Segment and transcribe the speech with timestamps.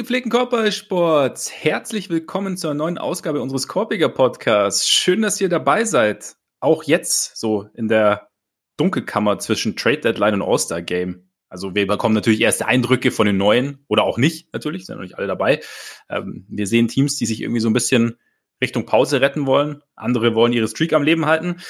[0.00, 4.88] Gepflegten Körpersports, herzlich willkommen zur neuen Ausgabe unseres Korpiger Podcasts.
[4.88, 6.36] Schön, dass ihr dabei seid.
[6.58, 8.30] Auch jetzt so in der
[8.78, 11.28] Dunkelkammer zwischen Trade Deadline und All-Star Game.
[11.50, 15.02] Also wir bekommen natürlich erste Eindrücke von den neuen oder auch nicht, natürlich, sind noch
[15.02, 15.60] nicht alle dabei.
[16.08, 18.16] Ähm, wir sehen Teams, die sich irgendwie so ein bisschen
[18.62, 19.82] Richtung Pause retten wollen.
[19.96, 21.60] Andere wollen ihre Streak am Leben halten.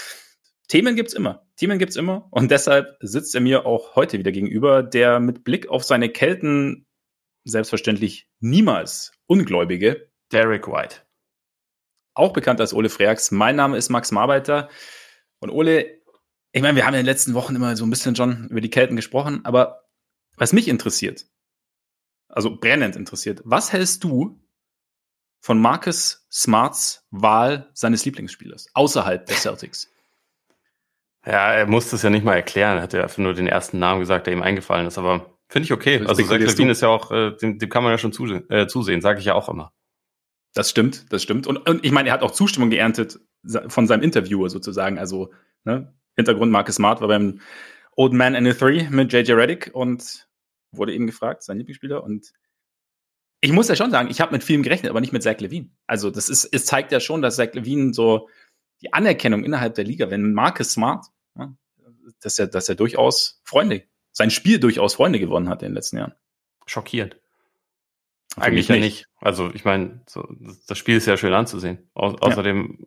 [0.68, 1.48] Themen gibt's immer.
[1.56, 2.28] Themen gibt's immer.
[2.30, 6.86] Und deshalb sitzt er mir auch heute wieder gegenüber, der mit Blick auf seine Kelten
[7.44, 10.96] selbstverständlich niemals Ungläubige, Derek White.
[12.14, 13.30] Auch bekannt als Ole Freaks.
[13.30, 14.68] Mein Name ist Max Marbeiter.
[15.38, 16.00] Und Ole,
[16.52, 18.70] ich meine, wir haben in den letzten Wochen immer so ein bisschen schon über die
[18.70, 19.88] Kelten gesprochen, aber
[20.36, 21.26] was mich interessiert,
[22.28, 24.40] also brennend interessiert, was hältst du
[25.40, 29.90] von Marcus Smarts Wahl seines Lieblingsspielers außerhalb der Celtics?
[31.24, 32.78] Ja, er musste es ja nicht mal erklären.
[32.78, 34.98] Er hat ja einfach nur den ersten Namen gesagt, der ihm eingefallen ist.
[34.98, 35.98] Aber Finde ich okay.
[36.06, 38.68] Also Zach Levine ist ja auch, äh, dem, dem kann man ja schon zusehen, äh,
[38.68, 39.72] zusehen sage ich ja auch immer.
[40.54, 41.48] Das stimmt, das stimmt.
[41.48, 43.18] Und, und ich meine, er hat auch Zustimmung geerntet
[43.66, 44.98] von seinem Interviewer sozusagen.
[44.98, 45.32] Also
[45.64, 47.40] ne, Hintergrund Marcus Smart war beim
[47.96, 50.28] Old Man in the Three mit JJ Reddick und
[50.70, 52.04] wurde eben gefragt, sein Lieblingsspieler.
[52.04, 52.32] Und
[53.40, 55.70] ich muss ja schon sagen, ich habe mit vielem gerechnet, aber nicht mit Zach Levine.
[55.88, 58.28] Also das ist, es zeigt ja schon, dass Zach Levine so
[58.82, 61.06] die Anerkennung innerhalb der Liga, wenn Marcus Smart,
[61.36, 61.52] ja,
[62.20, 63.82] dass er, dass er durchaus Freunde
[64.12, 66.14] sein Spiel durchaus Freunde gewonnen hat in den letzten Jahren.
[66.66, 67.16] Schockiert.
[68.34, 69.06] Für Eigentlich ja nicht.
[69.20, 70.28] Also ich meine, so,
[70.66, 71.90] das Spiel ist ja schön anzusehen.
[71.94, 72.86] Au außerdem, ja.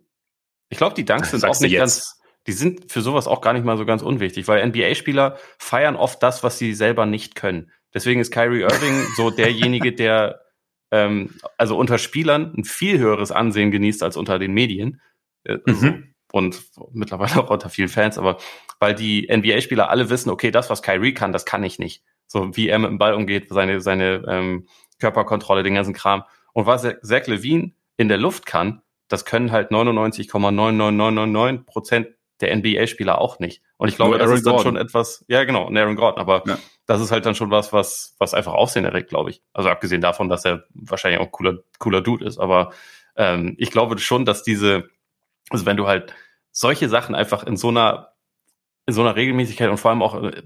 [0.69, 3.65] ich glaube, die Dunks sind auch nicht ganz, die sind für sowas auch gar nicht
[3.65, 7.71] mal so ganz unwichtig, weil NBA-Spieler feiern oft das, was sie selber nicht können.
[7.93, 10.41] Deswegen ist Kyrie Irving so derjenige, der
[10.91, 15.01] ähm, also unter Spielern ein viel höheres Ansehen genießt als unter den Medien.
[15.45, 16.63] Also, mhm und
[16.93, 18.37] mittlerweile auch unter vielen Fans, aber
[18.79, 22.03] weil die NBA-Spieler alle wissen, okay, das, was Kyrie kann, das kann ich nicht.
[22.25, 24.67] So wie er mit dem Ball umgeht, seine, seine ähm,
[24.99, 26.23] Körperkontrolle, den ganzen Kram.
[26.53, 32.07] Und was Zach Levine in der Luft kann, das können halt 99,99999 Prozent
[32.41, 33.61] der NBA-Spieler auch nicht.
[33.77, 34.73] Und ich glaube, das ist dann Gordon.
[34.73, 36.57] schon etwas, ja genau, und Aaron Gordon, aber ja.
[36.87, 39.43] das ist halt dann schon was, was, was einfach Aufsehen erregt, glaube ich.
[39.53, 42.71] Also abgesehen davon, dass er wahrscheinlich auch cooler, cooler Dude ist, aber
[43.15, 44.89] ähm, ich glaube schon, dass diese,
[45.53, 46.13] also wenn du halt
[46.51, 48.13] solche Sachen einfach in so einer,
[48.85, 50.43] in so einer Regelmäßigkeit und vor allem auch, äh,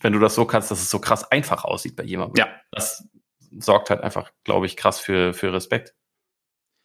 [0.00, 2.36] wenn du das so kannst, dass es so krass einfach aussieht bei jemandem.
[2.36, 2.48] Ja.
[2.70, 3.08] Das
[3.58, 5.94] sorgt halt einfach, glaube ich, krass für, für Respekt.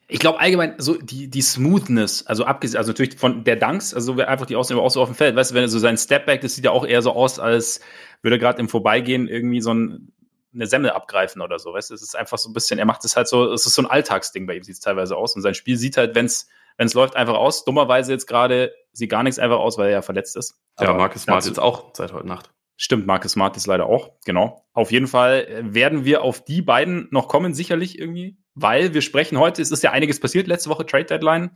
[0.08, 4.20] Ich glaube allgemein, so die, die Smoothness, also abgesehen, also natürlich von der Dunks, also
[4.20, 6.42] einfach die Aussehen auch so auf dem Feld, weißt du, wenn er so sein Stepback,
[6.42, 7.80] das sieht ja auch eher so aus, als
[8.22, 10.12] würde er gerade im Vorbeigehen irgendwie so ein,
[10.54, 13.04] eine Semmel abgreifen oder so, weißt du, es ist einfach so ein bisschen, er macht
[13.06, 15.42] es halt so, es ist so ein Alltagsding bei ihm, sieht es teilweise aus und
[15.42, 16.48] sein Spiel sieht halt, wenn es
[16.78, 17.66] wenn es läuft, einfach aus.
[17.66, 20.60] Dummerweise jetzt gerade sieht gar nichts einfach aus, weil er ja verletzt ist.
[20.80, 22.52] Ja, Marcus Smart jetzt auch seit heute Nacht.
[22.76, 24.66] Stimmt, Marcus Smart ist leider auch, genau.
[24.74, 29.38] Auf jeden Fall werden wir auf die beiden noch kommen, sicherlich irgendwie, weil wir sprechen
[29.38, 31.44] heute, es ist ja einiges passiert, letzte Woche Trade Deadline.
[31.44, 31.52] Und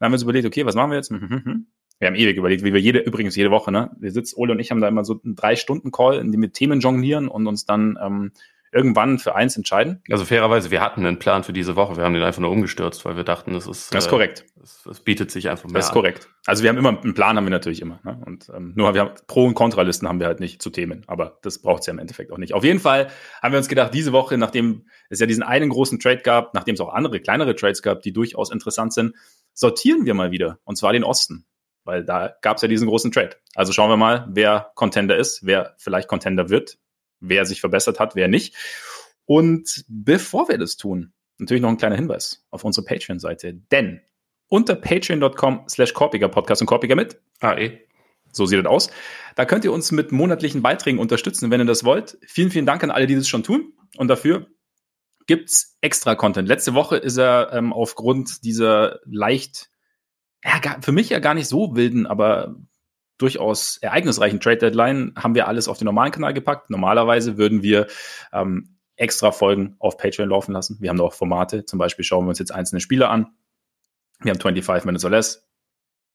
[0.00, 1.10] dann haben wir uns überlegt, okay, was machen wir jetzt?
[1.10, 1.66] Mhm, mhm, mhm.
[1.98, 3.90] Wir haben ewig überlegt, wie wir jede, übrigens jede Woche, ne?
[3.98, 6.80] Wir sitzen, Ole und ich haben da immer so einen Drei-Stunden-Call, in dem wir Themen
[6.80, 8.32] jonglieren und uns dann ähm,
[8.72, 10.02] irgendwann für eins entscheiden.
[10.10, 13.04] Also fairerweise, wir hatten einen Plan für diese Woche, wir haben den einfach nur umgestürzt,
[13.04, 13.94] weil wir dachten, das ist.
[13.94, 14.44] Das ist korrekt.
[14.56, 15.74] Äh, es, bietet sich einfach mehr.
[15.74, 16.28] Das ist korrekt.
[16.46, 18.00] Also wir haben immer einen Plan, haben wir natürlich immer.
[18.04, 18.20] Ne?
[18.26, 21.38] Und ähm, nur wir haben Pro- und Kontralisten haben wir halt nicht zu Themen, aber
[21.42, 22.54] das braucht es ja im Endeffekt auch nicht.
[22.54, 23.08] Auf jeden Fall
[23.42, 26.74] haben wir uns gedacht, diese Woche, nachdem es ja diesen einen großen Trade gab, nachdem
[26.74, 29.14] es auch andere kleinere Trades gab, die durchaus interessant sind,
[29.52, 30.58] sortieren wir mal wieder.
[30.64, 31.46] Und zwar den Osten.
[31.84, 33.36] Weil da gab es ja diesen großen Trade.
[33.54, 36.78] Also schauen wir mal, wer Contender ist, wer vielleicht Contender wird,
[37.28, 38.54] wer sich verbessert hat, wer nicht.
[39.24, 43.54] Und bevor wir das tun, natürlich noch ein kleiner Hinweis auf unsere Patreon-Seite.
[43.70, 44.00] Denn
[44.48, 47.80] unter patreon.com slash Korpiger Podcast und Korpiger mit AE.
[48.32, 48.90] So sieht das aus.
[49.34, 52.18] Da könnt ihr uns mit monatlichen Beiträgen unterstützen, wenn ihr das wollt.
[52.26, 53.72] Vielen, vielen Dank an alle, die das schon tun.
[53.96, 54.46] Und dafür
[55.26, 56.48] gibt's extra Content.
[56.48, 59.70] Letzte Woche ist er ähm, aufgrund dieser leicht,
[60.44, 62.56] ja, für mich ja gar nicht so wilden, aber
[63.18, 66.70] durchaus ereignisreichen Trade Deadline haben wir alles auf den normalen Kanal gepackt.
[66.70, 67.86] Normalerweise würden wir
[68.32, 70.78] ähm, extra Folgen auf Patreon laufen lassen.
[70.80, 71.64] Wir haben auch Formate.
[71.64, 73.36] Zum Beispiel schauen wir uns jetzt einzelne Spiele an.
[74.20, 75.48] Wir haben 25 Minutes or Less,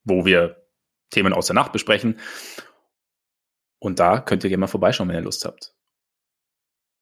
[0.03, 0.65] wo wir
[1.11, 2.19] Themen aus der Nacht besprechen.
[3.79, 5.75] Und da könnt ihr gerne mal vorbeischauen, wenn ihr Lust habt.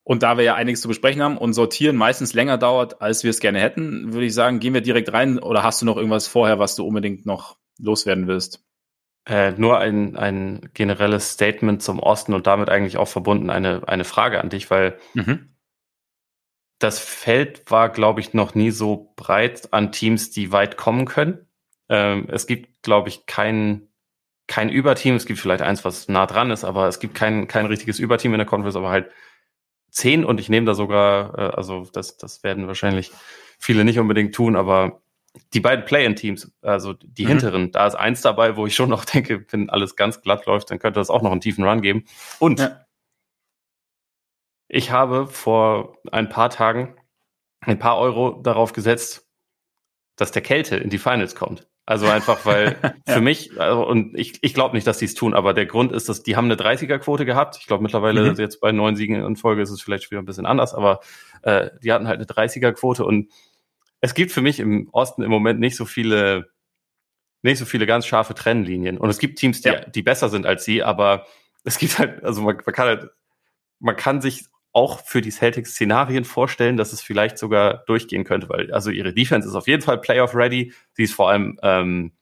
[0.02, 3.30] Und da wir ja einiges zu besprechen haben und sortieren meistens länger dauert, als wir
[3.30, 6.26] es gerne hätten, würde ich sagen, gehen wir direkt rein oder hast du noch irgendwas
[6.26, 8.64] vorher, was du unbedingt noch loswerden willst?
[9.30, 14.04] Äh, nur ein, ein generelles Statement zum Osten und damit eigentlich auch verbunden eine, eine
[14.04, 15.50] Frage an dich, weil mhm
[16.80, 21.46] das Feld war, glaube ich, noch nie so breit an Teams, die weit kommen können.
[21.88, 23.88] Ähm, es gibt, glaube ich, kein,
[24.46, 25.14] kein Überteam.
[25.14, 28.32] Es gibt vielleicht eins, was nah dran ist, aber es gibt kein, kein richtiges Überteam
[28.32, 29.10] in der Conference, aber halt
[29.90, 33.12] zehn und ich nehme da sogar, äh, also das, das werden wahrscheinlich
[33.58, 35.02] viele nicht unbedingt tun, aber
[35.52, 37.28] die beiden Play-in-Teams, also die mhm.
[37.28, 40.70] hinteren, da ist eins dabei, wo ich schon noch denke, wenn alles ganz glatt läuft,
[40.70, 42.04] dann könnte das auch noch einen tiefen Run geben.
[42.38, 42.84] Und ja.
[44.68, 46.96] ich habe vor ein paar Tagen
[47.60, 49.28] ein paar Euro darauf gesetzt,
[50.16, 51.68] dass der Kälte in die Finals kommt.
[51.86, 53.20] Also einfach, weil für ja.
[53.20, 56.08] mich, also, und ich, ich glaube nicht, dass die es tun, aber der Grund ist,
[56.08, 57.56] dass die haben eine 30er-Quote gehabt.
[57.58, 58.36] Ich glaube mittlerweile mhm.
[58.36, 61.00] jetzt bei neun Siegen in Folge ist es vielleicht wieder ein bisschen anders, aber
[61.42, 63.30] äh, die hatten halt eine 30er-Quote und
[64.00, 66.50] es gibt für mich im Osten im Moment nicht so viele,
[67.42, 68.98] nicht so viele ganz scharfe Trennlinien.
[68.98, 69.80] Und es gibt Teams, die, ja.
[69.84, 71.26] die besser sind als sie, aber
[71.64, 73.10] es gibt halt, also man, man kann halt,
[73.78, 78.48] man kann sich auch für die Celtics Szenarien vorstellen, dass es vielleicht sogar durchgehen könnte,
[78.48, 80.72] weil also ihre Defense ist auf jeden Fall Playoff ready.
[80.92, 82.12] Sie ist vor allem, ähm,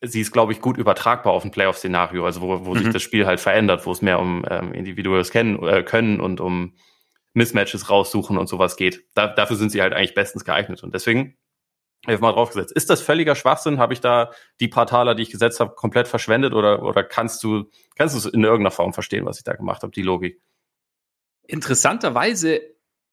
[0.00, 2.84] sie ist glaube ich gut übertragbar auf ein Playoff-Szenario, also wo, wo mhm.
[2.84, 6.40] sich das Spiel halt verändert, wo es mehr um ähm, individuelles Kennen, äh, Können und
[6.40, 6.74] um
[7.34, 9.04] Mismatches raussuchen und sowas geht.
[9.14, 11.36] Da, dafür sind sie halt eigentlich bestens geeignet und deswegen
[12.04, 12.72] habe ich mal draufgesetzt.
[12.72, 13.78] Ist das völliger Schwachsinn?
[13.78, 17.42] Habe ich da die paar Taler, die ich gesetzt habe, komplett verschwendet oder, oder kannst
[17.42, 20.40] du, kannst du es in irgendeiner Form verstehen, was ich da gemacht habe, die Logik?
[21.46, 22.60] Interessanterweise,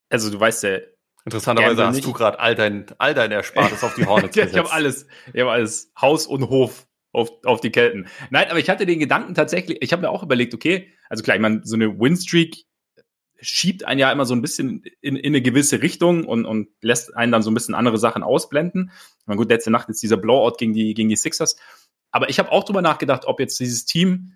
[0.08, 0.78] also du weißt ja.
[1.24, 2.06] Interessanterweise hast nicht.
[2.06, 4.54] du gerade all dein, all dein Erspartes auf die Hornets gesetzt.
[4.54, 8.08] ich habe alles, ich habe alles Haus und Hof auf, auf die Kelten.
[8.30, 11.36] Nein, aber ich hatte den Gedanken tatsächlich, ich habe mir auch überlegt, okay, also klar,
[11.36, 12.64] ich meine, so eine Winstreak
[13.42, 17.14] schiebt einen ja immer so ein bisschen in, in eine gewisse Richtung und, und lässt
[17.16, 18.92] einen dann so ein bisschen andere Sachen ausblenden.
[19.26, 21.56] Meine, gut, letzte Nacht ist dieser Blowout gegen die, gegen die Sixers.
[22.10, 24.34] Aber ich habe auch drüber nachgedacht, ob jetzt dieses Team,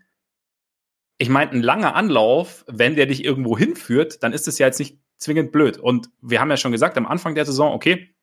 [1.18, 4.78] ich meine, ein langer Anlauf, wenn der dich irgendwo hinführt, dann ist es ja jetzt
[4.78, 5.78] nicht zwingend blöd.
[5.78, 8.14] Und wir haben ja schon gesagt, am Anfang der Saison, okay,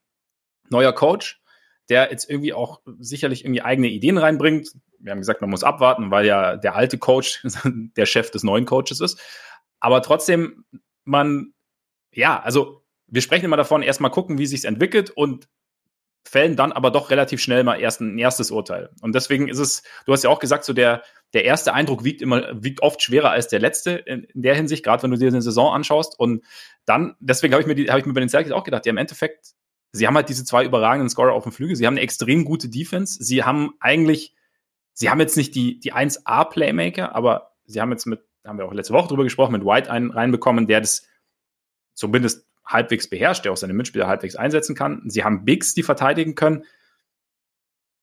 [0.69, 1.41] neuer Coach,
[1.89, 4.69] der jetzt irgendwie auch sicherlich irgendwie eigene Ideen reinbringt.
[4.99, 8.65] Wir haben gesagt, man muss abwarten, weil ja der alte Coach der Chef des neuen
[8.65, 9.19] Coaches ist.
[9.83, 10.63] Aber trotzdem,
[11.03, 11.53] man,
[12.13, 15.49] ja, also wir sprechen immer davon, erstmal gucken, wie sich's entwickelt und
[16.25, 18.91] fällen dann aber doch relativ schnell mal erst ein erstes Urteil.
[19.01, 21.03] Und deswegen ist es, du hast ja auch gesagt, so der,
[21.33, 24.85] der erste Eindruck wiegt immer, wiegt oft schwerer als der letzte in, in der Hinsicht,
[24.85, 26.17] gerade wenn du dir eine Saison anschaust.
[26.17, 26.45] Und
[26.85, 28.91] dann, deswegen habe ich mir die, habe ich mir bei den Celtics auch gedacht, ja,
[28.91, 29.47] im Endeffekt,
[29.91, 32.69] sie haben halt diese zwei überragenden Scorer auf dem Flügel, sie haben eine extrem gute
[32.69, 34.33] Defense, sie haben eigentlich,
[34.93, 38.73] sie haben jetzt nicht die, die 1A-Playmaker, aber sie haben jetzt mit haben wir auch
[38.73, 41.07] letzte Woche drüber gesprochen, mit White einen reinbekommen, der das
[41.93, 45.03] zumindest halbwegs beherrscht, der auch seine Mitspieler halbwegs einsetzen kann.
[45.07, 46.63] Sie haben Bigs, die verteidigen können.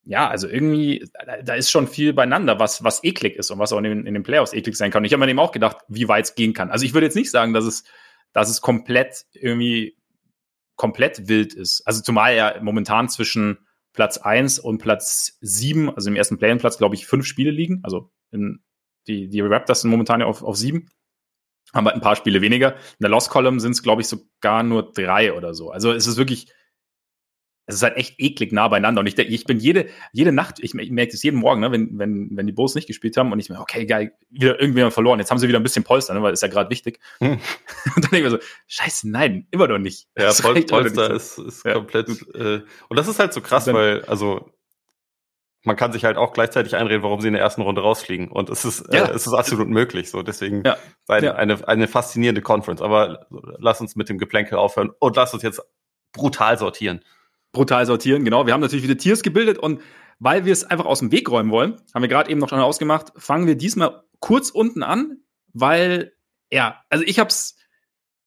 [0.05, 1.09] Ja, also irgendwie,
[1.45, 4.15] da ist schon viel beieinander, was, was eklig ist und was auch in den, in
[4.15, 5.03] den Playoffs eklig sein kann.
[5.03, 6.71] Und ich habe mir eben auch gedacht, wie weit es gehen kann.
[6.71, 7.85] Also ich würde jetzt nicht sagen, dass es,
[8.33, 9.97] dass es komplett irgendwie
[10.77, 11.83] komplett wild ist.
[11.87, 13.59] Also zumal ja momentan zwischen
[13.93, 17.81] Platz 1 und Platz 7, also im ersten Play-in-Platz, glaube ich, fünf Spiele liegen.
[17.83, 18.63] Also in
[19.07, 20.89] die, die Raptors sind momentan ja auf, auf sieben.
[21.73, 22.75] Haben halt ein paar Spiele weniger.
[22.75, 25.71] In der Lost Column sind es, glaube ich, sogar nur drei oder so.
[25.71, 26.53] Also es ist wirklich,
[27.71, 29.01] es ist halt echt eklig nah beieinander.
[29.01, 31.99] Und ich, ich bin jede, jede Nacht, ich, ich merke das jeden Morgen, ne, wenn,
[31.99, 35.21] wenn, wenn die Bulls nicht gespielt haben und ich mir, okay, geil, wieder irgendjemand verloren.
[35.21, 36.99] Jetzt haben sie wieder ein bisschen Polster, ne, weil ist ja gerade wichtig.
[37.19, 37.39] Hm.
[37.97, 40.09] Und dann denke ich mir so, scheiße, nein, immer noch nicht.
[40.19, 41.75] Ja, Pol Polster ist, ist ja.
[41.75, 42.09] komplett.
[42.35, 44.51] Äh, und das ist halt so krass, dann, weil, also
[45.65, 48.29] man kann sich halt auch gleichzeitig einreden, warum sie in der ersten Runde rausfliegen.
[48.29, 49.05] Und es ist, äh, ja.
[49.07, 50.11] äh, es ist absolut möglich.
[50.11, 50.77] So, deswegen ja.
[51.07, 51.35] Eine, ja.
[51.35, 52.81] eine, eine faszinierende Conference.
[52.81, 55.63] Aber lass uns mit dem Geplänkel aufhören und lass uns jetzt
[56.13, 57.05] brutal sortieren.
[57.53, 58.47] Brutal sortieren, genau.
[58.47, 59.83] Wir haben natürlich wieder Tiers gebildet und
[60.19, 62.61] weil wir es einfach aus dem Weg räumen wollen, haben wir gerade eben noch schon
[62.61, 66.13] ausgemacht, fangen wir diesmal kurz unten an, weil,
[66.53, 67.57] ja, also ich hab's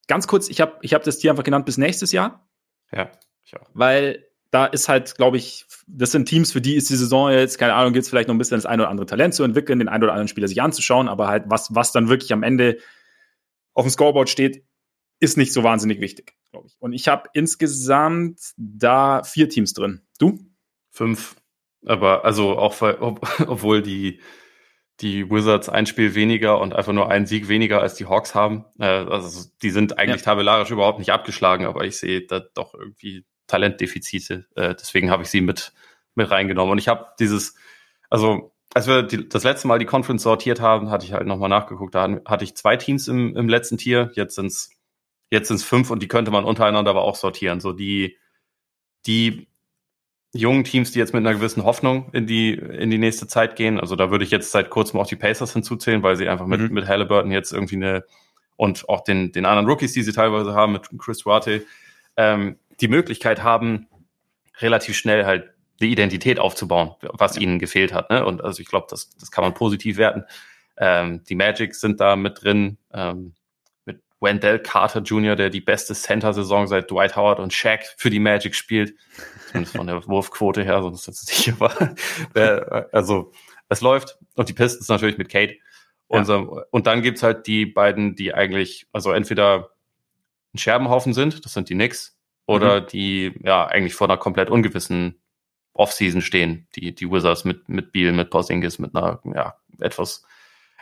[0.08, 2.50] ganz kurz, ich habe ich hab das Tier einfach genannt bis nächstes Jahr.
[2.92, 3.12] Ja,
[3.44, 3.70] ich auch.
[3.74, 7.58] Weil da ist halt, glaube ich, das sind Teams, für die ist die Saison jetzt,
[7.58, 9.80] keine Ahnung, gibt es vielleicht noch ein bisschen das ein oder andere Talent zu entwickeln,
[9.80, 12.78] den einen oder anderen Spieler sich anzuschauen, aber halt, was, was dann wirklich am Ende
[13.74, 14.64] auf dem Scoreboard steht,
[15.20, 16.76] ist nicht so wahnsinnig wichtig, glaube ich.
[16.80, 20.02] Und ich habe insgesamt da vier Teams drin.
[20.20, 20.40] Du?
[20.92, 21.36] Fünf.
[21.86, 24.22] Aber also auch, ob, obwohl die,
[25.00, 28.66] die Wizards ein Spiel weniger und einfach nur einen Sieg weniger als die Hawks haben.
[28.78, 30.26] Äh, also die sind eigentlich ja.
[30.26, 34.46] tabellarisch überhaupt nicht abgeschlagen, aber ich sehe da doch irgendwie Talentdefizite.
[34.56, 35.74] Äh, deswegen habe ich sie mit,
[36.16, 36.72] mit reingenommen.
[36.72, 37.56] Und ich habe dieses,
[38.10, 41.50] also als wir die, das letzte Mal die Conference sortiert haben, hatte ich halt nochmal
[41.50, 41.94] nachgeguckt.
[41.94, 44.12] Da hatte ich zwei Teams im, im letzten Tier.
[44.16, 44.72] Jetzt sind's
[45.34, 47.60] jetzt sind's fünf und die könnte man untereinander aber auch sortieren.
[47.60, 48.18] So die,
[49.06, 49.48] die
[50.34, 53.80] jungen Teams, die jetzt mit einer gewissen Hoffnung in die, in die nächste Zeit gehen.
[53.80, 56.62] Also da würde ich jetzt seit kurzem auch die Pacers hinzuzählen, weil sie einfach mit,
[56.62, 56.74] mhm.
[56.74, 58.04] mit Halliburton jetzt irgendwie eine,
[58.56, 61.66] und auch den, den anderen Rookies, die sie teilweise haben, mit Chris Duarte,
[62.16, 63.88] ähm, die Möglichkeit haben,
[64.60, 65.52] relativ schnell halt
[65.82, 68.10] die Identität aufzubauen, was ihnen gefehlt hat.
[68.10, 68.26] Ne?
[68.26, 70.24] Und also ich glaube, das, das kann man positiv werten.
[70.78, 72.78] Ähm, die Magic sind da mit drin.
[72.94, 73.34] Ähm,
[74.24, 78.56] Wendell Carter Jr., der die beste Center-Saison seit Dwight Howard und Shaq für die Magic
[78.56, 78.96] spielt.
[79.48, 81.94] Zumindest von der Wurfquote her, sonst ist es sicher war.
[82.94, 83.34] also,
[83.68, 84.18] es läuft.
[84.36, 85.56] Und die Pistons natürlich mit Kate.
[86.08, 86.36] Und, ja.
[86.38, 89.72] und dann gibt's halt die beiden, die eigentlich, also entweder
[90.54, 92.88] ein Scherbenhaufen sind, das sind die Knicks, oder mhm.
[92.88, 95.20] die ja eigentlich vor einer komplett ungewissen
[95.74, 100.24] Offseason stehen, die, die Wizards mit, mit Beal, mit Porzingis, mit einer ja, etwas,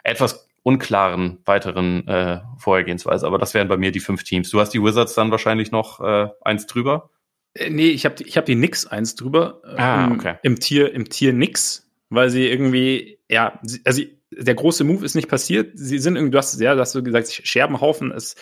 [0.04, 3.26] etwas unklaren weiteren äh, Vorhergehensweise.
[3.26, 4.50] Aber das wären bei mir die fünf Teams.
[4.50, 7.10] Du hast die Wizards dann wahrscheinlich noch äh, eins drüber?
[7.54, 9.62] Äh, nee, ich habe ich hab die Knicks eins drüber.
[9.78, 10.36] Ah, okay.
[10.44, 15.16] Im, im Tier, im Tier Knicks, weil sie irgendwie, ja, also der große Move ist
[15.16, 15.72] nicht passiert.
[15.76, 18.40] Sie sind irgendwie, du hast, ja, du hast so gesagt, Scherbenhaufen ist,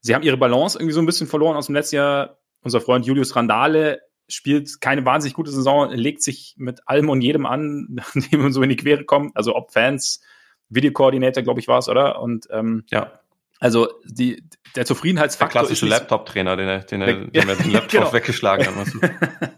[0.00, 2.38] sie haben ihre Balance irgendwie so ein bisschen verloren aus dem letzten Jahr.
[2.62, 7.46] Unser Freund Julius Randale spielt keine wahnsinnig gute Saison, legt sich mit allem und jedem
[7.46, 9.36] an, nachdem man so in die Quere kommt.
[9.36, 10.20] Also ob Fans,
[10.68, 12.20] Videokoordinator, glaube ich, war es, oder?
[12.20, 13.20] Und ähm, ja.
[13.60, 14.42] Also die,
[14.74, 15.60] der Zufriedenheitsfaktor.
[15.60, 18.12] Der klassische Laptop-Trainer, den er, den er, den er den Laptop genau.
[18.12, 18.88] weggeschlagen hat.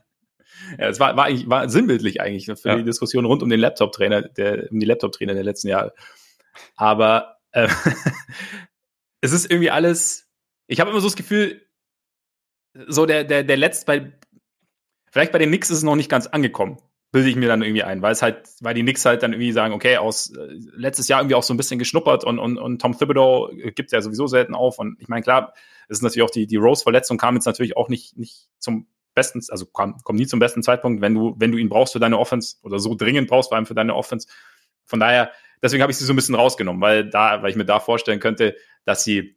[0.78, 2.76] ja, es war, war, war sinnbildlich eigentlich für ja.
[2.76, 5.94] die Diskussion rund um den Laptop-Trainer, der, um die Laptop-Trainer der letzten Jahre.
[6.76, 7.68] Aber äh,
[9.22, 10.28] es ist irgendwie alles,
[10.66, 11.62] ich habe immer so das Gefühl,
[12.86, 14.12] so der, der, der letzte, bei,
[15.10, 16.78] vielleicht bei den Knicks ist es noch nicht ganz angekommen,
[17.12, 19.52] bilde ich mir dann irgendwie ein, weil es halt, weil die Knicks halt dann irgendwie
[19.52, 22.80] sagen, okay, aus äh, letztes Jahr irgendwie auch so ein bisschen geschnuppert und, und, und
[22.80, 24.78] Tom Thibodeau gibt ja sowieso selten auf.
[24.78, 25.54] Und ich meine, klar,
[25.88, 29.40] es ist natürlich auch die, die Rose-Verletzung kam jetzt natürlich auch nicht, nicht zum besten,
[29.48, 32.18] also kam, kommt nie zum besten Zeitpunkt, wenn du, wenn du ihn brauchst für deine
[32.18, 34.26] Offense oder so dringend brauchst, vor allem für deine Offense.
[34.84, 35.30] Von daher,
[35.62, 38.18] deswegen habe ich sie so ein bisschen rausgenommen, weil da, weil ich mir da vorstellen
[38.18, 39.36] könnte, dass sie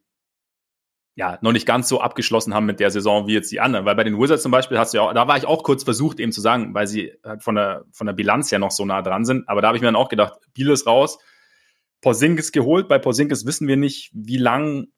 [1.18, 3.88] ja, noch nicht ganz so abgeschlossen haben mit der Saison wie jetzt die anderen.
[3.88, 5.84] Weil bei den Wizards zum Beispiel hast du ja auch, da war ich auch kurz
[5.84, 8.86] versucht eben zu sagen, weil sie halt von der, von der Bilanz ja noch so
[8.86, 9.50] nah dran sind.
[9.50, 11.18] Aber da habe ich mir dann auch gedacht, Biel ist raus,
[12.02, 12.88] Porzingis geholt.
[12.88, 14.90] Bei Porzingis wissen wir nicht, wie lang,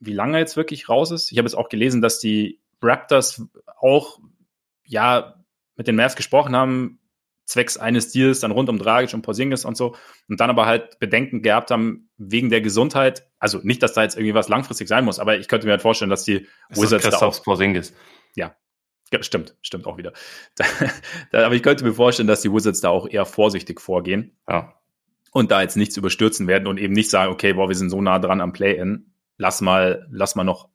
[0.00, 1.30] wie lange er jetzt wirklich raus ist.
[1.30, 3.46] Ich habe jetzt auch gelesen, dass die Raptors
[3.78, 4.18] auch,
[4.84, 5.36] ja,
[5.76, 6.97] mit den Mavs gesprochen haben,
[7.48, 9.96] zwecks eines Deals dann rund um Dragic und Porzingis und so
[10.28, 13.26] und dann aber halt Bedenken gehabt haben wegen der Gesundheit.
[13.38, 15.82] Also nicht, dass da jetzt irgendwie was langfristig sein muss, aber ich könnte mir halt
[15.82, 17.94] vorstellen, dass die das Wizards da auch, Porzingis.
[18.36, 18.54] Ja,
[19.22, 20.12] stimmt, stimmt auch wieder.
[21.32, 24.36] aber ich könnte mir vorstellen, dass die Wizards da auch eher vorsichtig vorgehen.
[24.46, 24.74] Ja.
[25.32, 28.02] Und da jetzt nichts überstürzen werden und eben nicht sagen, okay, boah, wir sind so
[28.02, 30.68] nah dran am Play-In, lass mal, lass mal noch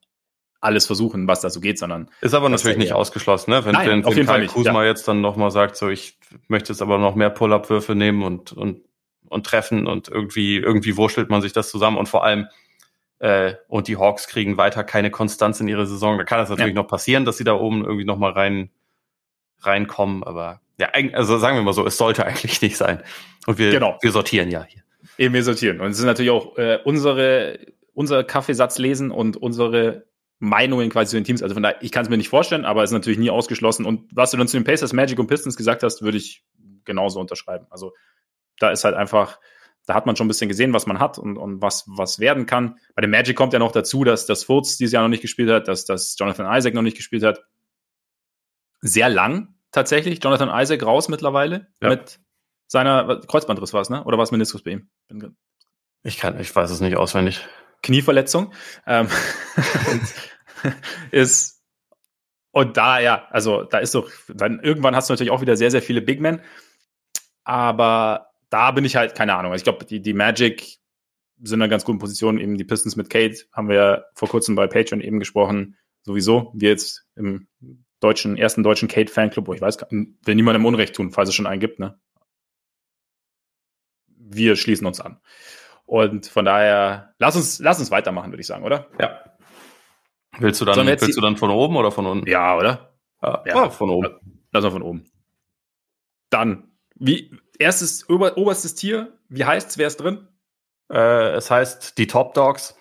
[0.63, 2.09] alles versuchen, was da so geht, sondern.
[2.21, 3.65] Ist aber natürlich nicht ausgeschlossen, ne?
[3.65, 4.89] Wenn, Nein, wenn, auf jeden Fall nicht, Kuzma ja.
[4.89, 6.17] jetzt dann nochmal sagt, so ich
[6.47, 8.81] möchte jetzt aber noch mehr Pull-Up-Würfe nehmen und, und,
[9.27, 12.47] und treffen und irgendwie, irgendwie wurschtelt man sich das zusammen und vor allem,
[13.19, 16.17] äh, und die Hawks kriegen weiter keine Konstanz in ihre Saison.
[16.17, 16.81] Da kann es natürlich ja.
[16.81, 18.69] noch passieren, dass sie da oben irgendwie nochmal rein,
[19.61, 23.03] reinkommen, aber ja, also sagen wir mal so, es sollte eigentlich nicht sein.
[23.45, 23.97] Und wir, genau.
[24.01, 24.81] wir sortieren ja hier.
[25.17, 25.81] Eben, wir sortieren.
[25.81, 27.59] Und es ist natürlich auch äh, unsere,
[27.93, 30.05] unser Kaffeesatz lesen und unsere
[30.43, 31.41] Meinungen quasi zu den Teams.
[31.41, 33.85] Also von daher, ich kann es mir nicht vorstellen, aber es ist natürlich nie ausgeschlossen.
[33.85, 36.43] Und was du dann zu den Pacers, Magic und Pistons gesagt hast, würde ich
[36.83, 37.65] genauso unterschreiben.
[37.69, 37.93] Also
[38.59, 39.39] da ist halt einfach,
[39.85, 42.45] da hat man schon ein bisschen gesehen, was man hat und, und was, was werden
[42.45, 42.77] kann.
[42.93, 45.49] Bei dem Magic kommt ja noch dazu, dass das Furz dieses Jahr noch nicht gespielt
[45.49, 47.45] hat, dass das Jonathan Isaac noch nicht gespielt hat.
[48.81, 50.21] Sehr lang tatsächlich.
[50.21, 51.87] Jonathan Isaac raus mittlerweile ja.
[51.87, 52.19] mit
[52.67, 54.03] seiner Kreuzbandriss war es, ne?
[54.03, 54.89] Oder war es Meniskus bei ihm?
[56.03, 57.47] Ich kann, ich weiß es nicht auswendig.
[57.81, 58.53] Knieverletzung.
[58.85, 59.07] Ähm,
[61.11, 61.63] ist
[62.51, 65.71] und da, ja, also da ist doch, dann irgendwann hast du natürlich auch wieder sehr,
[65.71, 66.39] sehr viele Big Men.
[67.43, 69.51] Aber da bin ich halt, keine Ahnung.
[69.51, 70.77] Also ich glaube, die, die Magic
[71.41, 72.39] sind in einer ganz guten Position.
[72.39, 75.77] Eben die Pistons mit Kate haben wir ja vor kurzem bei Patreon eben gesprochen.
[76.03, 76.51] Sowieso.
[76.53, 77.47] Wir jetzt im
[77.99, 81.61] deutschen, ersten deutschen Kate-Fanclub, wo ich weiß, will niemandem Unrecht tun, falls es schon einen
[81.61, 81.99] gibt, ne?
[84.15, 85.19] Wir schließen uns an.
[85.85, 88.87] Und von daher, lass uns, lass uns weitermachen, würde ich sagen, oder?
[88.99, 89.23] Ja.
[90.39, 92.27] Willst du dann, willst du dann von oben oder von unten?
[92.27, 92.93] Ja, oder?
[93.21, 93.65] Ja, ja.
[93.65, 94.43] Oh, von oben.
[94.51, 95.05] Lass mal von oben.
[96.29, 100.27] Dann, wie, erstes, ober, oberstes Tier, wie heißt's, wer ist drin?
[100.91, 102.75] Äh, es heißt die Top Dogs.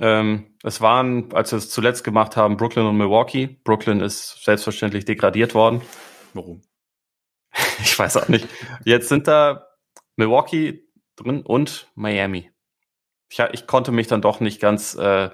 [0.00, 3.58] Ähm, es waren, als wir es zuletzt gemacht haben, Brooklyn und Milwaukee.
[3.64, 5.82] Brooklyn ist selbstverständlich degradiert worden.
[6.32, 6.62] Warum?
[7.82, 8.48] ich weiß auch nicht.
[8.84, 9.66] Jetzt sind da
[10.16, 12.50] Milwaukee drin und Miami.
[13.28, 15.30] Ich, ich konnte mich dann doch nicht ganz äh,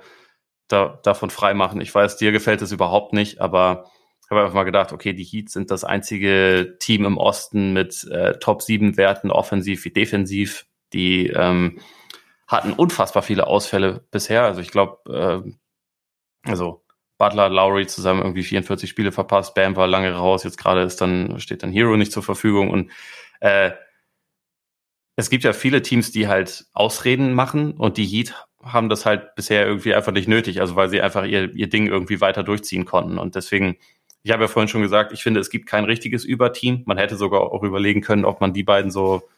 [0.69, 1.81] da, davon freimachen.
[1.81, 3.85] Ich weiß, dir gefällt es überhaupt nicht, aber
[4.23, 8.05] ich habe einfach mal gedacht, okay, die Heats sind das einzige Team im Osten mit
[8.11, 10.67] äh, Top 7 Werten, offensiv wie defensiv.
[10.93, 11.81] Die ähm,
[12.49, 14.43] hatten unfassbar viele Ausfälle bisher.
[14.43, 16.85] Also ich glaube, äh, also
[17.19, 21.41] Butler, Lowry zusammen irgendwie 44 Spiele verpasst, Bam war lange raus, jetzt gerade ist dann,
[21.41, 22.91] steht dann Hero nicht zur Verfügung und
[23.41, 23.73] äh,
[25.17, 29.35] es gibt ja viele Teams, die halt Ausreden machen und die Heat haben das halt
[29.35, 32.85] bisher irgendwie einfach nicht nötig, also weil sie einfach ihr, ihr Ding irgendwie weiter durchziehen
[32.85, 33.19] konnten.
[33.19, 33.77] Und deswegen,
[34.23, 36.83] ich habe ja vorhin schon gesagt, ich finde, es gibt kein richtiges Überteam.
[36.87, 39.29] Man hätte sogar auch überlegen können, ob man die beiden so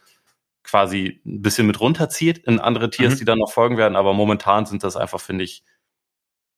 [0.62, 3.18] quasi ein bisschen mit runterzieht in andere Tiers, mhm.
[3.18, 3.96] die dann noch folgen werden.
[3.96, 5.62] Aber momentan sind das einfach, finde ich,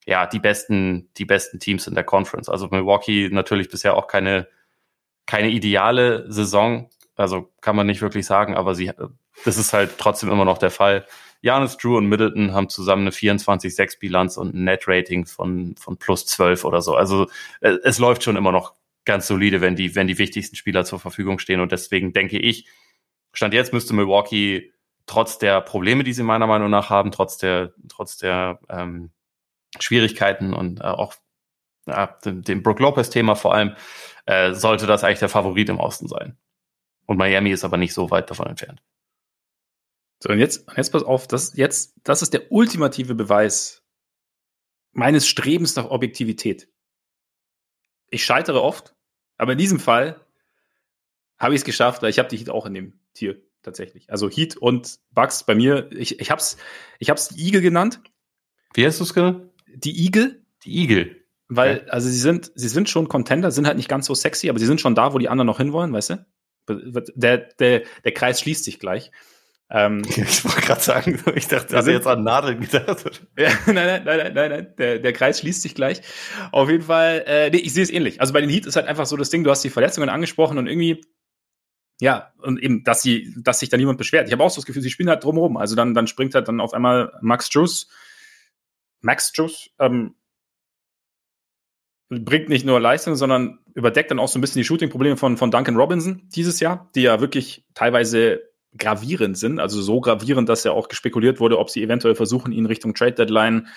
[0.07, 2.49] ja, die besten, die besten Teams in der Conference.
[2.49, 4.49] Also Milwaukee natürlich bisher auch keine,
[5.27, 6.91] keine ideale Saison.
[7.17, 8.91] Also kann man nicht wirklich sagen, aber sie,
[9.45, 11.07] das ist halt trotzdem immer noch der Fall.
[11.43, 16.65] Janis, Drew und Middleton haben zusammen eine 24-6-Bilanz und ein Net-Rating von, von plus 12
[16.65, 16.95] oder so.
[16.95, 17.29] Also
[17.61, 21.01] äh, es läuft schon immer noch ganz solide, wenn die, wenn die wichtigsten Spieler zur
[21.01, 21.61] Verfügung stehen.
[21.61, 22.69] Und deswegen denke ich,
[23.33, 24.73] Stand jetzt müsste Milwaukee
[25.07, 29.11] trotz der Probleme, die sie meiner Meinung nach haben, trotz der, trotz der ähm,
[29.79, 31.15] Schwierigkeiten und äh, auch
[31.87, 33.75] äh, dem, dem Brook Lopez-Thema vor allem,
[34.27, 36.37] äh, sollte das eigentlich der Favorit im Osten sein.
[37.07, 38.83] Und Miami ist aber nicht so weit davon entfernt.
[40.23, 43.83] So, und jetzt, jetzt pass auf, das, jetzt, das ist der ultimative Beweis
[44.93, 46.69] meines Strebens nach Objektivität.
[48.11, 48.95] Ich scheitere oft,
[49.37, 50.21] aber in diesem Fall
[51.39, 54.11] habe ich es geschafft, weil ich habe die Heat auch in dem Tier tatsächlich.
[54.11, 56.59] Also Heat und Bugs bei mir, ich, ich hab's,
[56.99, 58.01] ich hab's die Igel genannt.
[58.75, 59.51] Wie hast du es genannt?
[59.69, 60.45] Die Igel.
[60.65, 61.25] Die Igel.
[61.49, 61.91] Weil, okay.
[61.91, 64.67] also sie sind, sie sind schon Contender, sind halt nicht ganz so sexy, aber sie
[64.67, 66.27] sind schon da, wo die anderen noch hinwollen, weißt du?
[66.69, 69.11] Der, der, der Kreis schließt sich gleich.
[69.71, 73.23] Ähm, ich wollte gerade sagen, ich dachte, also jetzt an Nadeln gedacht.
[73.39, 74.75] ja, nein, nein, nein, nein, nein, nein.
[74.79, 76.03] Der, der Kreis schließt sich gleich.
[76.51, 78.21] Auf jeden Fall, äh, nee, ich sehe es ähnlich.
[78.21, 80.59] Also bei den Heat ist halt einfach so das Ding, du hast die Verletzungen angesprochen
[80.59, 81.05] und irgendwie,
[82.01, 84.27] ja, und eben, dass sie, dass sich da niemand beschwert.
[84.27, 85.57] Ich habe auch so das Gefühl, sie spielen halt drumherum.
[85.57, 87.89] Also dann, dann springt halt dann auf einmal Max Juice,
[89.03, 90.17] Max Juice, ähm,
[92.09, 95.53] bringt nicht nur Leistung, sondern überdeckt dann auch so ein bisschen die Shooting-Probleme von, von
[95.53, 100.73] Duncan Robinson dieses Jahr, die ja wirklich teilweise gravierend sind, also so gravierend, dass ja
[100.73, 103.69] auch gespekuliert wurde, ob sie eventuell versuchen, ihn Richtung Trade Deadline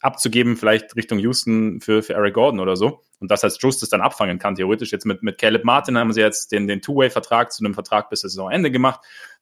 [0.00, 3.02] abzugeben, vielleicht Richtung Houston für, für Eric Gordon oder so.
[3.18, 4.92] Und das heißt, Justus dann abfangen kann, theoretisch.
[4.92, 8.22] Jetzt mit, mit Caleb Martin haben sie jetzt den, den Two-Way-Vertrag zu einem Vertrag bis
[8.22, 9.00] das Saisonende gemacht.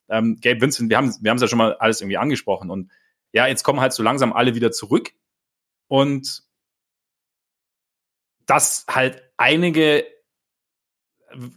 [0.09, 2.71] Ähm, Gabe Vincent, wir haben wir haben es ja schon mal alles irgendwie angesprochen.
[2.71, 2.91] Und
[3.33, 5.13] ja, jetzt kommen halt so langsam alle wieder zurück.
[5.87, 6.43] Und
[8.47, 10.05] dass halt einige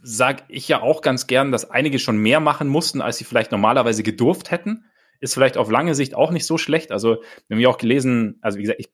[0.02, 3.52] sag ich ja auch ganz gern, dass einige schon mehr machen mussten, als sie vielleicht
[3.52, 4.84] normalerweise gedurft hätten.
[5.20, 6.90] Ist vielleicht auf lange Sicht auch nicht so schlecht.
[6.90, 8.90] Also, wir haben ja auch gelesen, also wie gesagt, ich,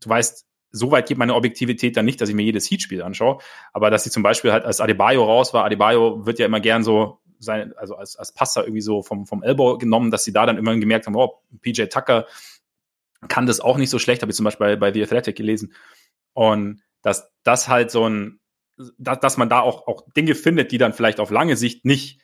[0.00, 3.38] du weißt, so weit geht meine Objektivität dann nicht, dass ich mir jedes Heat-Spiel anschaue.
[3.72, 6.84] Aber dass sie zum Beispiel halt als Adebayo raus war, Adebayo wird ja immer gern
[6.84, 10.44] so sein, also als, als Passer irgendwie so vom, vom Elbow genommen, dass sie da
[10.44, 12.26] dann immer gemerkt haben, oh, PJ Tucker
[13.28, 15.74] kann das auch nicht so schlecht, habe ich zum Beispiel bei, bei The Athletic gelesen.
[16.34, 18.40] Und dass das halt so ein,
[18.98, 22.20] dass, dass man da auch, auch Dinge findet, die dann vielleicht auf lange Sicht nicht,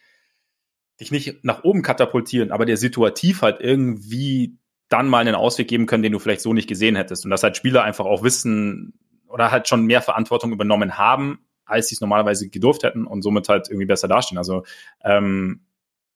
[1.00, 5.86] dich nicht nach oben katapultieren, aber der situativ halt irgendwie dann mal einen Ausweg geben
[5.86, 7.24] können, den du vielleicht so nicht gesehen hättest.
[7.24, 8.94] Und dass halt Spieler einfach auch wissen
[9.26, 13.48] oder halt schon mehr Verantwortung übernommen haben, als sie es normalerweise gedurft hätten und somit
[13.48, 14.38] halt irgendwie besser dastehen.
[14.38, 14.64] Also
[15.02, 15.62] ähm,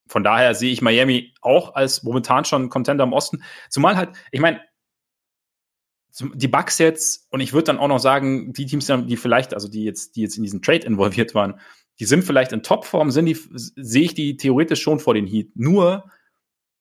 [0.06, 3.42] von daher sehe ich Miami auch als momentan schon Contender im Osten.
[3.68, 4.60] Zumal halt, ich meine,
[6.34, 9.68] die Bugs jetzt, und ich würde dann auch noch sagen, die Teams, die vielleicht, also
[9.68, 11.60] die jetzt, die jetzt in diesen Trade involviert waren,
[12.00, 15.50] die sind vielleicht in Topform, sind die, sehe ich die theoretisch schon vor den Heat.
[15.54, 16.10] Nur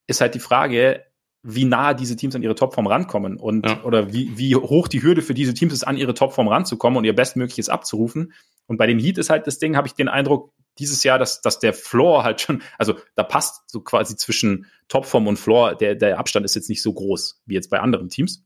[0.08, 1.04] ist halt die Frage,
[1.44, 3.84] wie nah diese Teams an ihre Topform rankommen und ja.
[3.84, 7.06] oder wie, wie hoch die Hürde für diese Teams ist, an ihre Topform ranzukommen und
[7.06, 8.34] ihr Bestmögliches abzurufen.
[8.66, 11.42] Und bei den Heat ist halt das Ding, habe ich den Eindruck, dieses Jahr, dass,
[11.42, 15.96] dass der Floor halt schon, also da passt so quasi zwischen Topform und Floor, der,
[15.96, 18.46] der Abstand ist jetzt nicht so groß wie jetzt bei anderen Teams.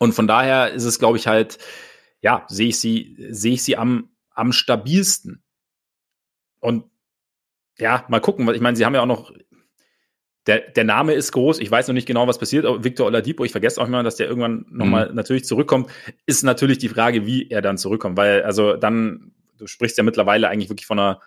[0.00, 1.58] Und von daher ist es, glaube ich, halt,
[2.22, 5.42] ja, sehe ich sie, sehe ich sie am, am stabilsten.
[6.58, 6.84] Und
[7.78, 9.30] ja, mal gucken, weil ich meine, sie haben ja auch noch,
[10.46, 13.44] der, der Name ist groß, ich weiß noch nicht genau, was passiert, aber Victor Oladipo,
[13.44, 15.16] ich vergesse auch immer, dass der irgendwann nochmal mhm.
[15.16, 15.90] natürlich zurückkommt,
[16.24, 20.48] ist natürlich die Frage, wie er dann zurückkommt, weil, also dann, du sprichst ja mittlerweile
[20.48, 21.20] eigentlich wirklich von einer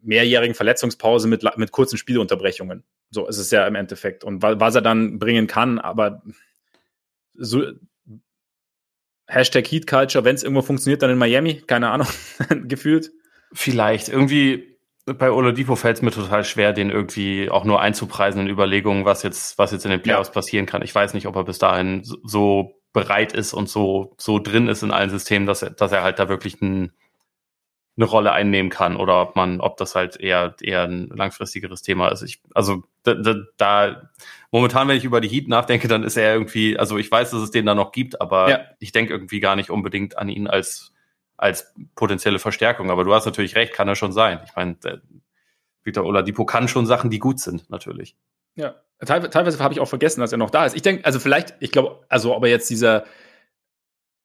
[0.00, 2.82] mehrjährigen Verletzungspause mit, mit kurzen Spielunterbrechungen.
[3.10, 4.24] So ist es ja im Endeffekt.
[4.24, 6.22] Und was er dann bringen kann, aber
[7.38, 7.62] so
[9.26, 12.08] Hashtag Heat Culture, wenn es irgendwo funktioniert, dann in Miami, keine Ahnung,
[12.68, 13.10] gefühlt.
[13.52, 14.08] Vielleicht.
[14.08, 19.04] Irgendwie bei Oladipo fällt es mir total schwer, den irgendwie auch nur einzupreisen in Überlegungen,
[19.04, 20.34] was jetzt, was jetzt in den Playoffs ja.
[20.34, 20.82] passieren kann.
[20.82, 24.82] Ich weiß nicht, ob er bis dahin so bereit ist und so, so drin ist
[24.82, 26.92] in allen Systemen, dass er, dass er halt da wirklich ein,
[27.96, 32.08] eine Rolle einnehmen kann oder ob man, ob das halt eher, eher ein langfristigeres Thema
[32.08, 32.22] ist.
[32.22, 34.10] Ich, also da, da, da
[34.50, 37.42] momentan, wenn ich über die Heat nachdenke, dann ist er irgendwie, also ich weiß, dass
[37.42, 38.60] es den da noch gibt, aber ja.
[38.78, 40.92] ich denke irgendwie gar nicht unbedingt an ihn als,
[41.36, 42.90] als potenzielle Verstärkung.
[42.90, 44.40] Aber du hast natürlich recht, kann er schon sein.
[44.44, 44.76] Ich meine,
[45.82, 48.16] Victor Oladipo kann schon Sachen, die gut sind, natürlich.
[48.54, 50.74] Ja, teilweise habe ich auch vergessen, dass er noch da ist.
[50.74, 53.04] Ich denke, also vielleicht, ich glaube, also ob er jetzt dieser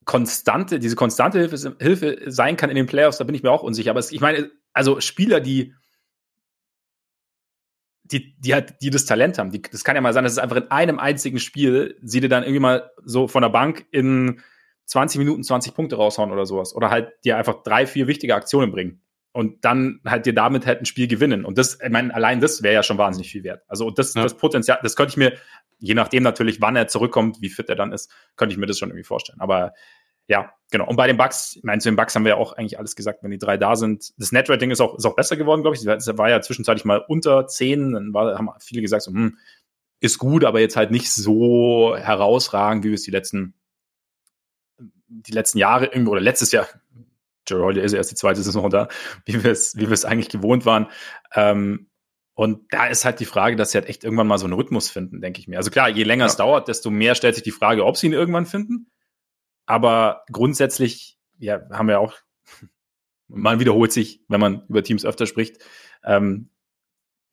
[0.05, 3.63] konstante, diese konstante Hilfe, Hilfe sein kann in den Playoffs, da bin ich mir auch
[3.63, 3.91] unsicher.
[3.91, 5.75] Aber es, ich meine, also Spieler, die
[8.13, 9.51] die, die halt, die das Talent haben.
[9.51, 12.29] Die, das kann ja mal sein, dass es einfach in einem einzigen Spiel sie dir
[12.29, 14.39] dann irgendwie mal so von der Bank in
[14.85, 16.75] 20 Minuten 20 Punkte raushauen oder sowas.
[16.75, 19.01] Oder halt dir einfach drei, vier wichtige Aktionen bringen.
[19.31, 21.43] Und dann halt dir damit halt ein Spiel gewinnen.
[21.43, 23.63] Und das, ich meine, allein das wäre ja schon wahnsinnig viel wert.
[23.67, 24.21] Also das, ja.
[24.21, 25.33] das Potenzial, das könnte ich mir,
[25.79, 28.77] je nachdem natürlich, wann er zurückkommt, wie fit er dann ist, könnte ich mir das
[28.77, 29.41] schon irgendwie vorstellen.
[29.41, 29.73] Aber
[30.27, 30.87] ja, genau.
[30.87, 32.95] Und bei den Bugs, ich meine, zu den Bugs haben wir ja auch eigentlich alles
[32.95, 34.13] gesagt, wenn die drei da sind.
[34.17, 35.85] Das Netrating ist auch, ist auch besser geworden, glaube ich.
[35.85, 37.93] Es war ja zwischenzeitlich mal unter zehn.
[37.93, 39.37] Dann war, haben viele gesagt, so, hm,
[39.99, 43.53] ist gut, aber jetzt halt nicht so herausragend, wie wir es die letzten,
[45.07, 46.67] die letzten Jahre irgendwie, oder letztes Jahr,
[47.47, 48.87] Jerry Holiday ist ja erst die zweite Saison da,
[49.25, 50.87] wie wir es, wie wir es eigentlich gewohnt waren.
[51.33, 51.89] Ähm,
[52.35, 54.89] und da ist halt die Frage, dass sie halt echt irgendwann mal so einen Rhythmus
[54.89, 55.57] finden, denke ich mir.
[55.57, 56.29] Also klar, je länger ja.
[56.29, 58.87] es dauert, desto mehr stellt sich die Frage, ob sie ihn irgendwann finden.
[59.65, 62.13] Aber grundsätzlich, ja, haben wir auch,
[63.27, 65.57] man wiederholt sich, wenn man über Teams öfter spricht.
[66.03, 66.49] Ähm,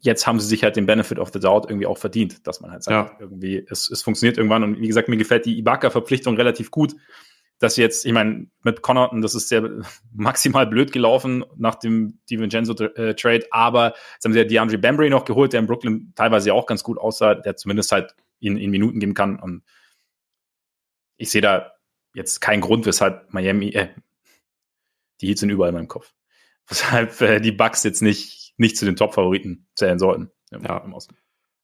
[0.01, 2.71] jetzt haben sie sich halt den Benefit of the Doubt irgendwie auch verdient, dass man
[2.71, 3.17] halt sagt, ja.
[3.21, 4.65] irgendwie, es, es funktioniert irgendwann.
[4.65, 6.95] Und wie gesagt, mir gefällt die Ibaka-Verpflichtung relativ gut.
[7.59, 9.69] Dass jetzt, ich meine, mit Connaughton, das ist sehr
[10.13, 15.27] maximal blöd gelaufen nach dem DiVincenzo-Trade, äh, aber jetzt haben sie ja DeAndre Bambry noch
[15.27, 18.71] geholt, der in Brooklyn teilweise ja auch ganz gut aussah, der zumindest halt in, in
[18.71, 19.39] Minuten geben kann.
[19.39, 19.63] Und
[21.19, 21.73] ich sehe da
[22.15, 23.89] jetzt kein Grund, weshalb Miami, äh,
[25.21, 26.13] die Heats sind überall in meinem Kopf.
[26.69, 30.31] Weshalb äh, die Bucks jetzt nicht, nicht zu den Top-Favoriten zählen sollten.
[30.53, 30.79] Im, ja.
[30.79, 31.17] Im Osten.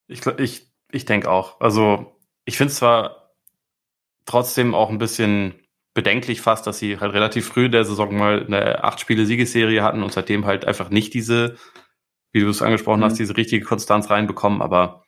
[0.09, 1.61] Ich, ich, ich denke auch.
[1.61, 3.35] Also, ich finde es zwar
[4.25, 5.55] trotzdem auch ein bisschen
[5.95, 10.13] bedenklich fast, dass sie halt relativ früh in der Saison mal eine acht-Spiele-Siegesserie hatten und
[10.13, 11.57] seitdem halt einfach nicht diese,
[12.33, 13.05] wie du es angesprochen mhm.
[13.05, 15.07] hast, diese richtige Konstanz reinbekommen, aber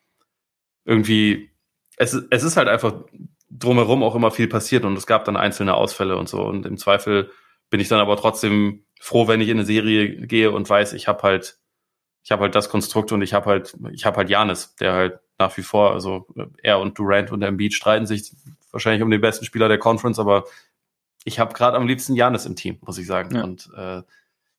[0.87, 1.51] irgendwie,
[1.97, 3.05] es, es ist halt einfach
[3.51, 6.43] drumherum auch immer viel passiert und es gab dann einzelne Ausfälle und so.
[6.43, 7.31] Und im Zweifel
[7.71, 11.09] bin ich dann aber trotzdem froh, wenn ich in eine Serie gehe und weiß, ich
[11.09, 11.59] habe halt,
[12.25, 15.21] ich habe halt das Konstrukt und ich habe halt, ich habe halt Janis, der halt
[15.39, 16.27] nach wie vor, also
[16.63, 18.33] er und Durant und Embiid streiten sich
[18.71, 20.45] wahrscheinlich um den besten Spieler der Conference, aber
[21.25, 23.35] ich habe gerade am liebsten Janis im Team, muss ich sagen.
[23.35, 23.45] Ja.
[23.45, 24.03] Und äh,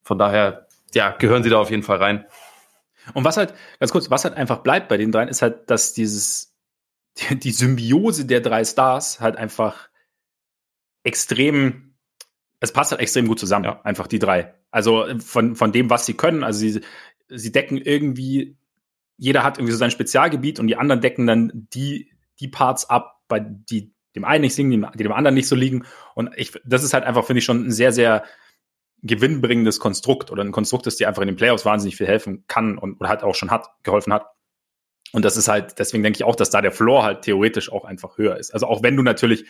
[0.04, 2.26] von daher, ja, gehören sie da auf jeden Fall rein.
[3.14, 5.94] Und was halt, ganz kurz, was halt einfach bleibt bei den dreien, ist halt, dass
[5.94, 6.49] dieses
[7.32, 9.90] die Symbiose der drei Stars halt einfach
[11.04, 11.96] extrem,
[12.60, 13.82] es passt halt extrem gut zusammen, ja.
[13.84, 14.56] einfach die drei.
[14.72, 16.82] Also von, von dem, was sie können, also sie,
[17.30, 18.58] sie decken irgendwie,
[19.18, 23.22] jeder hat irgendwie so sein Spezialgebiet und die anderen decken dann die, die Parts ab,
[23.28, 25.86] bei die dem einen nicht singen, die dem anderen nicht so liegen.
[26.16, 28.24] Und ich, das ist halt einfach, finde ich, schon ein sehr, sehr
[29.02, 32.78] gewinnbringendes Konstrukt oder ein Konstrukt, das dir einfach in den Playoffs wahnsinnig viel helfen kann
[32.78, 34.26] und oder halt auch schon hat, geholfen hat.
[35.12, 37.86] Und das ist halt, deswegen denke ich auch, dass da der Floor halt theoretisch auch
[37.86, 38.54] einfach höher ist.
[38.54, 39.46] Also auch wenn du natürlich,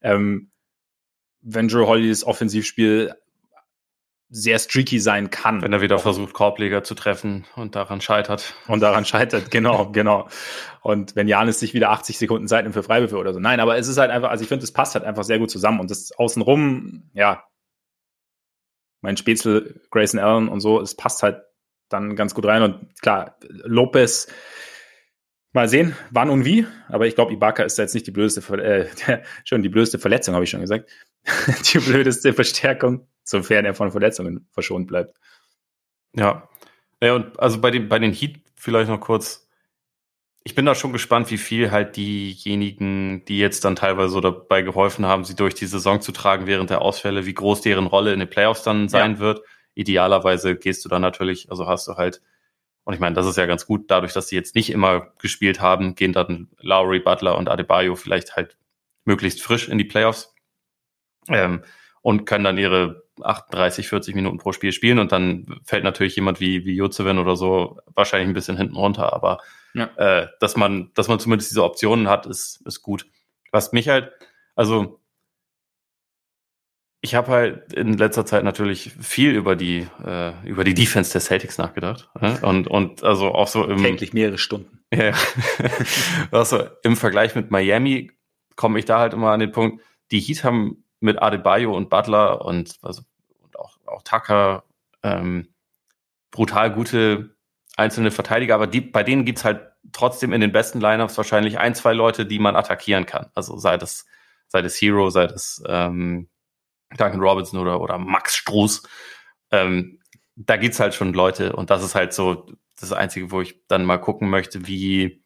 [0.00, 0.50] ähm,
[1.42, 3.14] wenn Joe Hollys Offensivspiel
[4.30, 5.62] sehr streaky sein kann.
[5.62, 8.54] Wenn er wieder versucht, Korbleger zu treffen und daran scheitert.
[8.66, 10.28] Und daran scheitert, genau, genau.
[10.82, 13.38] Und wenn Janis sich wieder 80 Sekunden Zeit nimmt für Freiwürfe oder so.
[13.38, 15.50] Nein, aber es ist halt einfach, also ich finde, es passt halt einfach sehr gut
[15.50, 15.78] zusammen.
[15.78, 17.44] Und das außenrum, ja,
[19.02, 21.42] mein Spätzle, Grayson Allen und so, es passt halt
[21.88, 22.62] dann ganz gut rein.
[22.62, 24.26] Und klar, Lopez,
[25.54, 26.66] Mal sehen, wann und wie.
[26.88, 28.88] Aber ich glaube, Ibaka ist jetzt nicht die blödeste, äh,
[29.44, 30.90] schon die blödeste Verletzung, habe ich schon gesagt.
[31.72, 35.16] die blödeste Verstärkung, sofern er von Verletzungen verschont bleibt.
[36.12, 36.48] Ja.
[37.00, 39.48] Ja, und also bei den, bei den Heat vielleicht noch kurz.
[40.42, 45.06] Ich bin da schon gespannt, wie viel halt diejenigen, die jetzt dann teilweise dabei geholfen
[45.06, 48.18] haben, sie durch die Saison zu tragen während der Ausfälle, wie groß deren Rolle in
[48.18, 49.18] den Playoffs dann sein ja.
[49.20, 49.42] wird.
[49.74, 52.20] Idealerweise gehst du dann natürlich, also hast du halt
[52.84, 55.60] und ich meine, das ist ja ganz gut, dadurch, dass sie jetzt nicht immer gespielt
[55.60, 58.56] haben, gehen dann Lowry, Butler und Adebayo vielleicht halt
[59.04, 60.34] möglichst frisch in die Playoffs
[61.28, 61.64] ähm,
[62.02, 66.40] und können dann ihre 38, 40 Minuten pro Spiel spielen und dann fällt natürlich jemand
[66.40, 69.38] wie, wie Jozevin oder so wahrscheinlich ein bisschen hinten runter, aber
[69.72, 69.86] ja.
[69.96, 73.06] äh, dass man, dass man zumindest diese Optionen hat, ist, ist gut.
[73.50, 74.12] Was mich halt,
[74.56, 75.00] also
[77.04, 81.20] ich habe halt in letzter Zeit natürlich viel über die äh, über die Defense der
[81.20, 82.38] Celtics nachgedacht ne?
[82.40, 84.80] und und also auch so im täglich mehrere Stunden.
[84.94, 85.12] Ja,
[86.30, 88.12] also im Vergleich mit Miami
[88.54, 89.82] komme ich da halt immer an den Punkt.
[90.12, 93.02] Die Heat haben mit Adebayo und Butler und also
[93.42, 94.62] und auch auch Tucker
[95.02, 95.48] ähm,
[96.30, 97.34] brutal gute
[97.76, 99.62] einzelne Verteidiger, aber die, bei denen gibt's halt
[99.92, 103.26] trotzdem in den besten Lineups wahrscheinlich ein zwei Leute, die man attackieren kann.
[103.34, 104.06] Also sei das
[104.48, 106.28] sei das Hero, sei das ähm,
[106.96, 108.82] Duncan Robinson oder, oder Max Struß.
[109.50, 110.00] Ähm,
[110.36, 112.46] da gibt's halt schon Leute und das ist halt so
[112.80, 115.24] das Einzige, wo ich dann mal gucken möchte, wie,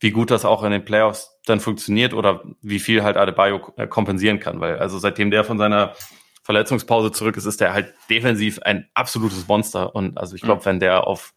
[0.00, 3.86] wie gut das auch in den Playoffs dann funktioniert oder wie viel halt Adebayo äh,
[3.86, 5.94] kompensieren kann, weil also seitdem der von seiner
[6.42, 10.66] Verletzungspause zurück ist, ist er halt defensiv ein absolutes Monster und also ich glaube, mhm.
[10.66, 11.34] wenn der auf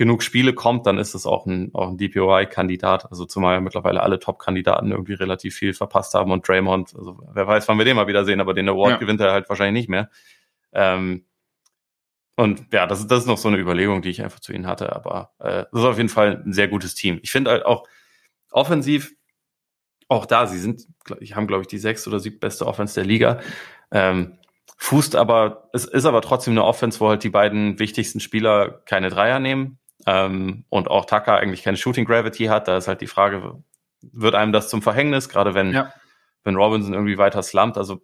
[0.00, 3.10] genug Spiele kommt, dann ist es auch ein, auch ein DPOI-Kandidat.
[3.10, 7.68] Also zumal mittlerweile alle Top-Kandidaten irgendwie relativ viel verpasst haben und Draymond, also wer weiß,
[7.68, 8.96] wann wir den mal wiedersehen, aber den Award ja.
[8.96, 10.08] gewinnt er halt wahrscheinlich nicht mehr.
[10.72, 11.26] Ähm,
[12.34, 14.96] und ja, das, das ist noch so eine Überlegung, die ich einfach zu ihnen hatte.
[14.96, 17.20] Aber äh, das ist auf jeden Fall ein sehr gutes Team.
[17.22, 17.86] Ich finde halt auch
[18.52, 19.12] offensiv,
[20.08, 20.86] auch da, sie sind,
[21.20, 23.40] ich haben, glaube ich, die sechs oder sieb beste Offense der Liga.
[23.90, 24.38] Ähm,
[24.78, 29.10] fußt aber, es ist aber trotzdem eine Offense, wo halt die beiden wichtigsten Spieler keine
[29.10, 29.78] Dreier nehmen.
[30.06, 32.68] Ähm, und auch Tucker eigentlich keine Shooting Gravity hat.
[32.68, 33.62] Da ist halt die Frage,
[34.00, 35.92] wird einem das zum Verhängnis, gerade wenn, ja.
[36.44, 37.76] wenn Robinson irgendwie weiter slumpt.
[37.76, 38.00] Also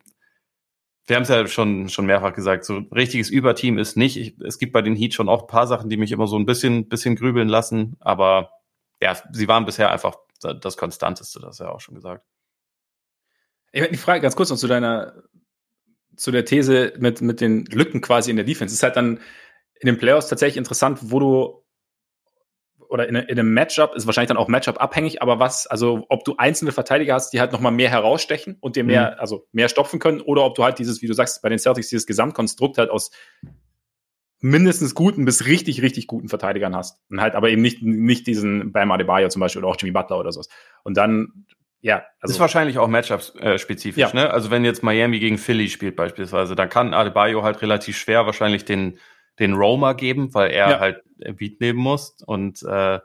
[1.06, 4.16] wir haben es ja schon, schon mehrfach gesagt, so richtiges Überteam ist nicht.
[4.16, 6.37] Ich, es gibt bei den Heat schon auch ein paar Sachen, die mich immer so
[6.37, 8.50] ein bisschen, bisschen grübeln lassen, aber
[9.00, 12.24] ja, sie waren bisher einfach das Konstanteste, das ja auch schon gesagt.
[13.72, 15.22] Ich hätte die Frage ganz kurz noch zu deiner,
[16.16, 18.72] zu der These mit, mit den Lücken quasi in der Defense.
[18.72, 19.20] Es ist halt dann
[19.80, 21.65] in den Playoffs tatsächlich interessant, wo du
[22.88, 26.25] oder in, in einem Matchup ist wahrscheinlich dann auch Matchup abhängig, aber was, also ob
[26.25, 29.20] du einzelne Verteidiger hast, die halt nochmal mehr herausstechen und dir mehr, mhm.
[29.20, 31.88] also mehr stopfen können, oder ob du halt dieses, wie du sagst, bei den Celtics
[31.88, 33.11] dieses Gesamtkonstrukt halt aus
[34.40, 37.01] mindestens guten bis richtig, richtig guten Verteidigern hast.
[37.11, 40.18] Und halt aber eben nicht, nicht diesen Bam Adebayo zum Beispiel oder auch Jimmy Butler
[40.18, 40.49] oder sowas.
[40.85, 41.46] Und dann,
[41.81, 42.05] ja.
[42.20, 44.12] Also, ist wahrscheinlich auch Matchup-spezifisch, ja.
[44.12, 44.31] ne?
[44.31, 48.64] Also wenn jetzt Miami gegen Philly spielt beispielsweise, dann kann Adebayo halt relativ schwer wahrscheinlich
[48.64, 48.99] den
[49.38, 50.81] den Roma geben, weil er ja.
[50.81, 53.00] halt Beat nehmen muss und äh,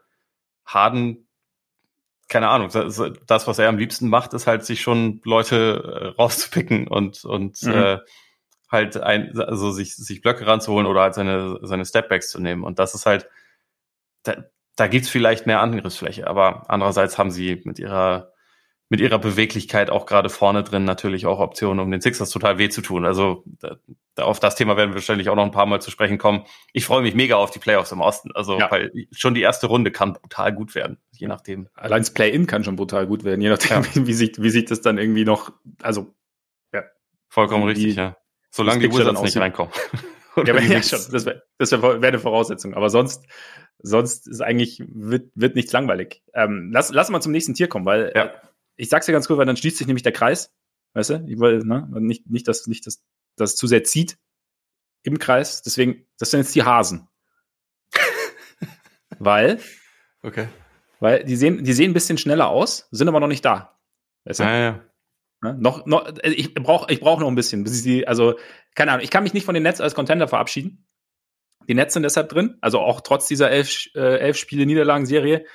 [0.65, 1.27] Harden
[2.31, 6.87] keine Ahnung, das, was er am liebsten macht, ist halt sich schon Leute äh, rauszupicken
[6.87, 7.73] und, und mhm.
[7.73, 7.97] äh,
[8.71, 12.63] halt ein, also sich, sich Blöcke ranzuholen oder halt seine, seine Stepbacks zu nehmen.
[12.63, 13.27] Und das ist halt,
[14.23, 14.45] da,
[14.77, 18.31] da gibt's vielleicht mehr Angriffsfläche, aber andererseits haben sie mit ihrer
[18.91, 22.67] mit ihrer Beweglichkeit auch gerade vorne drin natürlich auch Optionen, um den Sixers total weh
[22.67, 23.05] zu tun.
[23.05, 23.77] Also da,
[24.23, 26.43] auf das Thema werden wir wahrscheinlich auch noch ein paar Mal zu sprechen kommen.
[26.73, 28.31] Ich freue mich mega auf die Playoffs im Osten.
[28.33, 28.69] Also ja.
[28.69, 31.69] weil schon die erste Runde kann brutal gut werden, je nachdem.
[31.73, 33.89] Allein das Play-In kann schon brutal gut werden, je nachdem, ja.
[34.05, 36.13] wie, sich, wie sich das dann irgendwie noch, also
[36.73, 36.83] ja.
[37.29, 38.17] Vollkommen richtig, ja.
[38.49, 39.71] Solange die Wizards nicht reinkommen.
[40.35, 40.99] ja, aber ja, schon.
[41.13, 42.73] Das wäre das wär, wär eine Voraussetzung.
[42.73, 43.23] Aber sonst,
[43.79, 46.23] sonst ist eigentlich, wird, wird nichts langweilig.
[46.33, 48.33] Ähm, lass, lass mal zum nächsten Tier kommen, weil ja
[48.81, 50.51] ich sag's dir ganz kurz, weil dann schließt sich nämlich der Kreis.
[50.93, 51.25] Weißt du?
[51.27, 51.87] Ich will, ne?
[51.99, 53.03] Nicht, nicht, dass, nicht, dass,
[53.35, 54.17] dass es zu sehr zieht
[55.03, 55.61] im Kreis.
[55.61, 57.07] Deswegen, das sind jetzt die Hasen.
[59.19, 59.59] weil.
[60.23, 60.47] Okay.
[60.99, 63.79] Weil die sehen, die sehen ein bisschen schneller aus, sind aber noch nicht da.
[64.25, 64.43] Weißt du?
[64.43, 64.85] Ja, ja.
[65.41, 65.55] Ne?
[65.59, 68.39] Noch, noch, äh, ich brauche ich brauch noch ein bisschen, bis ich die, also,
[68.73, 70.87] keine Ahnung, ich kann mich nicht von den Netz als Contender verabschieden.
[71.67, 75.45] Die Nets sind deshalb drin, also auch trotz dieser elf, äh, elf Spiele Niederlagenserie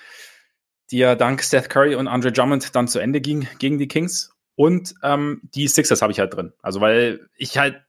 [0.90, 4.32] die ja dank Seth Curry und Andre Drummond dann zu Ende ging gegen die Kings.
[4.54, 6.52] Und ähm, die Sixers habe ich halt drin.
[6.62, 7.82] Also, weil ich halt,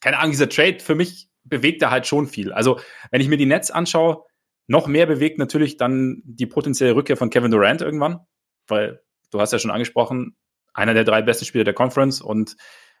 [0.00, 2.52] keine Ahnung, dieser Trade für mich bewegt da halt schon viel.
[2.52, 4.24] Also, wenn ich mir die Nets anschaue,
[4.68, 8.20] noch mehr bewegt natürlich dann die potenzielle Rückkehr von Kevin Durant irgendwann,
[8.66, 10.36] weil du hast ja schon angesprochen,
[10.74, 12.56] einer der drei besten Spieler der Conference und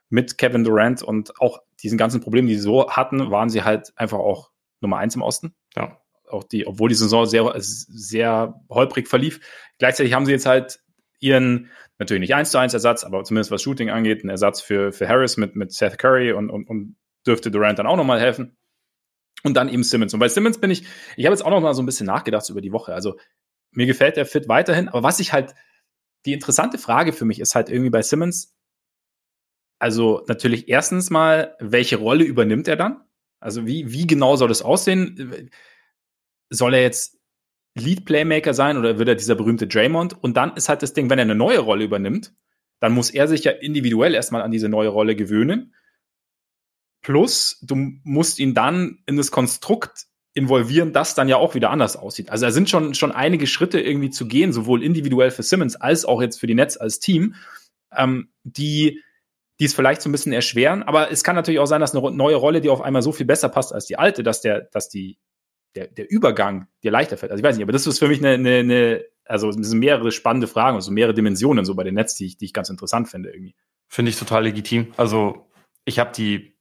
[0.08, 3.92] mit Kevin Durant und auch diesen ganzen Problemen, die sie so hatten, waren sie halt
[3.96, 5.54] einfach auch Nummer eins im Osten.
[5.76, 9.40] Ja auch die, obwohl die Saison sehr, sehr holprig verlief.
[9.78, 10.80] Gleichzeitig haben sie jetzt halt
[11.20, 14.92] ihren, natürlich nicht eins zu eins Ersatz, aber zumindest was Shooting angeht, einen Ersatz für,
[14.92, 18.56] für Harris mit, mit Seth Curry und, und, und dürfte Durant dann auch nochmal helfen.
[19.42, 20.14] Und dann eben Simmons.
[20.14, 20.86] Und bei Simmons bin ich,
[21.16, 22.94] ich habe jetzt auch noch mal so ein bisschen nachgedacht über die Woche.
[22.94, 23.16] Also
[23.70, 25.54] mir gefällt der Fit weiterhin, aber was ich halt,
[26.24, 28.56] die interessante Frage für mich ist halt irgendwie bei Simmons,
[29.78, 33.02] also natürlich erstens mal, welche Rolle übernimmt er dann?
[33.40, 35.50] Also wie, wie genau soll das aussehen?
[36.50, 37.18] Soll er jetzt
[37.74, 40.22] Lead Playmaker sein oder wird er dieser berühmte Draymond?
[40.22, 42.34] Und dann ist halt das Ding, wenn er eine neue Rolle übernimmt,
[42.80, 45.74] dann muss er sich ja individuell erstmal an diese neue Rolle gewöhnen.
[47.02, 51.96] Plus, du musst ihn dann in das Konstrukt involvieren, das dann ja auch wieder anders
[51.96, 52.30] aussieht.
[52.30, 56.04] Also da sind schon, schon einige Schritte irgendwie zu gehen, sowohl individuell für Simmons als
[56.04, 57.34] auch jetzt für die Netz als Team,
[57.94, 59.02] ähm, die,
[59.58, 60.82] die es vielleicht so ein bisschen erschweren.
[60.82, 63.24] Aber es kann natürlich auch sein, dass eine neue Rolle, die auf einmal so viel
[63.24, 65.18] besser passt als die alte, dass der, dass die
[65.76, 67.30] der, der Übergang dir leichter fällt.
[67.30, 69.78] Also ich weiß nicht, aber das ist für mich eine, eine, eine also es sind
[69.78, 72.70] mehrere spannende Fragen, also mehrere Dimensionen so bei den Netz, die ich, die ich ganz
[72.70, 73.54] interessant finde irgendwie.
[73.88, 74.92] Finde ich total legitim.
[74.96, 75.50] Also
[75.84, 76.56] ich habe die,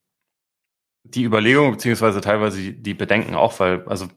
[1.03, 4.07] die Überlegung, beziehungsweise teilweise die, Bedenken auch, weil, also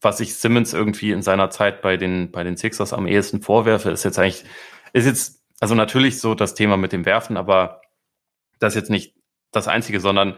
[0.00, 3.90] was ich Simmons irgendwie in seiner Zeit bei den, bei den Sixers am ehesten vorwerfe,
[3.90, 4.44] ist jetzt eigentlich,
[4.92, 7.82] ist jetzt, also natürlich so das Thema mit dem Werfen, aber
[8.58, 9.16] das ist jetzt nicht
[9.52, 10.36] das Einzige, sondern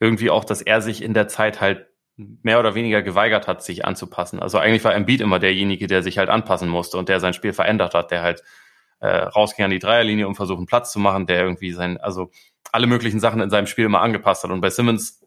[0.00, 3.84] irgendwie auch, dass er sich in der Zeit halt mehr oder weniger geweigert hat, sich
[3.84, 4.40] anzupassen.
[4.40, 7.52] Also eigentlich war Embiid immer derjenige, der sich halt anpassen musste und der sein Spiel
[7.52, 8.42] verändert hat, der halt
[9.00, 12.30] äh, rausging an die Dreierlinie, um versuchen Platz zu machen, der irgendwie sein, also
[12.72, 14.50] alle möglichen Sachen in seinem Spiel immer angepasst hat.
[14.50, 15.22] Und bei Simmons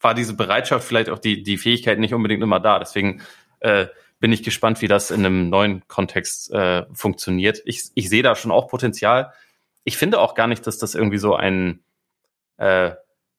[0.00, 2.78] war diese Bereitschaft, vielleicht auch die, die Fähigkeit nicht unbedingt immer da.
[2.78, 3.22] Deswegen
[3.60, 3.86] äh,
[4.18, 7.60] bin ich gespannt, wie das in einem neuen Kontext äh, funktioniert.
[7.66, 9.32] Ich, ich sehe da schon auch Potenzial.
[9.84, 11.80] Ich finde auch gar nicht, dass das irgendwie so ein
[12.56, 12.92] äh,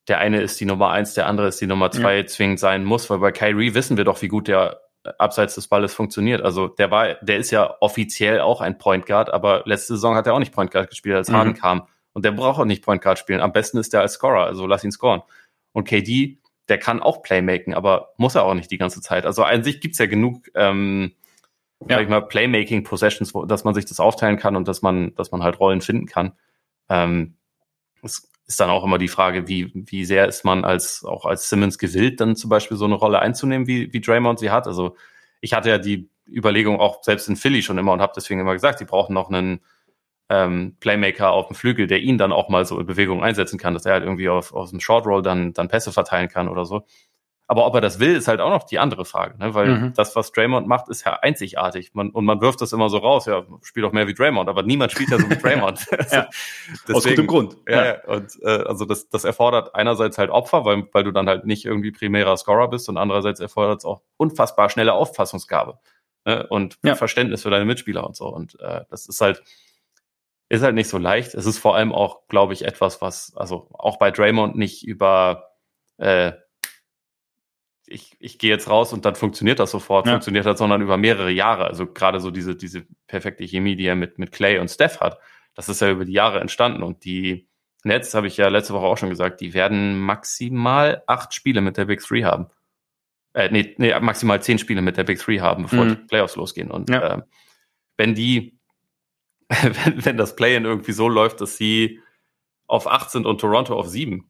[0.07, 2.25] der eine ist die Nummer eins, der andere ist die Nummer zwei ja.
[2.25, 4.81] zwingend sein muss, weil bei Kyrie wissen wir doch, wie gut der
[5.17, 6.41] abseits des Balles funktioniert.
[6.41, 10.27] Also der war, der ist ja offiziell auch ein Point Guard, aber letzte Saison hat
[10.27, 11.57] er auch nicht Point Guard gespielt, als Harden mhm.
[11.57, 11.87] kam.
[12.13, 13.41] Und der braucht auch nicht Point Guard spielen.
[13.41, 15.21] Am besten ist der als Scorer, also lass ihn scoren.
[15.71, 19.25] Und KD, der kann auch Playmaken, aber muss er auch nicht die ganze Zeit.
[19.25, 21.13] Also an sich gibt's ja genug, ähm,
[21.81, 21.97] ja.
[21.97, 25.13] sag ich mal, Playmaking Possessions, wo, dass man sich das aufteilen kann und dass man,
[25.15, 26.33] dass man halt Rollen finden kann.
[26.89, 27.35] Ähm,
[28.01, 31.49] es ist dann auch immer die Frage, wie, wie sehr ist man als, auch als
[31.49, 34.67] Simmons gewillt, dann zum Beispiel so eine Rolle einzunehmen, wie, wie Draymond sie hat.
[34.67, 34.95] Also
[35.41, 38.53] ich hatte ja die Überlegung auch selbst in Philly schon immer und habe deswegen immer
[38.53, 39.59] gesagt, sie brauchen noch einen
[40.29, 43.73] ähm, Playmaker auf dem Flügel, der ihn dann auch mal so in Bewegung einsetzen kann,
[43.73, 46.65] dass er halt irgendwie auf, aus dem Short Roll dann, dann Pässe verteilen kann oder
[46.65, 46.85] so.
[47.49, 49.53] Aber ob er das will, ist halt auch noch die andere Frage, ne?
[49.53, 49.93] weil mhm.
[49.93, 51.93] das, was Draymond macht, ist ja einzigartig.
[51.93, 54.63] Man, und man wirft das immer so raus, ja, spiel doch mehr wie Draymond, aber
[54.63, 55.87] niemand spielt ja so wie Draymond.
[56.11, 56.27] ja.
[56.87, 57.57] Deswegen, Aus gutem Grund.
[57.65, 58.03] Ja, ja.
[58.05, 61.63] und äh, also das, das erfordert einerseits halt Opfer, weil, weil du dann halt nicht
[61.63, 65.79] irgendwie primärer Scorer bist und andererseits erfordert es auch unfassbar schnelle Auffassungsgabe
[66.25, 66.45] ne?
[66.47, 66.95] und ja.
[66.95, 68.27] Verständnis für deine Mitspieler und so.
[68.27, 69.41] Und äh, das ist halt,
[70.49, 71.33] ist halt nicht so leicht.
[71.33, 75.51] Es ist vor allem auch, glaube ich, etwas, was, also auch bei Draymond nicht über
[75.97, 76.33] äh,
[77.87, 80.13] ich, ich gehe jetzt raus und dann funktioniert das sofort, ja.
[80.13, 81.65] funktioniert das, sondern über mehrere Jahre.
[81.65, 85.19] Also gerade so diese, diese perfekte Chemie, die er mit, mit Clay und Steph hat,
[85.55, 86.83] das ist ja über die Jahre entstanden.
[86.83, 87.47] Und die
[87.83, 91.77] Nets, habe ich ja letzte Woche auch schon gesagt, die werden maximal acht Spiele mit
[91.77, 92.47] der Big Three haben.
[93.33, 95.89] Äh, nee, nee, maximal zehn Spiele mit der Big Three haben, bevor mhm.
[95.89, 96.69] die Playoffs losgehen.
[96.69, 97.15] Und ja.
[97.15, 97.21] äh,
[97.95, 98.59] wenn die,
[99.49, 102.01] wenn, wenn das Play-In irgendwie so läuft, dass sie
[102.67, 104.29] auf acht sind und Toronto auf sieben,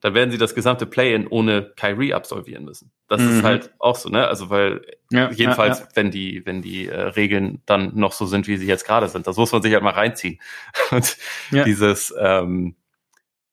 [0.00, 2.92] dann werden sie das gesamte Play-in ohne Kyrie absolvieren müssen.
[3.08, 3.30] Das mhm.
[3.30, 4.26] ist halt auch so, ne?
[4.26, 5.90] Also weil ja, jedenfalls, ja, ja.
[5.94, 9.26] wenn die, wenn die äh, Regeln dann noch so sind, wie sie jetzt gerade sind,
[9.26, 10.40] das muss man sich halt mal reinziehen.
[10.90, 11.16] Und
[11.50, 12.76] dieses, ähm,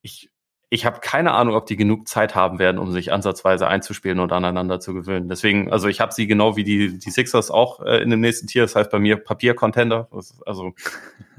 [0.02, 0.30] ich,
[0.70, 4.34] ich habe keine Ahnung, ob die genug Zeit haben werden, um sich ansatzweise einzuspielen und
[4.34, 5.30] aneinander zu gewöhnen.
[5.30, 8.48] Deswegen, also ich habe sie genau wie die, die Sixers auch äh, in dem nächsten
[8.48, 8.64] Tier.
[8.64, 10.10] Das heißt bei mir Papier-Contender.
[10.46, 10.74] Also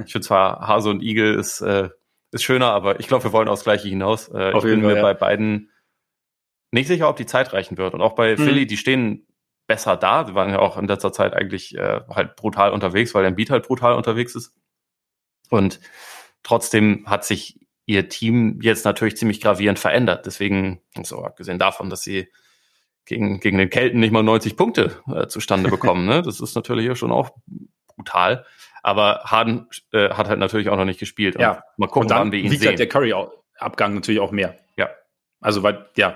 [0.04, 1.90] ich finde zwar Hase und Igel ist äh,
[2.32, 4.28] ist schöner, aber ich glaube, wir wollen aufs Gleiche hinaus.
[4.28, 5.02] Äh, ich bin Fall, mir ja.
[5.02, 5.70] bei beiden
[6.72, 7.94] nicht sicher, ob die Zeit reichen wird.
[7.94, 8.42] Und auch bei mhm.
[8.42, 9.26] Philly, die stehen
[9.66, 10.24] besser da.
[10.24, 13.50] Die waren ja auch in letzter Zeit eigentlich äh, halt brutal unterwegs, weil der Beat
[13.50, 14.54] halt brutal unterwegs ist.
[15.50, 15.80] Und
[16.42, 20.26] trotzdem hat sich ihr Team jetzt natürlich ziemlich gravierend verändert.
[20.26, 22.28] Deswegen, so abgesehen davon, dass sie
[23.04, 26.06] gegen, gegen den Kelten nicht mal 90 Punkte äh, zustande bekommen.
[26.06, 26.22] ne?
[26.24, 27.30] Das ist natürlich hier schon auch
[27.94, 28.44] brutal.
[28.86, 31.36] Aber Harden äh, hat halt natürlich auch noch nicht gespielt.
[31.40, 31.64] Ja.
[31.76, 32.68] mal gucken, wann wir ihn wiegt sehen.
[32.68, 34.54] Halt der Curry-Abgang natürlich auch mehr.
[34.76, 34.90] Ja.
[35.40, 36.14] Also, weil, ja.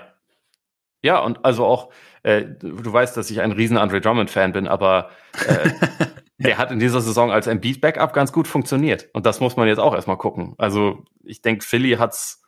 [1.01, 1.91] Ja, und also auch,
[2.23, 5.09] äh, du weißt, dass ich ein riesen Andre Drummond-Fan bin, aber
[5.45, 5.69] äh,
[6.37, 9.09] der hat in dieser Saison als ein Beat-Backup ganz gut funktioniert.
[9.11, 10.55] Und das muss man jetzt auch erstmal gucken.
[10.57, 12.41] Also, ich denke, Philly hat's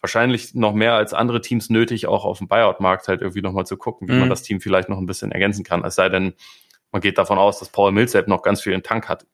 [0.00, 3.76] wahrscheinlich noch mehr als andere Teams nötig, auch auf dem Buyout-Markt halt irgendwie nochmal zu
[3.76, 4.20] gucken, wie mhm.
[4.20, 5.84] man das Team vielleicht noch ein bisschen ergänzen kann.
[5.84, 6.34] Es sei denn,
[6.90, 9.24] man geht davon aus, dass Paul Millsap noch ganz viel im Tank hat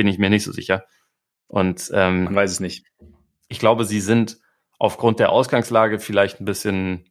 [0.00, 0.86] bin ich mir nicht so sicher.
[1.46, 2.86] Und ähm, man weiß es nicht.
[3.48, 4.38] Ich glaube, sie sind
[4.78, 7.10] aufgrund der Ausgangslage vielleicht ein bisschen,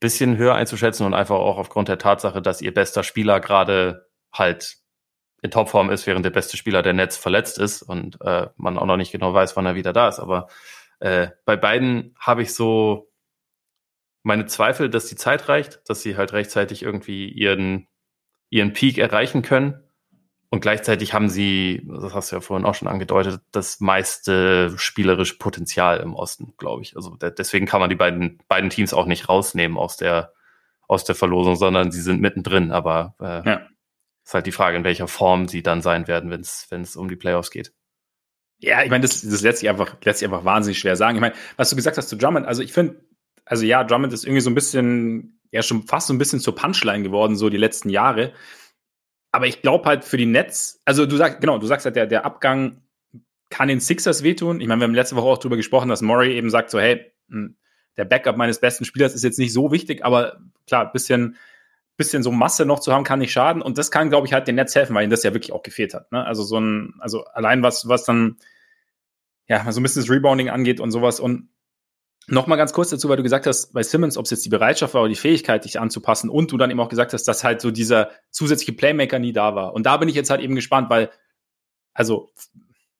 [0.00, 4.76] bisschen höher einzuschätzen und einfach auch aufgrund der Tatsache, dass ihr bester Spieler gerade halt
[5.40, 8.84] in Topform ist, während der beste Spieler der Netz verletzt ist und äh, man auch
[8.84, 10.20] noch nicht genau weiß, wann er wieder da ist.
[10.20, 10.48] Aber
[11.00, 13.10] äh, bei beiden habe ich so
[14.22, 17.88] meine Zweifel, dass die Zeit reicht, dass sie halt rechtzeitig irgendwie ihren,
[18.50, 19.83] ihren Peak erreichen können.
[20.54, 25.36] Und gleichzeitig haben sie, das hast du ja vorhin auch schon angedeutet, das meiste spielerische
[25.36, 26.94] Potenzial im Osten, glaube ich.
[26.94, 30.32] Also deswegen kann man die beiden, beiden Teams auch nicht rausnehmen aus der,
[30.86, 32.70] aus der Verlosung, sondern sie sind mittendrin.
[32.70, 33.66] Aber äh, ja.
[34.24, 36.42] ist halt die Frage, in welcher Form sie dann sein werden, wenn
[36.82, 37.72] es um die Playoffs geht.
[38.58, 41.16] Ja, ich meine, das, das lässt sich einfach, lässt sich einfach wahnsinnig schwer sagen.
[41.16, 43.04] Ich meine, was du gesagt hast zu Drummond, also ich finde,
[43.44, 46.54] also ja, Drummond ist irgendwie so ein bisschen, ja, schon fast so ein bisschen zur
[46.54, 48.32] Punchline geworden, so die letzten Jahre.
[49.34, 52.06] Aber ich glaube halt für die Nets, also du sagst, genau, du sagst halt, der,
[52.06, 52.82] der Abgang
[53.50, 54.60] kann den Sixers wehtun.
[54.60, 57.10] Ich meine, wir haben letzte Woche auch darüber gesprochen, dass Murray eben sagt so, hey,
[57.28, 57.56] hm,
[57.96, 61.36] der Backup meines besten Spielers ist jetzt nicht so wichtig, aber klar, bisschen,
[61.96, 63.60] bisschen so Masse noch zu haben, kann nicht schaden.
[63.60, 65.64] Und das kann, glaube ich, halt den Netz helfen, weil ihnen das ja wirklich auch
[65.64, 66.12] gefehlt hat.
[66.12, 66.24] Ne?
[66.24, 68.36] Also so ein, also allein was, was dann,
[69.48, 71.18] ja, so ein bisschen das Rebounding angeht und sowas.
[71.18, 71.48] Und
[72.26, 74.94] Nochmal ganz kurz dazu, weil du gesagt hast, bei Simmons, ob es jetzt die Bereitschaft
[74.94, 77.60] war oder die Fähigkeit, dich anzupassen und du dann eben auch gesagt hast, dass halt
[77.60, 79.74] so dieser zusätzliche Playmaker nie da war.
[79.74, 81.10] Und da bin ich jetzt halt eben gespannt, weil,
[81.92, 82.30] also,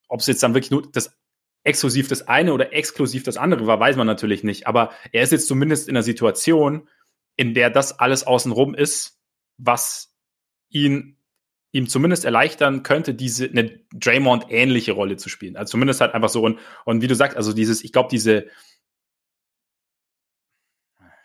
[0.08, 1.16] ob es jetzt dann wirklich nur das
[1.62, 4.66] exklusiv das eine oder exklusiv das andere war, weiß man natürlich nicht.
[4.66, 6.88] Aber er ist jetzt zumindest in einer Situation,
[7.36, 9.18] in der das alles außenrum ist,
[9.56, 10.14] was
[10.68, 11.16] ihn
[11.74, 15.56] ihm zumindest erleichtern könnte, diese eine Draymond-ähnliche Rolle zu spielen.
[15.56, 18.46] Also zumindest halt einfach so und, und wie du sagst, also dieses, ich glaube, diese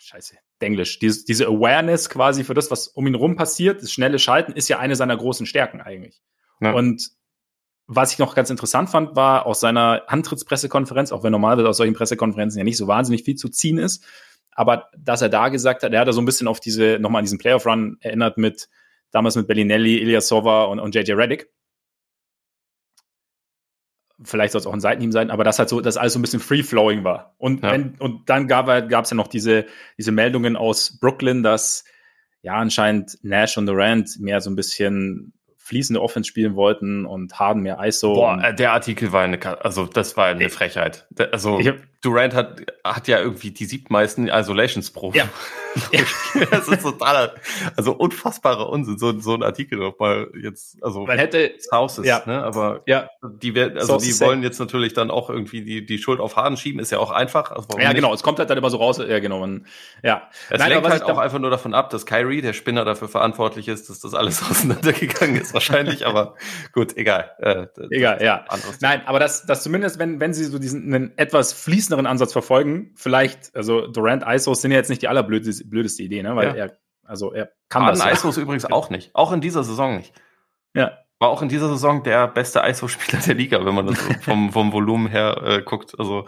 [0.10, 4.18] Scheiße, Englisch, diese, diese Awareness quasi für das, was um ihn rum passiert, das schnelle
[4.18, 6.20] Schalten, ist ja eine seiner großen Stärken eigentlich.
[6.62, 6.72] Ja.
[6.72, 7.12] Und
[7.86, 11.94] was ich noch ganz interessant fand, war aus seiner Antrittspressekonferenz, auch wenn normalerweise aus solchen
[11.94, 14.04] Pressekonferenzen ja nicht so wahnsinnig viel zu ziehen ist,
[14.52, 17.20] aber dass er da gesagt hat, er hat da so ein bisschen auf diese, nochmal
[17.20, 18.68] an diesen Playoff-Run erinnert mit,
[19.12, 21.52] damals mit Bellinelli, Ilyasova und, und JJ Reddick.
[24.24, 26.22] Vielleicht soll es auch ein Seitenteam sein, aber das halt so, dass alles so ein
[26.22, 27.36] bisschen free-flowing war.
[27.38, 27.72] Und, ja.
[27.72, 29.66] wenn, und dann gab es ja noch diese,
[29.98, 31.86] diese Meldungen aus Brooklyn, dass
[32.42, 35.34] ja anscheinend Nash und Durant mehr so ein bisschen
[35.70, 38.16] fließende Offense spielen wollten und Harden mehr ISO.
[38.16, 41.08] Boah, äh, der Artikel war eine, also das war eine Frechheit.
[41.32, 45.12] Also hab, Durant hat, hat ja irgendwie die siebtmeisten Isolations pro.
[45.14, 45.28] Ja.
[46.52, 47.36] das ist totaler,
[47.76, 52.44] also unfassbarer Unsinn, so, so ein Artikel nochmal jetzt, also man hätte Houses, ja, ne,
[52.44, 55.98] aber ja, die werden, also so die wollen jetzt natürlich dann auch irgendwie die, die
[55.98, 57.52] Schuld auf Harden schieben, ist ja auch einfach.
[57.52, 59.66] Also ja, genau, es kommt halt dann immer so raus, ja, genau, und,
[60.04, 60.30] ja.
[60.50, 63.68] Es Nein, lenkt halt auch einfach nur davon ab, dass Kyrie, der Spinner, dafür verantwortlich
[63.68, 66.36] ist, dass das alles auseinandergegangen ist, wahrscheinlich, aber
[66.74, 67.32] gut, egal.
[67.40, 68.46] Äh, egal, ja.
[68.80, 71.54] Nein, aber das, das zumindest, wenn, wenn sie so diesen, einen etwas
[71.90, 76.22] fließenderen Ansatz verfolgen, vielleicht, also Durant ISOs sind ja jetzt nicht die allerblödeste blödeste Idee,
[76.22, 76.36] ne?
[76.36, 76.66] Weil ja.
[76.66, 78.20] er, also er kann Harden das.
[78.20, 79.10] ISOs übrigens auch nicht.
[79.16, 80.14] Auch in dieser Saison nicht.
[80.76, 81.00] Ja.
[81.18, 84.72] War auch in dieser Saison der beste ISO-Spieler der Liga, wenn man das vom, vom
[84.72, 85.98] Volumen her äh, guckt.
[85.98, 86.28] Also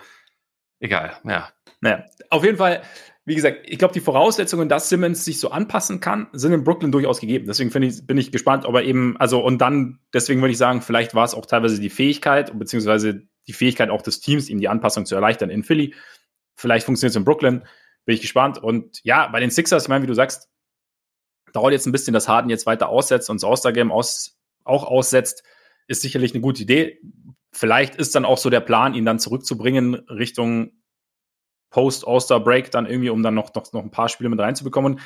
[0.80, 1.50] egal, ja.
[1.80, 2.82] Naja, auf jeden Fall,
[3.24, 6.92] wie gesagt, ich glaube, die Voraussetzungen, dass Simmons sich so anpassen kann, sind in Brooklyn
[6.92, 7.46] durchaus gegeben.
[7.48, 10.82] Deswegen ich, bin ich gespannt, ob er eben, also und dann, deswegen würde ich sagen,
[10.82, 14.70] vielleicht war es auch teilweise die Fähigkeit, beziehungsweise die Fähigkeit auch des Teams, ihm die
[14.70, 15.94] Anpassung zu erleichtern in Philly.
[16.56, 17.64] Vielleicht funktioniert es in Brooklyn.
[18.06, 18.58] Bin ich gespannt.
[18.58, 20.50] Und ja, bei den Sixers, ich meine, wie du sagst,
[21.54, 25.44] dauert jetzt ein bisschen, dass Harden jetzt weiter aussetzt und das All-Star-Game aus, auch aussetzt,
[25.88, 27.02] ist sicherlich eine gute Idee.
[27.52, 30.72] Vielleicht ist dann auch so der Plan, ihn dann zurückzubringen Richtung
[31.72, 35.00] Post-All-Star-Break dann irgendwie, um dann noch, noch, noch ein paar Spiele mit reinzubekommen.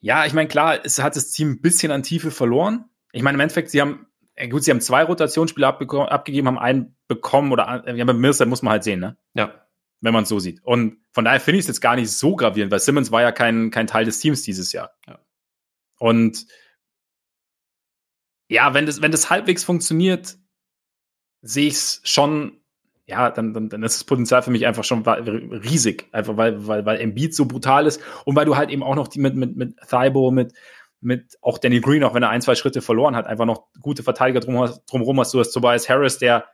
[0.00, 2.84] Ja, ich meine, klar, es hat das Team ein bisschen an Tiefe verloren.
[3.12, 4.06] Ich meine, im Endeffekt, sie haben,
[4.50, 8.72] gut, sie haben zwei Rotationsspiele abgegeben, haben einen bekommen oder, ja, bei Millsap muss man
[8.72, 9.16] halt sehen, ne?
[9.34, 9.64] Ja
[10.04, 10.62] wenn man es so sieht.
[10.62, 13.32] Und von daher finde ich es jetzt gar nicht so gravierend, weil Simmons war ja
[13.32, 14.92] kein, kein Teil des Teams dieses Jahr.
[15.06, 15.18] Ja.
[15.98, 16.46] Und
[18.48, 20.36] ja, wenn das, wenn das halbwegs funktioniert,
[21.40, 22.60] sehe ich es schon,
[23.06, 26.06] ja, dann, dann, dann ist das Potenzial für mich einfach schon riesig.
[26.12, 29.08] Einfach weil, weil, weil Embiid so brutal ist und weil du halt eben auch noch
[29.08, 30.52] die mit, mit, mit Thibault, mit,
[31.04, 34.02] mit auch Danny Green, auch wenn er ein, zwei Schritte verloren hat, einfach noch gute
[34.02, 35.34] Verteidiger drum, drumherum hast.
[35.34, 36.46] Du hast Tobias Harris, der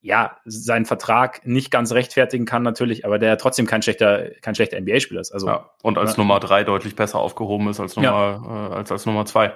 [0.00, 4.78] ja, seinen Vertrag nicht ganz rechtfertigen kann natürlich, aber der trotzdem kein schlechter, kein schlechter
[4.78, 5.32] NBA-Spieler ist.
[5.32, 6.18] Also, ja, und als ja.
[6.18, 8.68] Nummer drei deutlich besser aufgehoben ist als Nummer, ja.
[8.68, 9.54] äh, als, als Nummer zwei.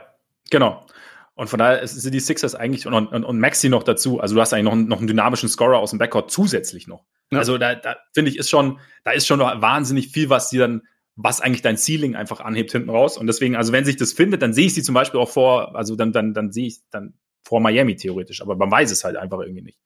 [0.51, 0.87] Genau.
[1.35, 4.21] Und von daher sind die Sixers eigentlich und, und, und Maxi noch dazu.
[4.21, 7.05] Also du hast eigentlich noch, noch einen dynamischen Scorer aus dem Backcourt zusätzlich noch.
[7.31, 7.39] Ja.
[7.39, 10.83] Also da, da finde ich, ist schon, da ist schon wahnsinnig viel, was dir dann,
[11.21, 13.19] was eigentlich dein Ceiling einfach anhebt hinten raus.
[13.19, 15.75] Und deswegen, also wenn sich das findet, dann sehe ich sie zum Beispiel auch vor,
[15.75, 18.41] also dann, dann, dann sehe ich dann vor Miami theoretisch.
[18.41, 19.79] Aber man weiß es halt einfach irgendwie nicht.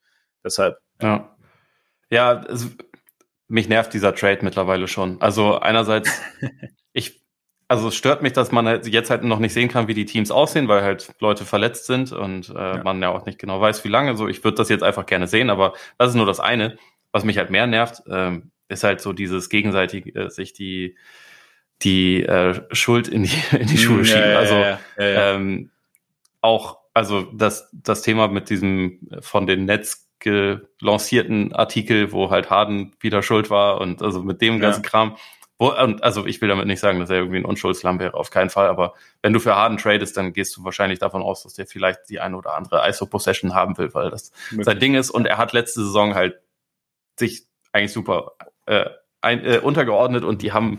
[0.45, 0.77] Deshalb.
[1.01, 1.35] Ja.
[2.11, 2.69] Ja, es,
[3.49, 5.23] mich nervt dieser Trade mittlerweile schon.
[5.23, 6.11] Also einerseits,
[6.93, 7.23] ich,
[7.67, 10.05] also es stört mich, dass man halt jetzt halt noch nicht sehen kann, wie die
[10.05, 12.83] Teams aussehen, weil halt Leute verletzt sind und äh, ja.
[12.83, 14.19] man ja auch nicht genau weiß, wie lange.
[14.19, 16.77] So, ich würde das jetzt einfach gerne sehen, aber das ist nur das eine.
[17.11, 20.97] Was mich halt mehr nervt, ähm, ist halt so dieses gegenseitige, äh, sich die
[21.85, 24.31] die äh, Schuld in die in die Schuhe schieben.
[24.31, 25.71] Ja, also ja, ähm,
[26.41, 32.93] auch also das das Thema mit diesem von den Netz gelancierten Artikel, wo halt Harden
[33.01, 34.89] wieder schuld war und also mit dem ganzen ja.
[34.89, 35.17] Kram.
[35.59, 38.31] Wo, und also ich will damit nicht sagen, dass er irgendwie ein Unschuldslamm wäre, auf
[38.31, 41.55] keinen Fall, aber wenn du für Harden tradest, dann gehst du wahrscheinlich davon aus, dass
[41.55, 44.65] der vielleicht die eine oder andere ISO-Possession haben will, weil das Möglich.
[44.65, 46.41] sein Ding ist und er hat letzte Saison halt
[47.19, 48.33] sich eigentlich super
[48.67, 48.87] äh,
[49.21, 50.79] ein, äh, untergeordnet und die haben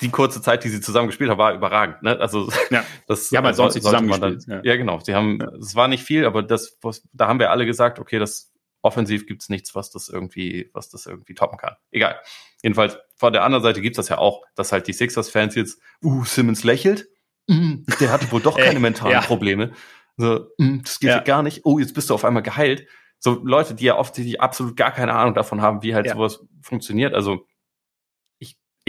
[0.00, 2.02] die kurze Zeit, die sie zusammen gespielt haben, war überragend.
[2.02, 2.18] Ne?
[2.18, 2.84] Also ja.
[3.06, 4.60] das ja, man sonst nicht zusammen dann, ja.
[4.62, 4.76] ja.
[4.76, 5.00] genau.
[5.00, 8.18] Sie haben, es war nicht viel, aber das, was, da haben wir alle gesagt, okay,
[8.18, 11.74] das offensiv gibt's nichts, was das irgendwie, was das irgendwie toppen kann.
[11.90, 12.18] Egal.
[12.62, 16.24] Jedenfalls von der anderen Seite gibt's das ja auch, dass halt die Sixers-Fans jetzt, uh,
[16.24, 17.08] Simmons lächelt,
[17.46, 19.20] mm, der hatte wohl doch keine mentalen ja.
[19.20, 19.72] Probleme.
[20.16, 21.20] So, mm, das geht ja.
[21.20, 21.62] gar nicht.
[21.64, 22.86] Oh, jetzt bist du auf einmal geheilt.
[23.18, 26.46] so Leute, die ja oft die absolut gar keine Ahnung davon haben, wie halt sowas
[26.62, 27.14] funktioniert.
[27.14, 27.46] Also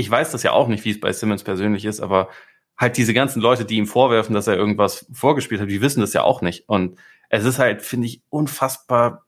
[0.02, 2.30] ich weiß das ja auch nicht, wie es bei Simmons persönlich ist, aber
[2.78, 6.14] halt diese ganzen Leute, die ihm vorwerfen, dass er irgendwas vorgespielt hat, die wissen das
[6.14, 6.68] ja auch nicht.
[6.68, 7.00] Und
[7.30, 9.26] es ist halt, finde ich, unfassbar,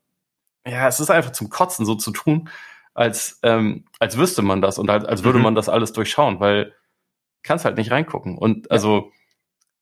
[0.66, 2.50] ja, es ist einfach zum Kotzen so zu tun,
[2.94, 5.46] als, ähm, als wüsste man das und halt, als würde mhm.
[5.46, 6.74] man das alles durchschauen, weil
[7.44, 8.38] kannst halt nicht reingucken.
[8.38, 9.12] Und also,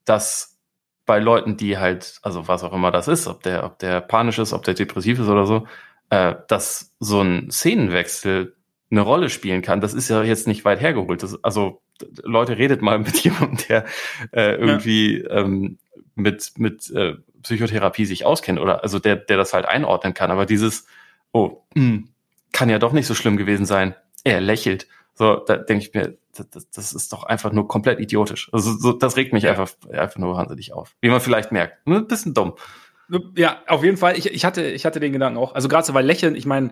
[0.06, 0.60] dass
[1.06, 4.40] bei Leuten, die halt, also was auch immer das ist, ob der, ob der panisch
[4.40, 5.68] ist, ob der depressiv ist oder so,
[6.10, 8.56] äh, dass so ein Szenenwechsel
[8.92, 11.24] eine Rolle spielen kann, das ist ja jetzt nicht weit hergeholt.
[11.24, 11.82] Das, also
[12.24, 13.86] Leute, redet mal mit jemandem, der
[14.32, 15.42] äh, irgendwie ja.
[15.42, 15.78] ähm,
[16.16, 20.30] mit, mit äh, Psychotherapie sich auskennt oder also der, der das halt einordnen kann.
[20.30, 20.86] Aber dieses,
[21.32, 22.08] oh, mh, hm,
[22.52, 23.96] kann ja doch nicht so schlimm gewesen sein.
[24.24, 24.88] Er lächelt.
[25.14, 28.50] So, da denke ich mir, das, das ist doch einfach nur komplett idiotisch.
[28.52, 29.52] Also so, das regt mich ja.
[29.52, 30.96] einfach, einfach nur wahnsinnig auf.
[31.02, 31.86] Wie man vielleicht merkt.
[31.88, 32.56] Ein bisschen dumm.
[33.36, 34.18] Ja, auf jeden Fall.
[34.18, 35.54] Ich, ich, hatte, ich hatte den Gedanken auch.
[35.54, 36.72] Also gerade so, weil Lächeln, ich meine,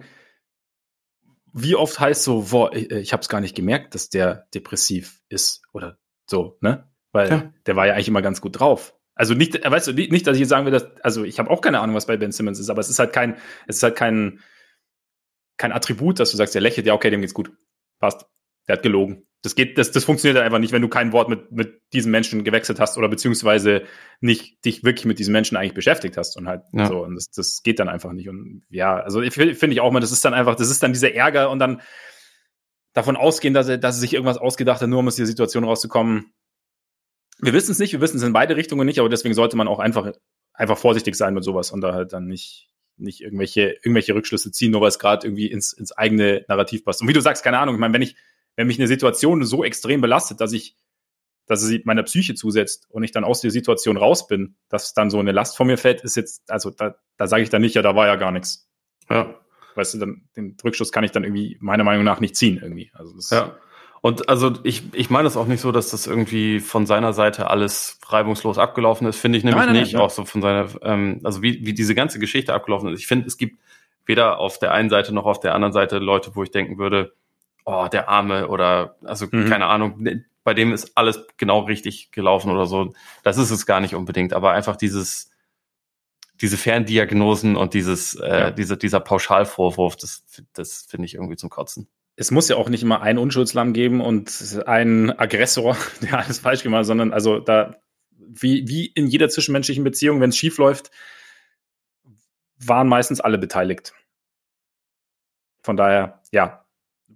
[1.53, 5.21] wie oft heißt so, boah, ich, ich habe es gar nicht gemerkt, dass der depressiv
[5.29, 6.89] ist oder so, ne?
[7.11, 7.53] Weil ja.
[7.65, 8.95] der war ja eigentlich immer ganz gut drauf.
[9.15, 11.61] Also nicht, weißt du, nicht, dass ich jetzt sagen will, dass, also ich habe auch
[11.61, 13.37] keine Ahnung, was bei Ben Simmons ist, aber es ist halt kein,
[13.67, 14.39] es ist halt kein,
[15.57, 17.51] kein Attribut, dass du sagst, der lächelt, ja, okay, dem geht's gut.
[17.99, 18.25] Passt.
[18.67, 19.27] Der hat gelogen.
[19.41, 22.11] Das geht, das, das funktioniert halt einfach nicht, wenn du kein Wort mit, mit diesem
[22.11, 23.83] Menschen gewechselt hast oder beziehungsweise
[24.19, 26.87] nicht dich wirklich mit diesem Menschen eigentlich beschäftigt hast und halt ja.
[26.87, 27.03] so.
[27.03, 28.27] Und das, das geht dann einfach nicht.
[28.27, 31.13] Und ja, also finde ich auch mal, das ist dann einfach, das ist dann dieser
[31.13, 31.81] Ärger und dann
[32.93, 35.63] davon ausgehen, dass er, dass er sich irgendwas ausgedacht hat, nur um aus der Situation
[35.63, 36.33] rauszukommen.
[37.39, 39.69] Wir wissen es nicht, wir wissen es in beide Richtungen nicht, aber deswegen sollte man
[39.69, 40.11] auch einfach,
[40.53, 44.71] einfach vorsichtig sein mit sowas und da halt dann nicht, nicht irgendwelche, irgendwelche Rückschlüsse ziehen,
[44.71, 47.01] nur weil es gerade irgendwie ins, ins eigene Narrativ passt.
[47.01, 48.17] Und wie du sagst, keine Ahnung, ich meine, wenn ich,
[48.59, 50.75] wenn mich eine Situation so extrem belastet, dass ich,
[51.45, 55.09] dass sie meiner Psyche zusetzt und ich dann aus der Situation raus bin, dass dann
[55.09, 57.75] so eine Last von mir fällt, ist jetzt, also da, da sage ich dann nicht,
[57.75, 58.69] ja, da war ja gar nichts.
[59.09, 59.33] Ja.
[59.75, 62.91] Weißt du, dann, den Rückschluss kann ich dann irgendwie meiner Meinung nach nicht ziehen irgendwie.
[62.93, 63.55] Also das ja.
[64.01, 67.49] Und also ich, ich meine es auch nicht so, dass das irgendwie von seiner Seite
[67.49, 69.93] alles reibungslos abgelaufen ist, finde ich nämlich nein, nein, nicht.
[69.93, 72.99] Nein, auch so von seiner, ähm, also wie, wie diese ganze Geschichte abgelaufen ist.
[72.99, 73.57] Ich finde, es gibt
[74.05, 77.13] weder auf der einen Seite noch auf der anderen Seite Leute, wo ich denken würde,
[77.69, 79.49] oh, der Arme oder also mhm.
[79.49, 82.93] keine Ahnung, ne, bei dem ist alles genau richtig gelaufen oder so.
[83.23, 85.29] Das ist es gar nicht unbedingt, aber einfach dieses,
[86.41, 88.51] diese Ferndiagnosen und dieses, äh, ja.
[88.51, 91.87] diese, dieser Pauschalvorwurf, das, das finde ich irgendwie zum Kotzen
[92.19, 96.63] es muss ja auch nicht immer einen Unschuldslamm geben und einen Aggressor, der alles falsch
[96.63, 97.77] gemacht hat, sondern also da,
[98.11, 100.91] wie, wie in jeder zwischenmenschlichen Beziehung, wenn es schief läuft,
[102.57, 103.93] waren meistens alle beteiligt.
[105.61, 106.58] Von daher, ja,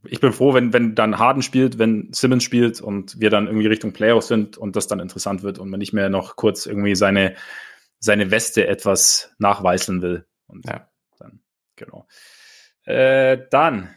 [0.06, 3.68] ich bin froh, wenn, wenn dann Harden spielt, wenn Simmons spielt und wir dann irgendwie
[3.68, 6.96] Richtung Playoffs sind und das dann interessant wird und man nicht mehr noch kurz irgendwie
[6.96, 7.36] seine,
[8.00, 10.26] seine Weste etwas nachweißeln will.
[10.48, 10.90] Und ja.
[11.20, 11.40] dann,
[11.76, 12.08] genau.
[12.86, 13.90] Äh, dann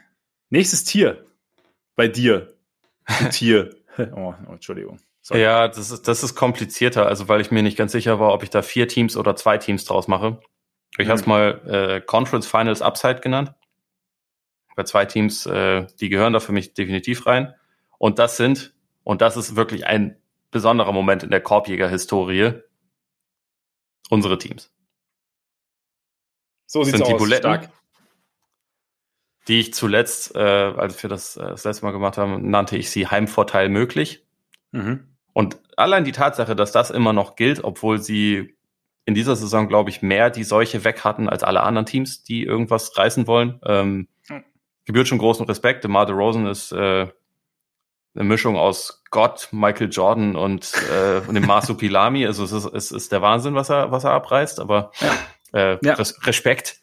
[0.50, 1.26] Nächstes Tier.
[1.96, 2.54] Bei dir.
[3.30, 3.70] Tier.
[3.98, 5.00] Oh, oh, Entschuldigung.
[5.22, 5.42] Sorry.
[5.42, 8.44] Ja, das ist, das ist komplizierter, also weil ich mir nicht ganz sicher war, ob
[8.44, 10.38] ich da vier Teams oder zwei Teams draus mache.
[10.98, 11.10] Ich mhm.
[11.10, 13.52] habe es mal äh, Conference Finals Upside genannt.
[14.76, 17.54] Bei zwei Teams, äh, die gehören da für mich definitiv rein.
[17.98, 20.16] Und das sind, und das ist wirklich ein
[20.52, 22.62] besonderer Moment in der Korbjäger-Historie,
[24.10, 24.72] unsere Teams.
[26.66, 27.18] So sieht's sind die aus.
[27.18, 27.70] Buletten, Stark
[29.48, 32.90] die ich zuletzt, äh, als wir das äh, das letzte Mal gemacht haben, nannte ich
[32.90, 34.24] sie Heimvorteil möglich.
[34.72, 35.06] Mhm.
[35.32, 38.56] Und allein die Tatsache, dass das immer noch gilt, obwohl sie
[39.04, 42.42] in dieser Saison, glaube ich, mehr die Seuche weg hatten als alle anderen Teams, die
[42.42, 44.08] irgendwas reißen wollen, ähm.
[44.86, 45.84] Gebührt schon großen Respekt.
[45.84, 47.06] DeMar DeRozan ist äh,
[48.14, 52.26] eine Mischung aus Gott, Michael Jordan und, äh, und dem Pilami.
[52.26, 55.12] Also es ist, es ist der Wahnsinn, was er, was er abreißt, aber ja.
[55.52, 55.94] Äh, ja.
[55.94, 56.80] Respekt.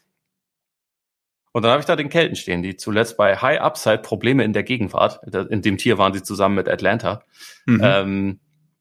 [1.51, 4.53] Und dann habe ich da den Kelten stehen, die zuletzt bei High Upside Probleme in
[4.53, 7.23] der Gegenwart, in dem Tier waren sie zusammen mit Atlanta,
[7.65, 7.81] mhm.
[7.83, 8.39] ähm,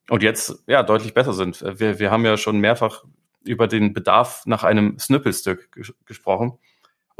[0.09, 1.63] und jetzt ja deutlich besser sind.
[1.79, 3.05] Wir, wir haben ja schon mehrfach
[3.45, 6.59] über den Bedarf nach einem Snippelstück ges gesprochen.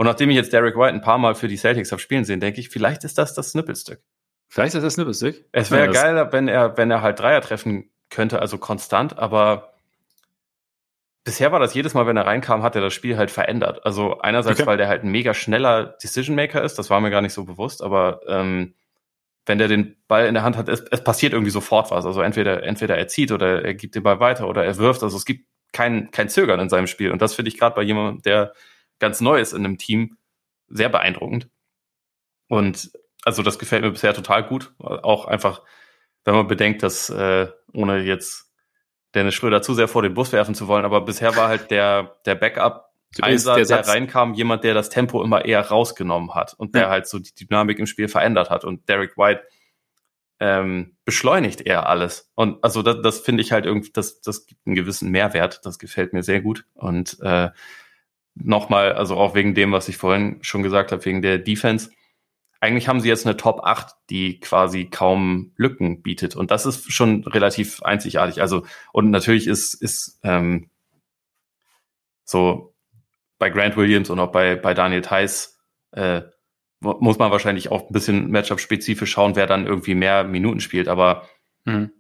[0.03, 2.41] Und nachdem ich jetzt Derek White ein paar Mal für die Celtics habe spielen sehen,
[2.41, 4.01] denke ich, vielleicht ist das das Snippelstück.
[4.49, 5.45] Vielleicht ist das das Snippelstück.
[5.53, 9.75] Es wäre ja, geil, wenn er, wenn er halt Dreier treffen könnte, also konstant, aber
[11.23, 13.87] bisher war das jedes Mal, wenn er reinkam, hat er das Spiel halt verändert.
[13.87, 14.67] Also einerseits, okay.
[14.67, 17.45] weil der halt ein mega schneller Decision Maker ist, das war mir gar nicht so
[17.45, 18.75] bewusst, aber ähm,
[19.47, 22.05] wenn der den Ball in der Hand hat, es, es passiert irgendwie sofort was.
[22.07, 25.05] Also entweder, entweder er zieht oder er gibt den Ball weiter oder er wirft.
[25.05, 27.13] Also es gibt kein, kein Zögern in seinem Spiel.
[27.13, 28.53] Und das finde ich gerade bei jemandem, der
[29.03, 30.17] ganz neu ist in einem Team,
[30.69, 31.51] sehr beeindruckend.
[32.49, 32.93] Und
[33.25, 34.73] also das gefällt mir bisher total gut.
[34.79, 35.63] Auch einfach,
[36.25, 38.51] wenn man bedenkt, dass äh, ohne jetzt
[39.15, 42.17] Dennis Schröder zu sehr vor den Bus werfen zu wollen, aber bisher war halt der,
[42.25, 46.75] der Backup Einsatz, der, der reinkam, jemand, der das Tempo immer eher rausgenommen hat und
[46.75, 46.89] der ja.
[46.89, 48.65] halt so die Dynamik im Spiel verändert hat.
[48.65, 49.43] Und Derek White
[50.41, 52.31] ähm, beschleunigt eher alles.
[52.37, 55.61] Und also das, das finde ich halt irgendwie, das, das gibt einen gewissen Mehrwert.
[55.65, 56.65] Das gefällt mir sehr gut.
[56.73, 57.51] Und äh,
[58.35, 61.91] nochmal, also auch wegen dem, was ich vorhin schon gesagt habe, wegen der Defense.
[62.61, 66.37] Eigentlich haben sie jetzt eine Top 8, die quasi kaum Lücken bietet.
[66.37, 68.41] Und das ist schon relativ einzigartig.
[68.41, 70.71] Also, und natürlich ist, ist ähm,
[72.25, 72.75] so
[73.39, 75.59] bei Grant Williams und auch bei, bei Daniel Theiss
[75.91, 76.23] äh,
[76.83, 80.89] muss man wahrscheinlich auch ein bisschen Matchup-spezifisch schauen, wer dann irgendwie mehr Minuten spielt.
[80.89, 81.29] Aber
[81.65, 81.93] mhm.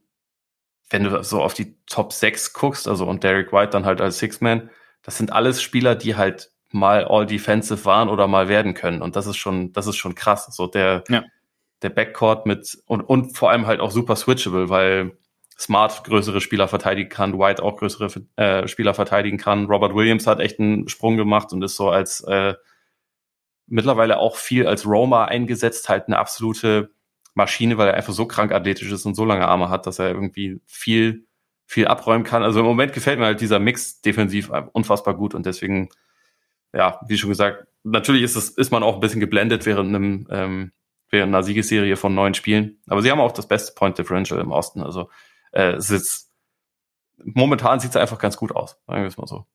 [0.91, 4.19] wenn du so auf die Top 6 guckst, also und Derek White dann halt als
[4.19, 4.71] Six-Man,
[5.03, 9.03] das sind alles Spieler, die halt mal All-Defensive waren oder mal werden können.
[9.03, 10.47] Und das ist schon, das ist schon krass.
[10.55, 11.25] So der, ja.
[11.83, 15.19] der Backcourt mit und, und vor allem halt auch super switchable, weil
[15.59, 19.67] Smart größere Spieler verteidigen kann, White auch größere äh, Spieler verteidigen kann.
[19.67, 22.55] Robert Williams hat echt einen Sprung gemacht und ist so als äh,
[23.67, 26.91] mittlerweile auch viel als Roma eingesetzt, halt eine absolute
[27.35, 30.09] Maschine, weil er einfach so krank athletisch ist und so lange Arme hat, dass er
[30.09, 31.27] irgendwie viel,
[31.67, 32.43] viel abräumen kann.
[32.43, 35.89] Also im Moment gefällt mir halt dieser Mix defensiv unfassbar gut und deswegen,
[36.73, 40.27] ja, wie schon gesagt, natürlich ist es, ist man auch ein bisschen geblendet während einem,
[40.31, 40.73] ähm,
[41.11, 42.81] während einer Siegesserie von neun Spielen.
[42.89, 44.83] Aber sie haben auch das beste Point Differential im Osten.
[44.83, 45.11] Also
[45.53, 46.31] äh, es ist,
[47.23, 49.47] momentan sieht es einfach ganz gut aus, sagen wir es mal so.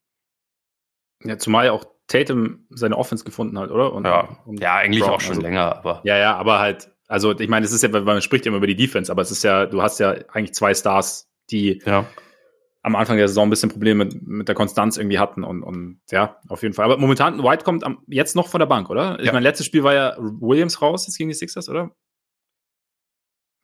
[1.23, 3.91] Ja, zumal ja auch Tatum seine Offense gefunden hat, oder?
[3.93, 6.01] Und, ja, und ja, eigentlich Brown, auch schon also, länger, aber.
[6.03, 8.67] Ja, ja, aber halt, also ich meine, es ist ja, man spricht ja immer über
[8.67, 12.05] die Defense, aber es ist ja, du hast ja eigentlich zwei Stars, die ja.
[12.83, 15.99] am Anfang der Saison ein bisschen Probleme mit, mit der Konstanz irgendwie hatten und, und
[16.11, 16.85] ja, auf jeden Fall.
[16.85, 19.19] Aber momentan, White kommt am, jetzt noch von der Bank, oder?
[19.19, 19.33] Ich ja.
[19.33, 21.91] meine, letztes Spiel war ja Williams raus jetzt gegen die Sixers, oder?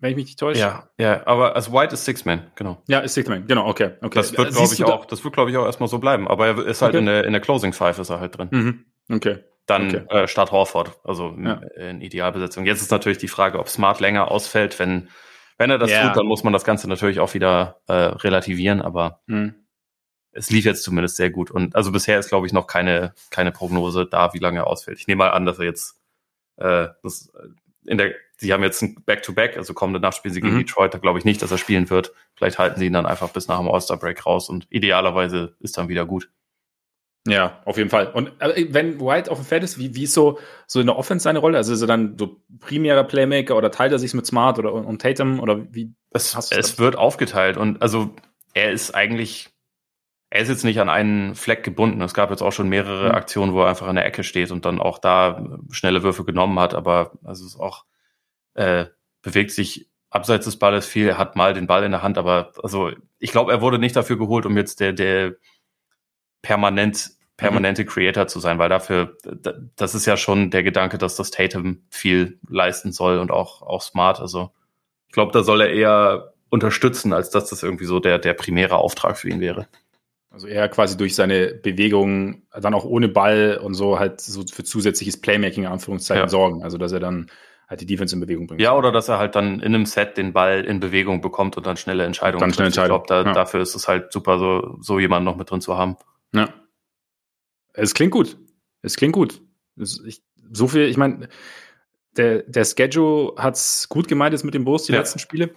[0.03, 0.59] wenn ich mich nicht täusche.
[0.59, 2.83] Ja, ja, aber also White ist Six-Man, genau.
[2.87, 4.19] Ja, ist Six-Man, genau, okay, okay.
[4.19, 6.27] Das wird, glaube ich, auch, das wird, glaube ich, auch erstmal so bleiben.
[6.27, 6.99] Aber er ist halt okay.
[6.99, 8.49] in der, in der Closing Five ist er halt drin.
[8.51, 8.85] Mhm.
[9.15, 9.37] Okay.
[9.65, 10.23] Dann okay.
[10.23, 11.61] äh, Start Horford, also ja.
[11.77, 12.65] in Idealbesetzung.
[12.65, 14.77] Jetzt ist natürlich die Frage, ob Smart länger ausfällt.
[14.77, 15.07] Wenn,
[15.57, 16.07] wenn er das ja.
[16.07, 19.55] tut, dann muss man das Ganze natürlich auch wieder äh, relativieren, aber mhm.
[20.31, 21.51] es lief jetzt zumindest sehr gut.
[21.51, 24.99] Und also bisher ist, glaube ich, noch keine, keine Prognose da, wie lange er ausfällt.
[24.99, 25.99] Ich nehme mal an, dass er jetzt
[26.57, 27.31] äh, das
[27.85, 30.59] in der sie haben jetzt ein Back-to-Back, also kommende Nacht spielen sie gegen mhm.
[30.59, 32.13] Detroit, da glaube ich nicht, dass er spielen wird.
[32.35, 35.87] Vielleicht halten sie ihn dann einfach bis nach dem All-Star-Break raus und idealerweise ist dann
[35.87, 36.29] wieder gut.
[37.25, 38.07] Ja, auf jeden Fall.
[38.07, 40.97] Und äh, wenn White auf dem Feld ist, wie, wie ist so, so in der
[40.97, 41.57] Offense seine Rolle?
[41.57, 45.01] Also ist er dann so primärer Playmaker oder teilt er sich mit Smart oder und
[45.01, 45.93] Tatum oder wie?
[46.11, 48.13] Es, es wird aufgeteilt und also
[48.53, 49.49] er ist eigentlich,
[50.31, 52.01] er ist jetzt nicht an einen Fleck gebunden.
[52.01, 53.15] Es gab jetzt auch schon mehrere mhm.
[53.15, 56.59] Aktionen, wo er einfach in der Ecke steht und dann auch da schnelle Würfe genommen
[56.59, 57.85] hat, aber also es ist auch
[58.55, 58.85] äh,
[59.21, 62.51] bewegt sich abseits des Balles viel, er hat mal den Ball in der Hand, aber
[62.61, 65.35] also ich glaube, er wurde nicht dafür geholt, um jetzt der, der
[66.43, 67.87] permanent, permanente mhm.
[67.87, 69.17] Creator zu sein, weil dafür,
[69.75, 73.81] das ist ja schon der Gedanke, dass das Tatum viel leisten soll und auch, auch
[73.81, 74.19] smart.
[74.19, 74.51] Also
[75.07, 78.77] ich glaube, da soll er eher unterstützen, als dass das irgendwie so der, der primäre
[78.77, 79.67] Auftrag für ihn wäre.
[80.29, 84.63] Also eher quasi durch seine Bewegungen, dann auch ohne Ball und so halt so für
[84.63, 86.29] zusätzliches Playmaking in Anführungszeichen ja.
[86.29, 86.63] sorgen.
[86.63, 87.29] Also dass er dann
[87.67, 88.61] halt die Defense in Bewegung bringt.
[88.61, 91.65] Ja, oder dass er halt dann in einem Set den Ball in Bewegung bekommt und
[91.65, 93.01] dann schnelle Entscheidungen dann schnelle Entscheidung.
[93.01, 93.33] Ich glaube, da, ja.
[93.33, 95.97] dafür ist es halt super, so, so jemanden noch mit drin zu haben.
[96.33, 96.53] Ja.
[97.73, 98.37] Es klingt gut.
[98.81, 99.41] Es klingt gut.
[99.79, 101.29] Es, ich, so viel, ich meine,
[102.17, 104.99] der, der Schedule hat's gut gemeint jetzt mit dem Bulls, die ja.
[104.99, 105.51] letzten Spiele.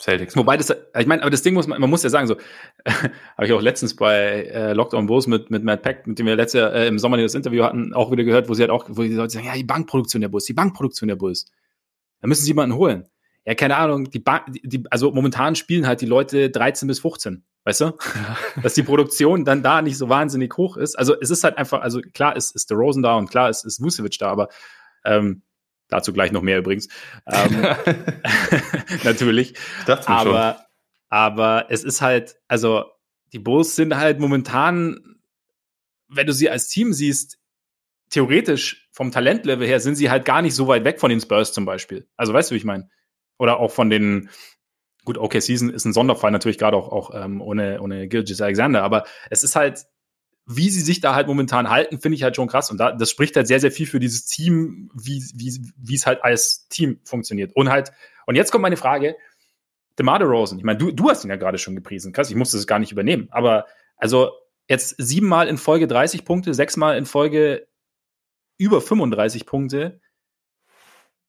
[0.00, 0.36] Celtics.
[0.36, 2.36] Wobei das, ich meine, aber das Ding muss man, man muss ja sagen, so,
[2.86, 6.36] habe ich auch letztens bei äh, Lockdown Bulls mit, mit Matt Peck, mit dem wir
[6.36, 8.86] letztes Jahr äh, im Sommer das Interview hatten, auch wieder gehört, wo sie halt auch,
[8.88, 11.46] wo die Leute sagen, ja, die Bankproduktion der Bulls, die Bankproduktion der Bulls.
[12.20, 13.08] Da müssen sie jemanden holen.
[13.44, 17.00] Ja, keine Ahnung, die, Bank, die, die also momentan spielen halt die Leute 13 bis
[17.00, 17.98] 15, weißt du?
[18.62, 20.98] Dass die Produktion dann da nicht so wahnsinnig hoch ist.
[20.98, 23.64] Also es ist halt einfach, also klar ist, ist der Rosen da und klar ist,
[23.64, 24.48] ist Vucevic da, aber
[25.04, 25.42] ähm,
[25.88, 26.88] Dazu gleich noch mehr übrigens.
[27.26, 27.62] Ähm,
[29.04, 29.54] natürlich.
[29.86, 30.66] aber, schon.
[31.08, 32.84] aber es ist halt, also
[33.32, 35.18] die Bulls sind halt momentan,
[36.08, 37.38] wenn du sie als Team siehst,
[38.10, 41.52] theoretisch vom Talentlevel her sind sie halt gar nicht so weit weg von den Spurs
[41.52, 42.06] zum Beispiel.
[42.16, 42.88] Also weißt du, wie ich meine?
[43.38, 44.30] Oder auch von den,
[45.08, 48.82] gut, okay, Season ist ein Sonderfall natürlich gerade auch, auch ähm, ohne, ohne Gilgis Alexander,
[48.82, 49.86] aber es ist halt,
[50.44, 52.70] wie sie sich da halt momentan halten, finde ich halt schon krass.
[52.70, 56.06] Und da, das spricht halt sehr, sehr viel für dieses Team, wie, wie, wie es
[56.06, 57.56] halt als Team funktioniert.
[57.56, 57.90] Und halt,
[58.26, 59.16] und jetzt kommt meine Frage,
[59.98, 62.58] DeMar Rosen, ich meine, du, du hast ihn ja gerade schon gepriesen, krass, ich musste
[62.58, 63.64] es gar nicht übernehmen, aber
[63.96, 64.32] also
[64.68, 67.66] jetzt siebenmal in Folge 30 Punkte, sechsmal in Folge
[68.58, 70.02] über 35 Punkte.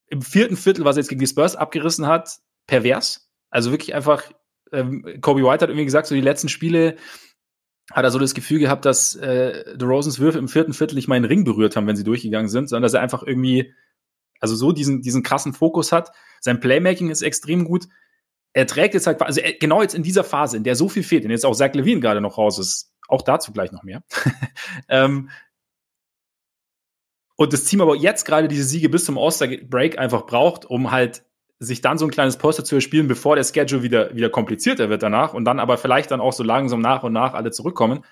[0.08, 3.29] Im vierten Viertel, was er jetzt gegen die Spurs abgerissen hat, pervers.
[3.50, 4.24] Also wirklich einfach,
[4.72, 6.96] ähm, Kobe White hat irgendwie gesagt, so die letzten Spiele,
[7.92, 11.08] hat er so das Gefühl gehabt, dass äh, The Rosens Würfe im vierten Viertel nicht
[11.08, 13.74] mal einen Ring berührt haben, wenn sie durchgegangen sind, sondern dass er einfach irgendwie,
[14.40, 16.12] also so diesen, diesen krassen Fokus hat.
[16.40, 17.88] Sein Playmaking ist extrem gut.
[18.54, 21.26] Er trägt jetzt halt, also genau jetzt in dieser Phase, in der so viel fehlt,
[21.26, 24.04] und jetzt auch Zach Levine gerade noch raus ist, auch dazu gleich noch mehr.
[24.90, 25.30] ähm,
[27.36, 31.24] und das Team aber jetzt gerade diese Siege bis zum All-Star-Break einfach braucht, um halt
[31.60, 35.04] sich dann so ein kleines Poster zu erspielen, bevor der Schedule wieder, wieder komplizierter wird
[35.04, 38.06] danach und dann aber vielleicht dann auch so langsam nach und nach alle zurückkommen.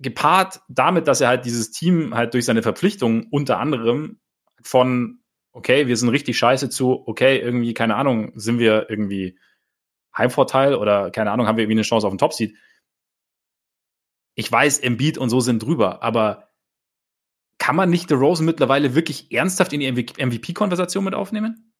[0.00, 4.18] Gepaart damit, dass er halt dieses Team halt durch seine Verpflichtungen unter anderem
[4.60, 5.20] von,
[5.52, 9.38] okay, wir sind richtig scheiße zu, okay, irgendwie, keine Ahnung, sind wir irgendwie
[10.16, 12.56] Heimvorteil oder keine Ahnung, haben wir irgendwie eine Chance auf den Top-Seed.
[14.34, 16.50] Ich weiß, Embiid und so sind drüber, aber
[17.58, 21.73] kann man nicht The Rosen mittlerweile wirklich ernsthaft in die MVP-Konversation mit aufnehmen?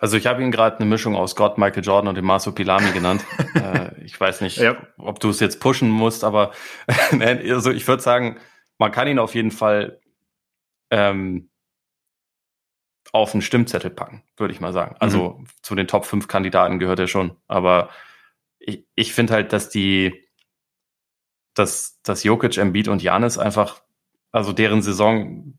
[0.00, 2.90] Also ich habe ihn gerade eine Mischung aus Gott, Michael Jordan und dem Maso Pilami
[2.92, 3.22] genannt.
[3.54, 4.76] äh, ich weiß nicht, ja.
[4.96, 6.52] ob du es jetzt pushen musst, aber
[7.20, 8.38] also ich würde sagen,
[8.78, 10.00] man kann ihn auf jeden Fall
[10.90, 11.50] ähm,
[13.12, 14.96] auf einen Stimmzettel packen, würde ich mal sagen.
[15.00, 15.46] Also mhm.
[15.62, 17.36] zu den Top 5 Kandidaten gehört er schon.
[17.46, 17.90] Aber
[18.58, 20.26] ich, ich finde halt, dass die,
[21.52, 23.82] dass, dass Jokic, Embiid und Janis einfach,
[24.32, 25.58] also deren Saison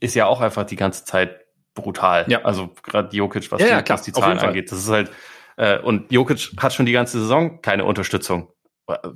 [0.00, 1.47] ist ja auch einfach die ganze Zeit
[1.82, 2.24] brutal.
[2.28, 2.42] Ja.
[2.42, 4.70] Also gerade Jokic, was, ja, die, was die Zahlen angeht.
[4.70, 5.10] Das ist halt,
[5.56, 8.48] äh, und Jokic hat schon die ganze Saison keine Unterstützung.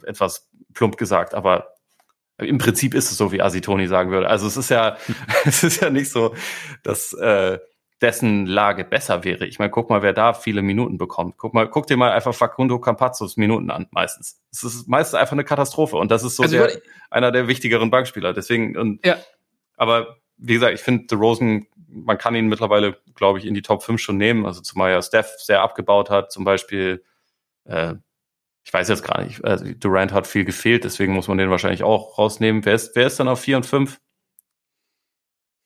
[0.04, 1.68] Etwas plump gesagt, aber
[2.38, 4.28] im Prinzip ist es so, wie Asitoni sagen würde.
[4.28, 4.96] Also es ist ja,
[5.44, 6.34] es ist ja nicht so,
[6.82, 7.58] dass äh,
[8.02, 9.46] dessen Lage besser wäre.
[9.46, 11.38] Ich meine, guck mal, wer da viele Minuten bekommt.
[11.38, 14.42] Guck mal, guck dir mal einfach Facundo Campazzos Minuten an, meistens.
[14.50, 17.90] Es ist meistens einfach eine Katastrophe und das ist so also der, einer der wichtigeren
[17.90, 18.32] Bankspieler.
[18.32, 19.18] Deswegen, und, ja.
[19.76, 23.62] aber wie gesagt, ich finde, The Rosen, man kann ihn mittlerweile, glaube ich, in die
[23.62, 24.46] Top 5 schon nehmen.
[24.46, 27.04] Also zumal ja Steph sehr abgebaut hat, zum Beispiel,
[27.64, 27.94] äh,
[28.64, 31.82] ich weiß jetzt gar nicht, also Durant hat viel gefehlt, deswegen muss man den wahrscheinlich
[31.82, 32.64] auch rausnehmen.
[32.64, 34.00] Wer ist, wer ist dann auf 4 und 5?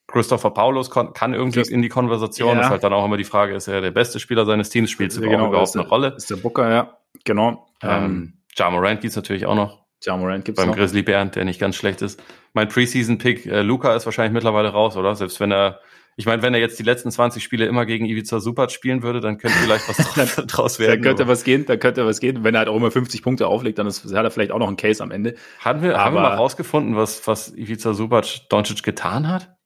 [0.09, 2.57] Christopher Paulus kann irgendwie in die Konversation.
[2.57, 2.63] Ja.
[2.63, 4.91] Ist halt dann auch immer die Frage, ist er der beste Spieler seines Teams?
[4.91, 6.15] Spielt es genau, überhaupt eine Rolle?
[6.17, 6.97] Ist der Booker, ja.
[7.25, 7.67] Genau.
[7.83, 9.85] Ähm, ähm ja Morant gibt's natürlich auch noch.
[10.05, 10.77] Ja Morant gibt's Beim noch.
[10.77, 12.23] Grizzly Bären, der nicht ganz schlecht ist.
[12.53, 15.15] Mein Preseason-Pick, äh, Luca ist wahrscheinlich mittlerweile raus, oder?
[15.17, 15.81] Selbst wenn er,
[16.19, 19.21] ich meine, wenn er jetzt die letzten 20 Spiele immer gegen Ivica Super spielen würde,
[19.21, 21.03] dann könnte vielleicht was draus, draus werden.
[21.03, 22.43] Da könnte was gehen, da könnte was gehen.
[22.43, 24.69] Wenn er halt auch immer 50 Punkte auflegt, dann ist, hat er vielleicht auch noch
[24.69, 25.35] einen Case am Ende.
[25.61, 29.57] Haben wir, Aber, haben wir mal rausgefunden, was, was Ivica Subac Doncic getan hat?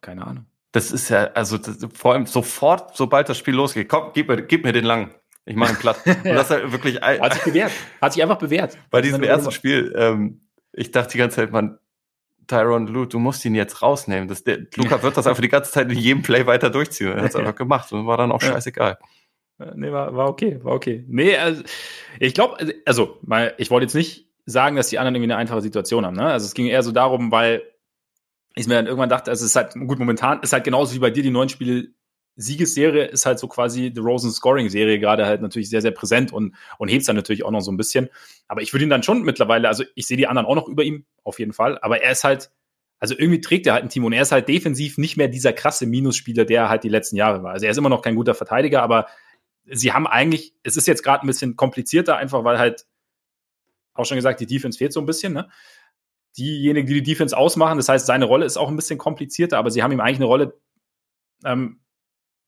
[0.00, 0.46] Keine Ahnung.
[0.72, 4.40] Das ist ja, also das, vor allem sofort, sobald das Spiel losgeht, komm, gib mir,
[4.42, 5.14] gib mir den lang.
[5.44, 6.00] Ich mache ihn platt.
[6.06, 6.34] Und ja.
[6.34, 7.00] das ist halt wirklich.
[7.00, 7.72] Hat sich bewährt.
[8.00, 8.78] Hat sich einfach bewährt.
[8.90, 11.78] Bei diesem ersten Spiel, ähm, ich dachte die ganze Zeit, man,
[12.50, 14.28] Tyron Lue, du musst ihn jetzt rausnehmen.
[14.28, 17.12] Das, der, Luca wird das einfach die ganze Zeit in jedem Play weiter durchziehen.
[17.12, 18.98] Er hat es einfach gemacht und war dann auch scheißegal.
[19.74, 21.04] Nee, war, war okay, war okay.
[21.06, 21.62] Nee, also,
[22.18, 25.60] ich glaube, also, mal, ich wollte jetzt nicht sagen, dass die anderen irgendwie eine einfache
[25.60, 26.16] Situation haben.
[26.16, 26.24] Ne?
[26.24, 27.62] Also es ging eher so darum, weil
[28.56, 30.98] ich mir dann irgendwann dachte, also es ist halt, gut, momentan ist halt genauso wie
[30.98, 31.88] bei dir die neun Spiele
[32.36, 36.32] Siegesserie ist halt so quasi die Rosen Scoring Serie gerade halt natürlich sehr, sehr präsent
[36.32, 38.08] und, und hebt dann natürlich auch noch so ein bisschen.
[38.48, 40.82] Aber ich würde ihn dann schon mittlerweile, also ich sehe die anderen auch noch über
[40.82, 41.78] ihm, auf jeden Fall.
[41.82, 42.50] Aber er ist halt,
[42.98, 45.52] also irgendwie trägt er halt ein Team und er ist halt defensiv nicht mehr dieser
[45.52, 47.52] krasse Minusspieler, der halt die letzten Jahre war.
[47.52, 49.06] Also er ist immer noch kein guter Verteidiger, aber
[49.66, 52.86] sie haben eigentlich, es ist jetzt gerade ein bisschen komplizierter, einfach weil halt,
[53.94, 55.48] auch schon gesagt, die Defense fehlt so ein bisschen, ne?
[56.36, 57.76] diejenigen, die die Defense ausmachen.
[57.76, 60.26] Das heißt, seine Rolle ist auch ein bisschen komplizierter, aber sie haben ihm eigentlich eine
[60.26, 60.58] Rolle
[61.44, 61.79] ähm,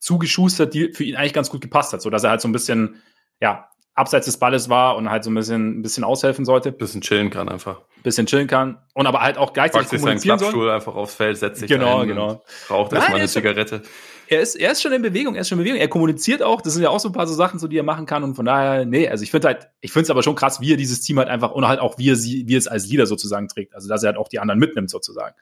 [0.03, 2.53] zugeschustert, die für ihn eigentlich ganz gut gepasst hat, so dass er halt so ein
[2.53, 3.03] bisschen,
[3.40, 6.72] ja, abseits des Balles war und halt so ein bisschen, ein bisschen aushelfen sollte.
[6.72, 7.82] Bisschen chillen kann einfach.
[8.03, 11.14] Bisschen chillen kann und aber halt auch gleichzeitig Packt kommunizieren sich seinen Klappstuhl einfach aufs
[11.14, 12.42] Feld, setzt sich genau, ein genau.
[12.68, 13.82] raucht erstmal eine Zigarette.
[14.26, 15.80] Er ist, er ist schon in Bewegung, er ist schon in Bewegung.
[15.80, 16.62] Er kommuniziert auch.
[16.62, 18.24] Das sind ja auch so ein paar so Sachen, so die er machen kann.
[18.24, 20.72] Und von daher, nee, also ich finde halt, ich finde es aber schon krass, wie
[20.72, 22.86] er dieses Team halt einfach und halt auch wie er sie, wie er es als
[22.86, 23.74] Leader sozusagen trägt.
[23.74, 25.36] Also dass er halt auch die anderen mitnimmt sozusagen.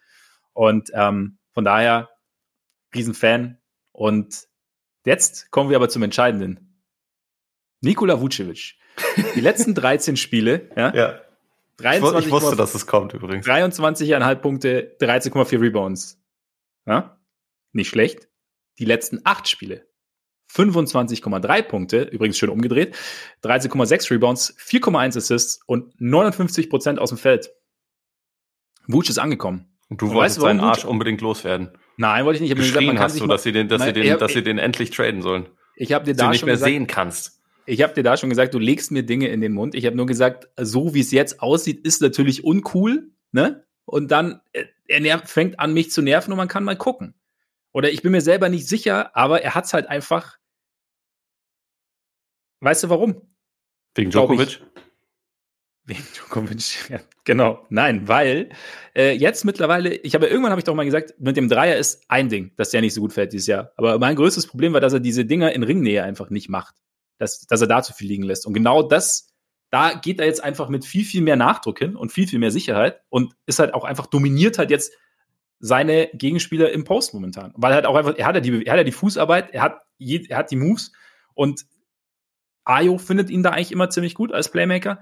[0.52, 2.11] Und ähm, von daher,
[2.92, 3.58] Riesenfan.
[3.92, 4.49] Und
[5.05, 6.82] jetzt kommen wir aber zum Entscheidenden.
[7.80, 8.76] Nikola Vucevic.
[9.34, 10.94] Die letzten 13 Spiele, ja.
[10.94, 11.20] ja.
[11.78, 13.46] 23, ich wusste, dass es kommt übrigens.
[13.46, 16.20] 23,5 Punkte, 13,4 Rebounds.
[16.86, 17.18] Ja?
[17.72, 18.30] Nicht schlecht
[18.80, 19.86] die letzten acht Spiele
[20.53, 22.96] 25,3 Punkte, übrigens schön umgedreht,
[23.44, 27.53] 13,6 Rebounds, 4,1 Assists und 59 Prozent aus dem Feld.
[28.88, 29.68] Wutsch ist angekommen.
[29.88, 31.78] Und du und wolltest weißt, seinen Arsch unbedingt loswerden.
[32.01, 32.53] Nein, wollte ich nicht.
[32.53, 34.57] Ich Geschrien gesagt, hast du, dass sie den, dass sie den, er, dass sie den
[34.57, 35.46] endlich traden sollen.
[35.76, 37.42] Ich habe dir da nicht schon mehr gesagt, sehen kannst.
[37.66, 39.74] Ich habe dir da schon gesagt, du legst mir Dinge in den Mund.
[39.74, 43.66] Ich habe nur gesagt, so wie es jetzt aussieht, ist natürlich uncool, ne?
[43.84, 47.12] Und dann äh, er fängt an mich zu nerven und man kann mal gucken.
[47.70, 50.38] Oder ich bin mir selber nicht sicher, aber er hat es halt einfach.
[52.61, 53.28] Weißt du warum?
[53.94, 54.62] Wegen Djokovic?
[55.91, 57.66] Wegen Djokovic, ja, genau.
[57.68, 58.51] Nein, weil
[58.95, 62.05] äh, jetzt mittlerweile, ich habe irgendwann habe ich doch mal gesagt, mit dem Dreier ist
[62.09, 63.72] ein Ding, dass der nicht so gut fällt dieses Jahr.
[63.76, 66.76] Aber mein größtes Problem war, dass er diese Dinger in Ringnähe einfach nicht macht.
[67.18, 68.47] Dass, dass er da zu viel liegen lässt.
[68.47, 69.34] Und genau das,
[69.70, 72.53] da geht er jetzt einfach mit viel, viel mehr Nachdruck hin und viel, viel mehr
[72.53, 74.93] Sicherheit und ist halt auch einfach dominiert halt jetzt
[75.59, 77.53] seine Gegenspieler im Post momentan.
[77.57, 79.62] Weil er halt auch einfach, er hat ja die, er hat ja die Fußarbeit, er
[79.62, 80.93] hat, je, er hat die Moves
[81.34, 81.66] und
[82.64, 85.01] Ayo findet ihn da eigentlich immer ziemlich gut als Playmaker.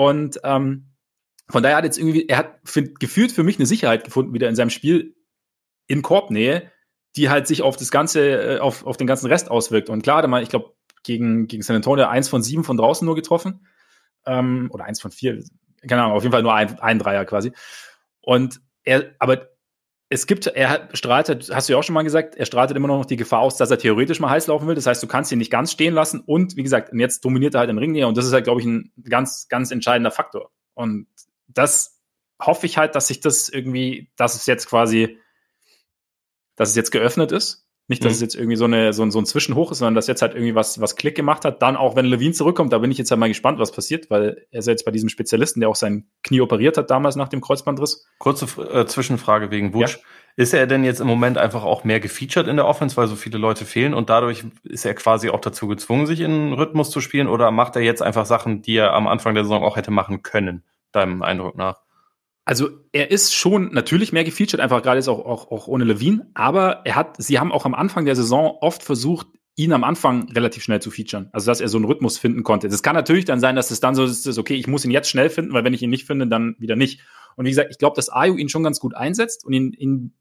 [0.00, 0.86] Und ähm,
[1.50, 4.48] von daher hat jetzt irgendwie, er hat find, gefühlt für mich eine Sicherheit gefunden wieder
[4.48, 5.14] in seinem Spiel
[5.88, 6.72] in Korbnähe,
[7.16, 9.90] die halt sich auf das ganze, äh, auf, auf den ganzen Rest auswirkt.
[9.90, 10.72] Und klar, mal, ich glaube,
[11.02, 13.66] gegen, gegen San Antonio eins von sieben von draußen nur getroffen.
[14.24, 15.44] Ähm, oder eins von vier,
[15.86, 17.52] keine Ahnung, auf jeden Fall nur ein, ein Dreier quasi.
[18.22, 19.50] Und er, aber
[20.12, 23.06] es gibt, er strahlt, hast du ja auch schon mal gesagt, er strahlt immer noch
[23.06, 24.74] die Gefahr aus, dass er theoretisch mal heiß laufen will.
[24.74, 26.20] Das heißt, du kannst ihn nicht ganz stehen lassen.
[26.20, 28.08] Und wie gesagt, jetzt dominiert er halt im Ringnähe.
[28.08, 30.50] Und das ist halt, glaube ich, ein ganz, ganz entscheidender Faktor.
[30.74, 31.06] Und
[31.46, 32.00] das
[32.42, 35.16] hoffe ich halt, dass sich das irgendwie, dass es jetzt quasi,
[36.56, 37.59] dass es jetzt geöffnet ist
[37.90, 38.14] nicht, dass mhm.
[38.14, 40.34] es jetzt irgendwie so, eine, so, ein, so ein Zwischenhoch ist, sondern dass jetzt halt
[40.34, 41.60] irgendwie was, was Klick gemacht hat.
[41.60, 44.46] Dann auch, wenn Levine zurückkommt, da bin ich jetzt halt mal gespannt, was passiert, weil
[44.52, 47.40] er ist jetzt bei diesem Spezialisten, der auch sein Knie operiert hat damals nach dem
[47.40, 48.06] Kreuzbandriss.
[48.18, 49.96] Kurze äh, Zwischenfrage wegen Butch.
[49.96, 50.02] Ja.
[50.36, 53.16] Ist er denn jetzt im Moment einfach auch mehr gefeatured in der Offense, weil so
[53.16, 56.90] viele Leute fehlen und dadurch ist er quasi auch dazu gezwungen, sich in einen Rhythmus
[56.90, 59.76] zu spielen oder macht er jetzt einfach Sachen, die er am Anfang der Saison auch
[59.76, 60.62] hätte machen können,
[60.92, 61.80] deinem Eindruck nach?
[62.50, 66.28] Also er ist schon natürlich mehr gefeatured, einfach gerade jetzt auch, auch, auch ohne Levine,
[66.34, 70.28] aber er hat, sie haben auch am Anfang der Saison oft versucht, ihn am Anfang
[70.32, 71.28] relativ schnell zu featuren.
[71.30, 72.68] Also dass er so einen Rhythmus finden konnte.
[72.68, 75.08] Das kann natürlich dann sein, dass es dann so ist, okay, ich muss ihn jetzt
[75.08, 77.02] schnell finden, weil wenn ich ihn nicht finde, dann wieder nicht.
[77.36, 80.14] Und wie gesagt, ich glaube, dass Ayu ihn schon ganz gut einsetzt und ihn, ihn,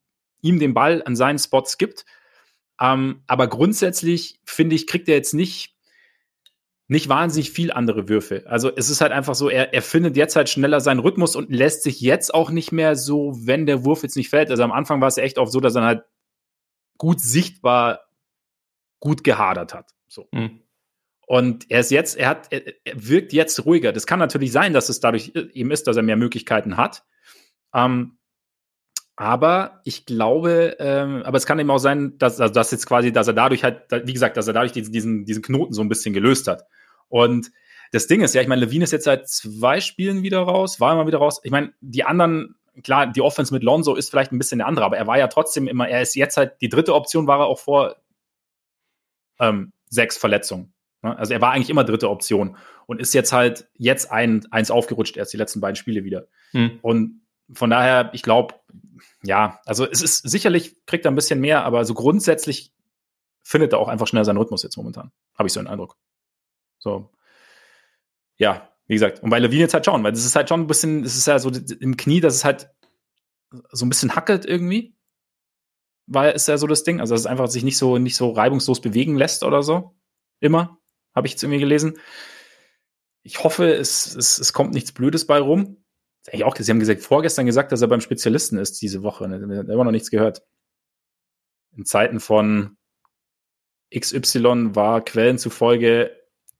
[0.44, 2.06] ihm den Ball an seinen Spots gibt.
[2.80, 5.74] Ähm, aber grundsätzlich finde ich, kriegt er jetzt nicht
[6.90, 8.44] nicht wahnsinnig viel andere Würfe.
[8.48, 11.52] Also es ist halt einfach so, er, er findet jetzt halt schneller seinen Rhythmus und
[11.52, 14.50] lässt sich jetzt auch nicht mehr so, wenn der Wurf jetzt nicht fällt.
[14.50, 16.04] Also am Anfang war es echt oft so, dass er halt
[16.98, 18.10] gut sichtbar
[19.00, 19.92] gut gehadert hat.
[20.08, 20.28] So.
[20.32, 20.62] Mhm.
[21.28, 23.94] Und er ist jetzt, er hat, er, er, wirkt jetzt ruhiger.
[23.94, 27.06] Das kann natürlich sein, dass es dadurch eben ist, dass er mehr Möglichkeiten hat.
[27.72, 28.18] Ähm,
[29.16, 33.12] aber ich glaube, ähm, aber es kann eben auch sein, dass, also dass jetzt quasi,
[33.12, 36.14] dass er dadurch halt, wie gesagt, dass er dadurch diesen, diesen Knoten so ein bisschen
[36.14, 36.64] gelöst hat.
[37.10, 37.52] Und
[37.92, 40.94] das Ding ist ja, ich meine, Levine ist jetzt seit zwei Spielen wieder raus, war
[40.94, 41.42] immer wieder raus.
[41.44, 44.86] Ich meine, die anderen, klar, die Offense mit Lonzo ist vielleicht ein bisschen eine andere,
[44.86, 47.48] aber er war ja trotzdem immer, er ist jetzt halt, die dritte Option war er
[47.48, 47.96] auch vor
[49.40, 50.74] ähm, sechs Verletzungen.
[51.02, 51.18] Ne?
[51.18, 55.18] Also er war eigentlich immer dritte Option und ist jetzt halt jetzt ein, eins aufgerutscht,
[55.18, 56.28] erst die letzten beiden Spiele wieder.
[56.52, 56.80] Hm.
[56.82, 58.56] Und von daher, ich glaube,
[59.24, 62.72] ja, also es ist sicherlich, kriegt er ein bisschen mehr, aber so grundsätzlich
[63.44, 65.12] findet er auch einfach schnell seinen Rhythmus jetzt momentan.
[65.36, 65.98] Habe ich so einen Eindruck.
[66.80, 67.12] So.
[68.38, 70.68] Ja, wie gesagt, und bei Levine jetzt halt schauen, weil das ist halt schon ein
[70.68, 72.70] bisschen, es ist ja so im Knie, dass es halt
[73.72, 74.96] so ein bisschen hackelt irgendwie.
[76.08, 78.32] Weil ist ja so das Ding, also dass es einfach sich nicht so, nicht so
[78.32, 79.96] reibungslos bewegen lässt oder so.
[80.40, 80.80] Immer.
[81.14, 82.00] Habe ich jetzt irgendwie gelesen.
[83.22, 85.84] Ich hoffe, es, es, es kommt nichts Blödes bei rum.
[86.44, 89.28] Auch, sie haben gesagt, vorgestern gesagt, dass er beim Spezialisten ist diese Woche.
[89.28, 89.38] Ne?
[89.72, 90.42] Immer noch nichts gehört.
[91.76, 92.78] In Zeiten von
[93.96, 96.19] XY war Quellen zufolge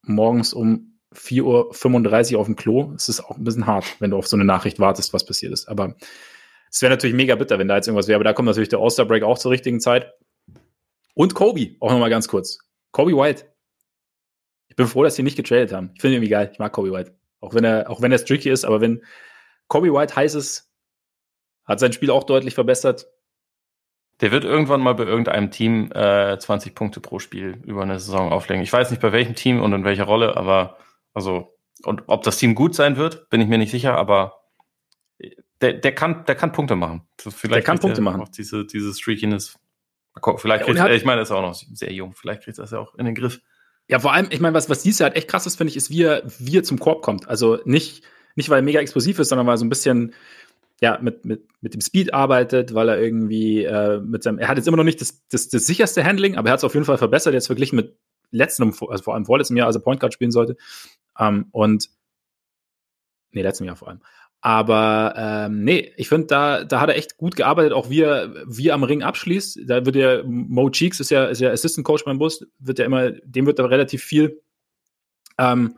[0.10, 2.94] morgens um 4.35 Uhr auf dem Klo.
[2.96, 5.54] Es ist auch ein bisschen hart, wenn du auf so eine Nachricht wartest, was passiert
[5.54, 5.68] ist.
[5.68, 5.96] Aber
[6.72, 8.16] es wäre natürlich mega bitter, wenn da jetzt irgendwas wäre.
[8.16, 10.14] Aber da kommt natürlich der All-Star-Break auch zur richtigen Zeit.
[11.16, 12.60] Und Kobe, auch nochmal ganz kurz.
[12.92, 13.46] Kobe White.
[14.68, 15.92] Ich bin froh, dass sie nicht getradet haben.
[15.96, 16.50] Ich finde ihn geil.
[16.52, 17.16] Ich mag Kobe White.
[17.42, 19.04] Auch wenn er, auch wenn er streaky ist, aber wenn
[19.68, 20.72] Kobe White heiß ist,
[21.66, 23.08] hat sein Spiel auch deutlich verbessert.
[24.22, 28.32] Der wird irgendwann mal bei irgendeinem Team äh, 20 Punkte pro Spiel über eine Saison
[28.32, 28.62] auflegen.
[28.64, 30.78] Ich weiß nicht bei welchem Team und in welcher Rolle, aber
[31.14, 34.42] also und ob das Team gut sein wird, bin ich mir nicht sicher, aber
[35.62, 37.04] der, der kann der kann Punkte machen.
[37.18, 38.26] Vielleicht der kann Punkte machen.
[38.38, 39.58] Diese diese Streakiness.
[40.38, 42.14] Vielleicht kriegt, ja, ich meine, er ist auch noch sehr jung.
[42.14, 43.40] Vielleicht kriegt er das ja auch in den Griff.
[43.88, 45.78] Ja, vor allem, ich meine, was was dieses Jahr halt echt krass ist, finde ich,
[45.78, 47.30] ist, wie er, wie er zum Korb kommt.
[47.30, 48.04] Also nicht
[48.36, 50.14] nicht weil er mega explosiv ist, sondern weil er so ein bisschen
[50.82, 54.58] ja, mit, mit, mit dem Speed arbeitet, weil er irgendwie äh, mit seinem, er hat
[54.58, 56.86] jetzt immer noch nicht das, das, das sicherste Handling, aber er hat es auf jeden
[56.86, 57.98] Fall verbessert, jetzt verglichen mit
[58.32, 60.56] letztem, also vor allem vorletztem Jahr, als er Point Guard spielen sollte.
[61.18, 61.90] Ähm, und
[63.32, 64.02] nee, letztem Jahr vor allem.
[64.42, 68.34] Aber ähm, nee, ich finde, da, da hat er echt gut gearbeitet, auch wie er,
[68.48, 69.62] wie er am Ring abschließt.
[69.66, 72.86] Da wird er, Mo Cheeks ist ja, ist ja Assistant Coach beim Bus, wird ja
[72.86, 74.42] immer, dem wird da relativ viel
[75.38, 75.78] ähm,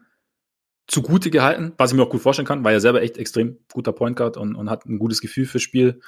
[0.92, 3.94] zugute gehalten, was ich mir auch gut vorstellen kann, weil er selber echt extrem guter
[3.94, 6.02] Point Guard und, und hat ein gutes Gefühl fürs Spiel.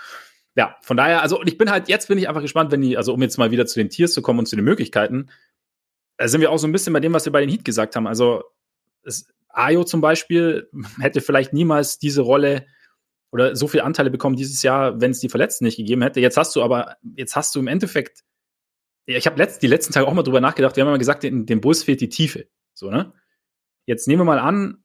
[0.56, 2.98] Ja, von daher, also und ich bin halt, jetzt bin ich einfach gespannt, wenn die,
[2.98, 5.30] also um jetzt mal wieder zu den Tiers zu kommen und zu den Möglichkeiten,
[6.18, 7.96] da sind wir auch so ein bisschen bei dem, was wir bei den Heat gesagt
[7.96, 8.08] haben.
[8.08, 8.44] Also
[9.04, 10.70] es, Ayo zum Beispiel
[11.00, 12.66] hätte vielleicht niemals diese Rolle
[13.32, 16.20] oder so viele Anteile bekommen dieses Jahr, wenn es die Verletzten nicht gegeben hätte.
[16.20, 18.24] Jetzt hast du aber, jetzt hast du im Endeffekt,
[19.06, 21.46] ich habe letzt, die letzten Tage auch mal drüber nachgedacht, wir haben mal gesagt, in
[21.46, 22.48] dem Bus fehlt die Tiefe.
[22.74, 23.14] So, ne?
[23.86, 24.84] Jetzt nehmen wir mal an,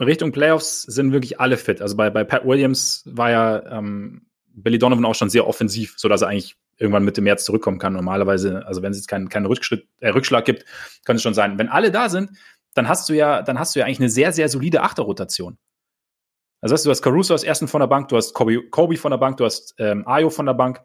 [0.00, 1.80] Richtung Playoffs sind wirklich alle fit.
[1.80, 6.08] Also bei, bei Pat Williams war ja ähm, Billy Donovan auch schon sehr offensiv, so
[6.08, 7.92] dass er eigentlich irgendwann Mitte März zurückkommen kann.
[7.92, 10.64] Normalerweise, also wenn es jetzt keinen keinen äh, Rückschlag gibt,
[11.04, 11.58] kann es schon sein.
[11.58, 12.30] Wenn alle da sind,
[12.74, 15.58] dann hast du ja, dann hast du ja eigentlich eine sehr, sehr solide Achterrotation.
[16.60, 19.18] Also du hast Caruso als ersten von der Bank, du hast Kobe, Kobe von der
[19.18, 20.82] Bank, du hast ähm, Ayo von der Bank,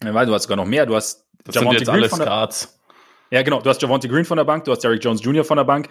[0.00, 2.54] weil du hast sogar noch mehr, du hast das Javonte Green von der Bank.
[3.30, 5.44] Ja, genau, du hast Javonte Green von der Bank, du hast Derrick Jones Jr.
[5.44, 5.88] von der Bank.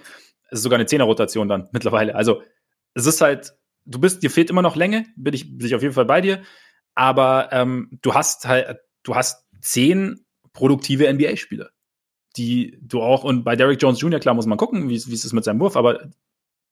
[0.52, 2.14] Es ist sogar eine Zehner-Rotation dann mittlerweile.
[2.14, 2.44] Also
[2.94, 5.82] es ist halt, du bist, dir fehlt immer noch Länge, bin ich, bin ich auf
[5.82, 6.44] jeden Fall bei dir.
[6.94, 11.70] Aber ähm, du hast halt, du hast zehn produktive NBA-Spieler,
[12.36, 15.34] die du auch, und bei Derrick Jones Jr., klar muss man gucken, wie, es ist
[15.34, 16.10] mit seinem Wurf, aber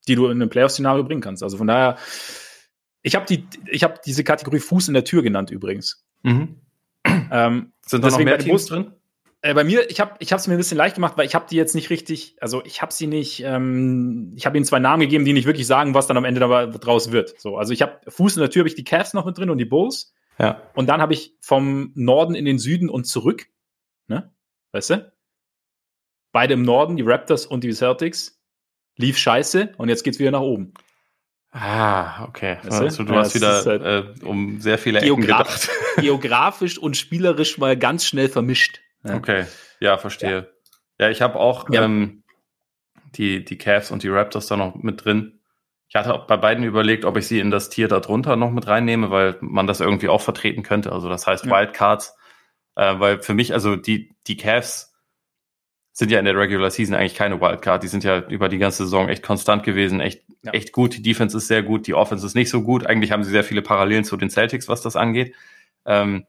[0.07, 1.43] die du in einem Playoff-Szenario bringen kannst.
[1.43, 1.97] Also von daher,
[3.01, 6.05] ich habe die, ich habe diese Kategorie Fuß in der Tür genannt übrigens.
[6.23, 6.59] Mhm.
[7.31, 8.91] Ähm, Sind da noch mehr Teams drin?
[9.41, 11.45] Äh, bei mir, ich habe ich es mir ein bisschen leicht gemacht, weil ich habe
[11.49, 15.01] die jetzt nicht richtig, also ich habe sie nicht, ähm, ich habe ihnen zwei Namen
[15.01, 17.39] gegeben, die nicht wirklich sagen, was dann am Ende dabei draus wird.
[17.39, 19.49] So, also ich habe Fuß in der Tür, habe ich die Cavs noch mit drin
[19.49, 20.13] und die Bulls.
[20.39, 20.61] Ja.
[20.73, 23.47] Und dann habe ich vom Norden in den Süden und zurück,
[24.07, 24.33] ne?
[24.71, 25.11] Weißt du?
[26.31, 28.39] Beide im Norden, die Raptors und die Celtics.
[28.97, 30.73] Lief scheiße und jetzt geht's wieder nach oben.
[31.51, 32.57] Ah, okay.
[32.63, 33.81] Weißt du, also, du ja, hast wieder halt
[34.21, 35.69] äh, um sehr viele Ecken gedacht.
[35.97, 38.81] Geografisch und spielerisch mal ganz schnell vermischt.
[39.03, 39.15] Ja.
[39.15, 39.45] Okay,
[39.79, 40.49] ja, verstehe.
[40.99, 41.83] Ja, ja ich habe auch ja.
[41.83, 42.23] ähm,
[43.15, 45.39] die, die Cavs und die Raptors da noch mit drin.
[45.87, 48.67] Ich hatte auch bei beiden überlegt, ob ich sie in das Tier darunter noch mit
[48.67, 50.91] reinnehme, weil man das irgendwie auch vertreten könnte.
[50.91, 52.15] Also das heißt Wildcards.
[52.75, 54.93] Äh, weil für mich, also die, die Cavs
[55.91, 57.83] sind ja in der Regular Season eigentlich keine Wildcard.
[57.83, 60.95] Die sind ja über die ganze Saison echt konstant gewesen, echt, echt gut.
[60.95, 62.85] Die Defense ist sehr gut, die Offense ist nicht so gut.
[62.85, 65.35] Eigentlich haben sie sehr viele Parallelen zu den Celtics, was das angeht.
[65.85, 66.25] Ähm,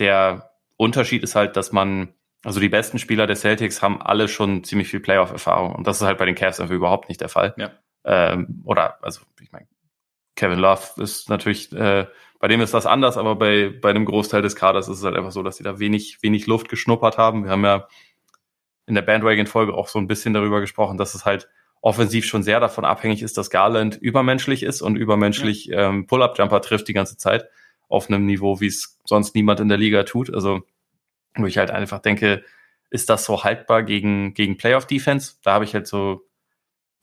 [0.00, 0.49] der
[0.80, 4.88] Unterschied ist halt, dass man, also die besten Spieler der Celtics haben alle schon ziemlich
[4.88, 7.54] viel Playoff-Erfahrung und das ist halt bei den Cavs einfach überhaupt nicht der Fall.
[7.58, 7.70] Ja.
[8.04, 9.66] Ähm, oder, also ich meine,
[10.36, 12.06] Kevin Love ist natürlich, äh,
[12.38, 15.16] bei dem ist das anders, aber bei, bei einem Großteil des Kaders ist es halt
[15.16, 17.44] einfach so, dass sie da wenig, wenig Luft geschnuppert haben.
[17.44, 17.86] Wir haben ja
[18.86, 21.46] in der Bandwagon-Folge auch so ein bisschen darüber gesprochen, dass es halt
[21.82, 25.88] offensiv schon sehr davon abhängig ist, dass Garland übermenschlich ist und übermenschlich ja.
[25.88, 27.48] ähm, Pull-Up-Jumper trifft die ganze Zeit
[27.90, 30.32] auf einem Niveau, wie es sonst niemand in der Liga tut.
[30.32, 30.62] Also,
[31.36, 32.44] wo ich halt einfach denke,
[32.88, 35.34] ist das so haltbar gegen, gegen Playoff-Defense?
[35.42, 36.26] Da habe ich halt so,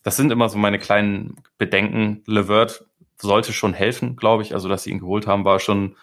[0.03, 2.23] das sind immer so meine kleinen Bedenken.
[2.25, 2.85] Levert
[3.17, 4.53] sollte schon helfen, glaube ich.
[4.53, 5.95] Also, dass sie ihn geholt haben, war schon,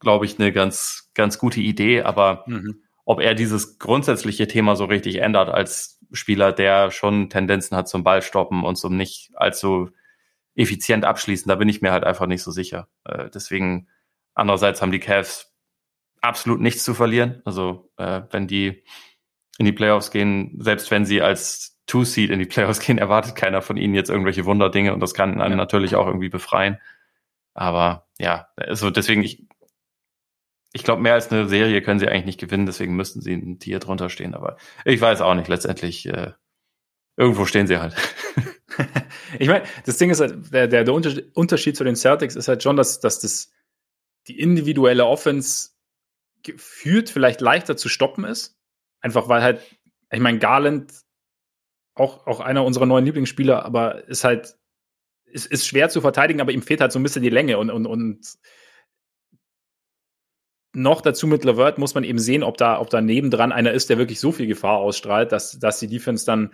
[0.00, 2.02] glaube ich, eine ganz, ganz gute Idee.
[2.02, 2.82] Aber mhm.
[3.04, 8.04] ob er dieses grundsätzliche Thema so richtig ändert als Spieler, der schon Tendenzen hat zum
[8.04, 9.90] Ballstoppen und zum nicht allzu
[10.56, 12.88] effizient abschließen, da bin ich mir halt einfach nicht so sicher.
[13.04, 13.88] Äh, deswegen
[14.36, 15.52] Andererseits haben die Cavs
[16.20, 17.42] absolut nichts zu verlieren.
[17.44, 18.84] Also äh, wenn die
[19.58, 23.62] in die Playoffs gehen, selbst wenn sie als Two-Seed in die Playoffs gehen, erwartet keiner
[23.62, 25.56] von ihnen jetzt irgendwelche Wunderdinge und das kann einen ja.
[25.56, 26.78] natürlich auch irgendwie befreien.
[27.54, 29.46] Aber ja, also deswegen, ich,
[30.74, 33.58] ich glaube, mehr als eine Serie können sie eigentlich nicht gewinnen, deswegen müssten sie ein
[33.58, 34.34] Tier drunter stehen.
[34.34, 36.32] Aber ich weiß auch nicht, letztendlich äh,
[37.16, 37.96] irgendwo stehen sie halt.
[39.38, 42.62] ich meine, das Ding ist halt, der, der, der Unterschied zu den Celtics ist halt
[42.62, 43.55] schon, dass, dass das
[44.28, 45.70] die individuelle Offense
[46.42, 48.58] gefühlt vielleicht leichter zu stoppen ist.
[49.00, 49.60] Einfach weil halt,
[50.10, 50.92] ich meine, Garland,
[51.94, 54.56] auch, auch einer unserer neuen Lieblingsspieler, aber ist halt,
[55.24, 57.70] ist, ist schwer zu verteidigen, aber ihm fehlt halt so ein bisschen die Länge und,
[57.70, 58.38] und, und
[60.72, 63.88] noch dazu mit Levert muss man eben sehen, ob da, ob da nebendran einer ist,
[63.88, 66.52] der wirklich so viel Gefahr ausstrahlt, dass, dass die Defense dann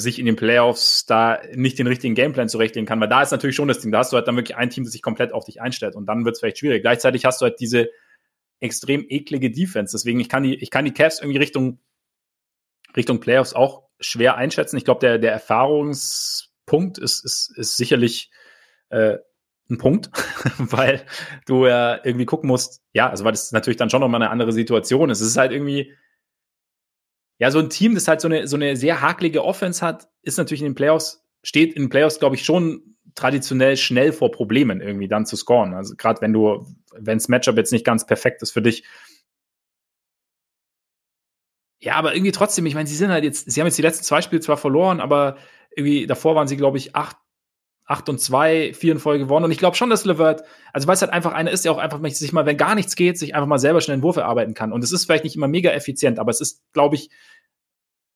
[0.00, 3.56] sich in den Playoffs da nicht den richtigen Gameplan zurechtlegen kann, weil da ist natürlich
[3.56, 5.44] schon das Ding, da hast du halt dann wirklich ein Team, das sich komplett auf
[5.44, 6.82] dich einstellt und dann wird es vielleicht schwierig.
[6.82, 7.88] Gleichzeitig hast du halt diese
[8.60, 11.78] extrem eklige Defense, deswegen ich kann die, ich kann die Cavs irgendwie Richtung,
[12.96, 14.76] Richtung Playoffs auch schwer einschätzen.
[14.76, 18.30] Ich glaube, der, der Erfahrungspunkt ist, ist, ist sicherlich
[18.90, 19.18] äh,
[19.70, 20.10] ein Punkt,
[20.58, 21.04] weil
[21.46, 24.52] du ja irgendwie gucken musst, ja, also weil das natürlich dann schon nochmal eine andere
[24.52, 25.20] Situation ist.
[25.20, 25.92] Es ist halt irgendwie,
[27.38, 30.38] ja, so ein Team, das halt so eine, so eine sehr hakelige Offense hat, ist
[30.38, 34.80] natürlich in den Playoffs, steht in den Playoffs, glaube ich, schon traditionell schnell vor Problemen
[34.80, 35.74] irgendwie dann zu scoren.
[35.74, 38.84] Also gerade wenn du, wenn das Matchup jetzt nicht ganz perfekt ist für dich.
[41.80, 44.04] Ja, aber irgendwie trotzdem, ich meine, sie sind halt jetzt, sie haben jetzt die letzten
[44.04, 45.36] zwei Spiele zwar verloren, aber
[45.76, 47.16] irgendwie davor waren sie, glaube ich, acht,
[47.86, 49.44] acht und zwei, vier in Folge gewonnen.
[49.44, 51.78] Und ich glaube schon, dass Levert, also weil es halt einfach einer ist, der auch
[51.78, 54.54] einfach sich mal, wenn gar nichts geht, sich einfach mal selber schnell einen Wurf erarbeiten
[54.54, 54.72] kann.
[54.72, 57.10] Und es ist vielleicht nicht immer mega effizient, aber es ist, glaube ich,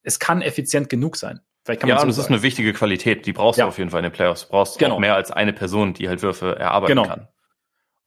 [0.03, 1.41] es kann effizient genug sein.
[1.65, 3.27] Vielleicht kann ja, und es ist eine wichtige Qualität.
[3.27, 3.67] Die brauchst ja.
[3.67, 4.43] du auf jeden Fall in den Playoffs.
[4.43, 4.95] Du brauchst genau.
[4.95, 7.07] auch mehr als eine Person, die halt Würfe erarbeiten genau.
[7.07, 7.29] kann.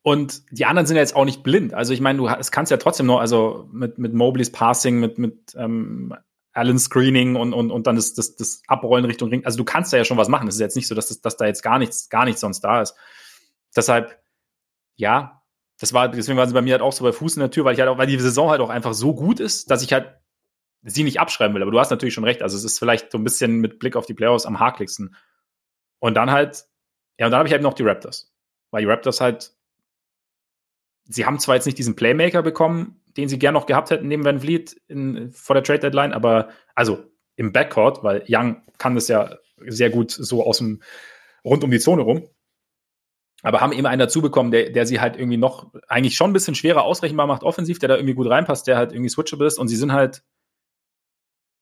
[0.02, 1.76] Und die anderen sind ja jetzt auch nicht blind.
[1.76, 5.20] Also ich meine, du es kannst ja trotzdem noch, also mit, mit Mobleys Passing, mit,
[5.20, 6.16] mit ähm,
[6.54, 9.46] Allen Screening und, und, und dann das, das, das Abrollen Richtung Ring.
[9.46, 10.48] Also du kannst da ja schon was machen.
[10.48, 12.62] Es ist jetzt nicht so, dass, das, dass da jetzt gar nichts, gar nichts sonst
[12.62, 12.96] da ist.
[13.76, 14.22] Deshalb,
[14.96, 15.42] ja,
[15.80, 17.66] das war, deswegen waren sie bei mir halt auch so bei Fuß in der Tür,
[17.66, 19.94] weil ich halt auch, weil die Saison halt auch einfach so gut ist, dass ich
[19.94, 20.18] halt
[20.84, 21.62] sie nicht abschreiben will.
[21.62, 22.42] Aber du hast natürlich schon recht.
[22.42, 25.16] Also es ist vielleicht so ein bisschen mit Blick auf die Playoffs am hakligsten.
[26.00, 26.66] Und dann halt,
[27.18, 28.34] ja, und dann habe ich halt noch die Raptors.
[28.72, 29.54] Weil die Raptors halt
[31.06, 34.26] sie haben zwar jetzt nicht diesen Playmaker bekommen, den sie gern noch gehabt hätten neben
[34.26, 37.04] Van Vliet in, vor der Trade Deadline, aber also
[37.36, 39.38] im Backcourt, weil Young kann das ja
[39.68, 40.82] sehr gut so aus dem
[41.44, 42.28] rund um die Zone rum.
[43.44, 46.34] Aber haben eben einen dazu bekommen, der, der sie halt irgendwie noch eigentlich schon ein
[46.34, 49.58] bisschen schwerer ausrechenbar macht, offensiv, der da irgendwie gut reinpasst, der halt irgendwie switchable ist
[49.58, 50.24] und sie sind halt,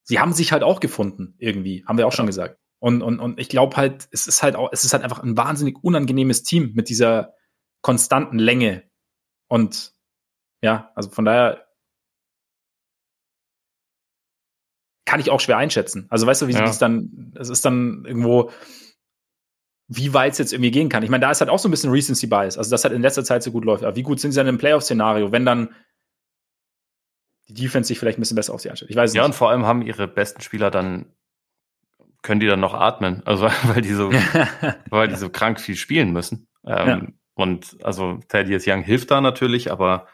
[0.03, 2.59] sie haben sich halt auch gefunden, irgendwie, haben wir auch schon gesagt.
[2.79, 5.37] Und, und, und ich glaube halt, es ist halt auch, es ist halt einfach ein
[5.37, 7.33] wahnsinnig unangenehmes Team mit dieser
[7.81, 8.88] konstanten Länge,
[9.49, 9.93] und
[10.61, 11.65] ja, also von daher
[15.05, 16.05] kann ich auch schwer einschätzen.
[16.09, 16.63] Also weißt du, wie ja.
[16.65, 18.51] es dann, es ist dann irgendwo,
[19.87, 21.01] wie weit es jetzt irgendwie gehen kann.
[21.01, 23.01] Ich meine, da ist halt auch so ein bisschen Recency Bias, also das halt in
[23.01, 23.83] letzter Zeit so gut läuft.
[23.83, 25.73] Aber wie gut sind sie dann im Playoff-Szenario, wenn dann
[27.47, 28.91] die Defense sich vielleicht ein bisschen besser auf sie anstellt?
[28.91, 29.29] Ich weiß ja, nicht.
[29.29, 31.07] und vor allem haben ihre besten Spieler dann,
[32.21, 34.11] können die dann noch atmen, also weil die so,
[34.91, 36.47] weil die so krank viel spielen müssen.
[36.67, 37.07] Ähm, ja.
[37.39, 40.07] Und also Thaddeus Young hilft da natürlich, aber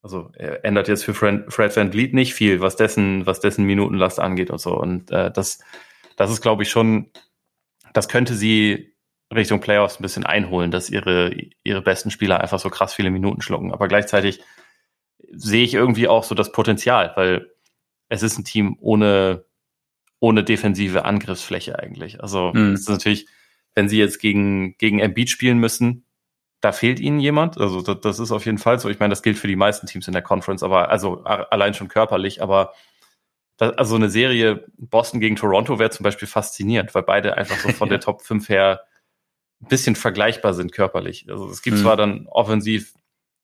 [0.00, 3.66] also er ändert jetzt für Fred, Fred Van Vliet nicht viel, was dessen, was dessen
[3.66, 4.74] Minutenlast angeht und so.
[4.74, 5.58] Und äh, das,
[6.16, 7.10] das ist, glaube ich, schon,
[7.92, 8.94] das könnte sie
[9.34, 13.42] Richtung Playoffs ein bisschen einholen, dass ihre, ihre besten Spieler einfach so krass viele Minuten
[13.42, 13.70] schlucken.
[13.70, 14.40] Aber gleichzeitig
[15.32, 17.50] sehe ich irgendwie auch so das Potenzial, weil
[18.08, 19.44] es ist ein Team ohne,
[20.18, 22.22] ohne defensive Angriffsfläche eigentlich.
[22.22, 22.72] Also mhm.
[22.72, 23.26] es ist natürlich,
[23.74, 26.06] wenn sie jetzt gegen, gegen Embiid spielen müssen,
[26.64, 27.58] da fehlt ihnen jemand.
[27.58, 28.88] Also das, das, ist auf jeden Fall so.
[28.88, 31.88] Ich meine, das gilt für die meisten Teams in der Conference, aber also allein schon
[31.88, 32.72] körperlich, aber
[33.58, 37.68] das, also eine Serie Boston gegen Toronto wäre zum Beispiel faszinierend, weil beide einfach so
[37.68, 38.80] von der Top 5 her
[39.60, 41.26] ein bisschen vergleichbar sind körperlich.
[41.28, 41.82] Also es gibt mhm.
[41.82, 42.94] zwar dann offensiv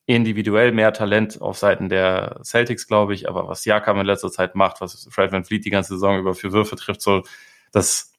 [0.07, 4.55] individuell mehr Talent auf Seiten der Celtics, glaube ich, aber was Jakam in letzter Zeit
[4.55, 7.23] macht, was Fred Van Fleet die ganze Saison über für Würfe trifft, so,
[7.71, 8.15] das,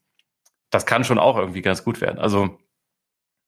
[0.69, 2.19] das kann schon auch irgendwie ganz gut werden.
[2.19, 2.59] Also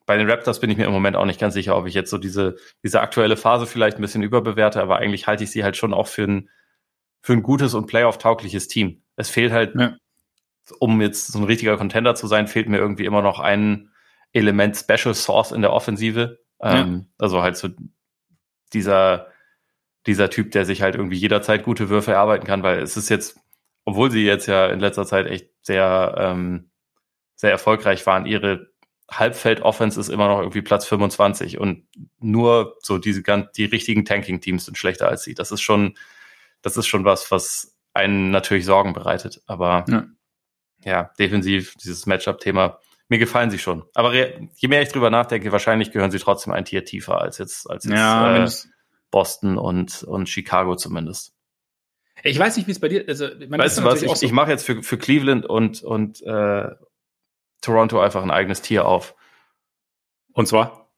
[0.05, 2.09] bei den Raptors bin ich mir im Moment auch nicht ganz sicher, ob ich jetzt
[2.09, 5.77] so diese, diese aktuelle Phase vielleicht ein bisschen überbewerte, aber eigentlich halte ich sie halt
[5.77, 6.49] schon auch für ein,
[7.21, 9.01] für ein gutes und Playoff-taugliches Team.
[9.15, 9.95] Es fehlt halt, ja.
[10.79, 13.91] um jetzt so ein richtiger Contender zu sein, fehlt mir irgendwie immer noch ein
[14.33, 16.39] Element Special Source in der Offensive.
[16.61, 17.69] Ähm, Also halt so
[18.73, 19.27] dieser,
[20.05, 23.39] dieser Typ, der sich halt irgendwie jederzeit gute Würfe erarbeiten kann, weil es ist jetzt,
[23.85, 26.71] obwohl sie jetzt ja in letzter Zeit echt sehr, ähm,
[27.35, 28.72] sehr erfolgreich waren, ihre
[29.11, 31.85] Halbfeld-Offense ist immer noch irgendwie Platz 25 und
[32.19, 35.33] nur so diese ganz, die richtigen Tanking-Teams sind schlechter als sie.
[35.33, 35.97] Das ist schon,
[36.61, 39.41] das ist schon was, was einen natürlich Sorgen bereitet.
[39.45, 40.05] Aber ja,
[40.83, 42.79] ja defensiv, dieses Matchup-Thema,
[43.09, 43.83] mir gefallen sie schon.
[43.93, 47.69] Aber je mehr ich drüber nachdenke, wahrscheinlich gehören sie trotzdem ein Tier tiefer als jetzt,
[47.69, 48.49] als jetzt ja, äh,
[49.11, 51.33] Boston und, und Chicago zumindest.
[52.23, 54.51] Ich weiß nicht, wie es bei dir, also, weißt du was, ich, so ich mache
[54.51, 56.69] jetzt für, für Cleveland und, und, äh,
[57.63, 59.15] Toronto einfach ein eigenes Tier auf.
[60.33, 60.91] Und zwar?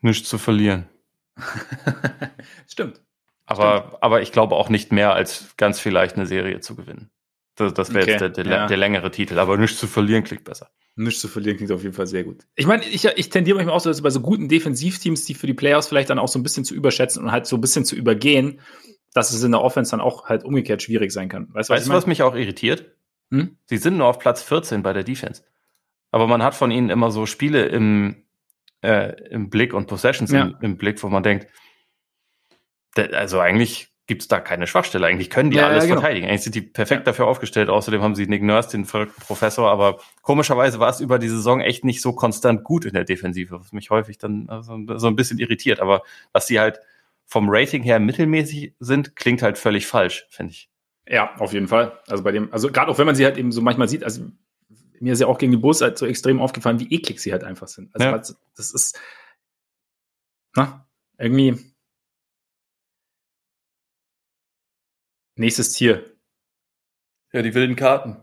[0.00, 0.88] Nichts zu verlieren.
[2.66, 3.00] Stimmt.
[3.46, 4.02] Aber, Stimmt.
[4.02, 7.10] aber ich glaube auch nicht mehr als ganz vielleicht eine Serie zu gewinnen.
[7.54, 8.10] Das, das wäre okay.
[8.12, 8.66] jetzt der, der, ja.
[8.66, 9.38] der, längere Titel.
[9.38, 10.70] Aber nichts zu verlieren klingt besser.
[10.96, 12.46] Nichts zu verlieren klingt auf jeden Fall sehr gut.
[12.54, 15.46] Ich meine, ich, ich tendiere manchmal auch so, dass bei so guten Defensivteams, die für
[15.46, 17.84] die Playoffs vielleicht dann auch so ein bisschen zu überschätzen und halt so ein bisschen
[17.84, 18.60] zu übergehen,
[19.12, 21.48] dass es in der Offense dann auch halt umgekehrt schwierig sein kann.
[21.52, 22.86] Weißt du, was, weißt, was mich auch irritiert?
[23.32, 23.56] Hm?
[23.64, 25.42] Sie sind nur auf Platz 14 bei der Defense.
[26.10, 28.24] Aber man hat von ihnen immer so Spiele im,
[28.82, 30.42] äh, im Blick und Possessions ja.
[30.42, 31.46] im, im, Blick, wo man denkt,
[32.94, 35.06] also eigentlich gibt es da keine Schwachstelle.
[35.06, 36.00] Eigentlich können die ja, alles ja, genau.
[36.02, 36.28] verteidigen.
[36.28, 37.70] Eigentlich sind die perfekt dafür aufgestellt.
[37.70, 39.70] Außerdem haben sie Nick Nurse, den verrückten Professor.
[39.70, 43.58] Aber komischerweise war es über die Saison echt nicht so konstant gut in der Defensive,
[43.58, 45.80] was mich häufig dann also so ein bisschen irritiert.
[45.80, 46.02] Aber
[46.34, 46.80] dass sie halt
[47.24, 50.68] vom Rating her mittelmäßig sind, klingt halt völlig falsch, finde ich.
[51.06, 52.00] Ja, auf jeden Fall.
[52.06, 54.30] Also bei dem, also gerade auch wenn man sie halt eben so manchmal sieht, also
[55.00, 57.42] mir ist ja auch gegen die Bulls halt so extrem aufgefallen, wie eklig sie halt
[57.42, 57.92] einfach sind.
[57.94, 58.38] Also ja.
[58.56, 58.98] das ist,
[60.54, 60.86] na,
[61.18, 61.58] irgendwie
[65.34, 66.04] nächstes Tier.
[67.32, 68.22] Ja, die wilden Karten.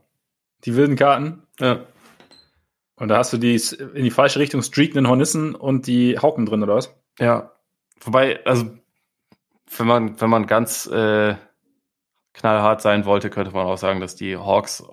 [0.66, 1.44] Die wilden Karten?
[1.60, 1.86] Ja.
[2.96, 6.64] Und da hast du die in die falsche Richtung streakenden Hornissen und die Hauken drin,
[6.64, 6.94] oder was?
[7.18, 7.54] Ja.
[8.02, 8.78] Wobei, also,
[9.78, 11.36] wenn man, wenn man ganz, äh,
[12.34, 14.84] knallhart sein wollte, könnte man auch sagen, dass die Hawks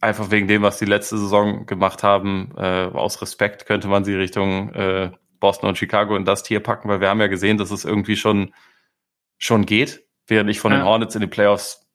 [0.00, 4.14] einfach wegen dem, was die letzte Saison gemacht haben, äh, aus Respekt könnte man sie
[4.14, 5.10] Richtung äh,
[5.40, 8.16] Boston und Chicago in das Tier packen, weil wir haben ja gesehen, dass es irgendwie
[8.16, 8.54] schon,
[9.38, 10.78] schon geht, während ich von ja.
[10.78, 11.86] den Hornets in den Playoffs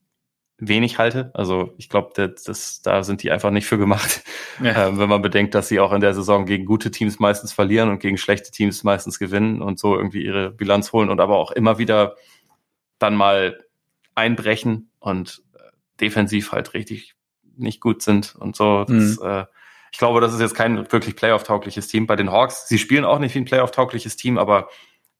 [0.57, 1.31] wenig halte.
[1.33, 4.23] Also ich glaube, das, das, da sind die einfach nicht für gemacht.
[4.61, 4.71] Ja.
[4.87, 7.89] Ähm, wenn man bedenkt, dass sie auch in der Saison gegen gute Teams meistens verlieren
[7.89, 11.51] und gegen schlechte Teams meistens gewinnen und so irgendwie ihre Bilanz holen und aber auch
[11.51, 12.15] immer wieder
[12.99, 13.57] dann mal
[14.21, 15.59] einbrechen und äh,
[15.99, 17.15] defensiv halt richtig
[17.57, 18.85] nicht gut sind und so.
[18.85, 19.25] Das, mhm.
[19.25, 19.45] äh,
[19.91, 22.67] ich glaube, das ist jetzt kein wirklich Playoff-taugliches Team bei den Hawks.
[22.67, 24.69] Sie spielen auch nicht wie ein Playoff-taugliches Team, aber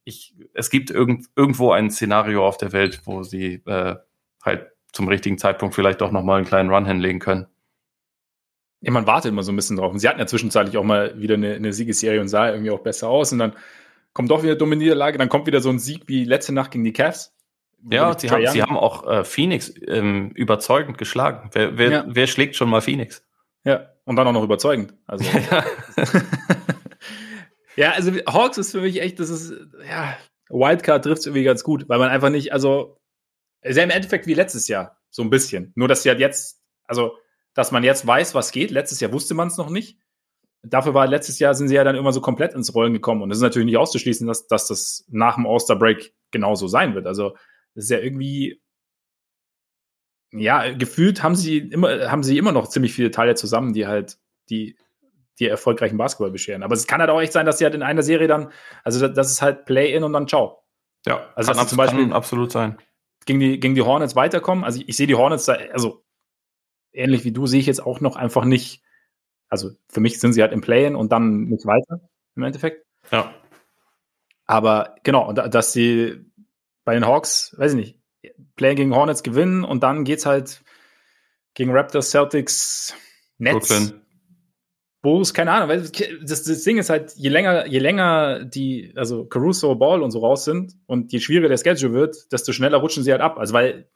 [0.03, 3.95] ich, es gibt irgend, irgendwo ein Szenario auf der Welt, wo sie äh,
[4.43, 7.47] halt zum richtigen Zeitpunkt vielleicht doch nochmal einen kleinen Run hinlegen können.
[8.81, 9.91] Ja, man wartet immer so ein bisschen drauf.
[9.91, 12.79] Und sie hatten ja zwischenzeitlich auch mal wieder eine, eine Siegesserie und sah irgendwie auch
[12.79, 13.31] besser aus.
[13.31, 13.53] Und dann
[14.13, 15.17] kommt doch wieder dumme Niederlage.
[15.17, 17.35] Dann kommt wieder so ein Sieg wie letzte Nacht gegen die Cavs.
[17.89, 21.49] Ja, sie haben, sie haben auch äh, Phoenix ähm, überzeugend geschlagen.
[21.53, 22.05] Wer, wer, ja.
[22.07, 23.23] wer schlägt schon mal Phoenix?
[23.63, 24.93] Ja, und dann auch noch überzeugend.
[25.07, 25.25] Also.
[27.75, 29.53] ja, also Hawks ist für mich echt, das ist,
[29.87, 30.17] ja,
[30.49, 32.99] Wildcard trifft es irgendwie ganz gut, weil man einfach nicht, also,
[33.61, 35.71] ist ja im Endeffekt wie letztes Jahr, so ein bisschen.
[35.75, 37.17] Nur, dass sie halt jetzt, also,
[37.53, 38.71] dass man jetzt weiß, was geht.
[38.71, 39.97] Letztes Jahr wusste man es noch nicht.
[40.63, 43.21] Dafür war letztes Jahr sind sie ja dann immer so komplett ins Rollen gekommen.
[43.21, 47.07] Und es ist natürlich nicht auszuschließen, dass, dass das nach dem All-Star-Break genauso sein wird.
[47.07, 47.35] Also,
[47.75, 48.61] das ist ja irgendwie,
[50.31, 54.17] ja, gefühlt haben sie immer, haben sie immer noch ziemlich viele Teile zusammen, die halt
[54.49, 54.77] die,
[55.39, 56.63] die erfolgreichen Basketball bescheren.
[56.63, 58.51] Aber es kann halt auch echt sein, dass sie halt in einer Serie dann,
[58.83, 60.63] also das ist halt Play-in und dann ciao.
[61.05, 62.77] Ja, also kann, zum Beispiel kann absolut sein.
[63.25, 64.63] Gegen die, gegen die Hornets weiterkommen.
[64.63, 66.03] Also ich, ich sehe die Hornets da, also
[66.93, 68.83] ähnlich wie du, sehe ich jetzt auch noch einfach nicht.
[69.49, 72.01] Also für mich sind sie halt im Play-in und dann nicht weiter
[72.35, 72.85] im Endeffekt.
[73.11, 73.33] Ja.
[74.45, 76.25] Aber genau, und dass sie
[76.83, 77.99] bei den Hawks, weiß ich nicht,
[78.55, 80.63] Play gegen Hornets gewinnen und dann geht's halt
[81.53, 82.93] gegen Raptors, Celtics,
[83.37, 84.01] Nets, Brooklyn.
[85.01, 85.69] Bulls, keine Ahnung.
[85.69, 90.11] Weil das, das Ding ist halt, je länger, je länger die, also Caruso, Ball und
[90.11, 93.37] so raus sind und je schwieriger der Schedule wird, desto schneller rutschen sie halt ab.
[93.37, 93.89] Also weil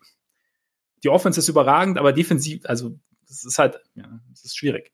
[1.03, 4.91] die Offense ist überragend, aber defensiv, also das ist halt, ja, das ist schwierig.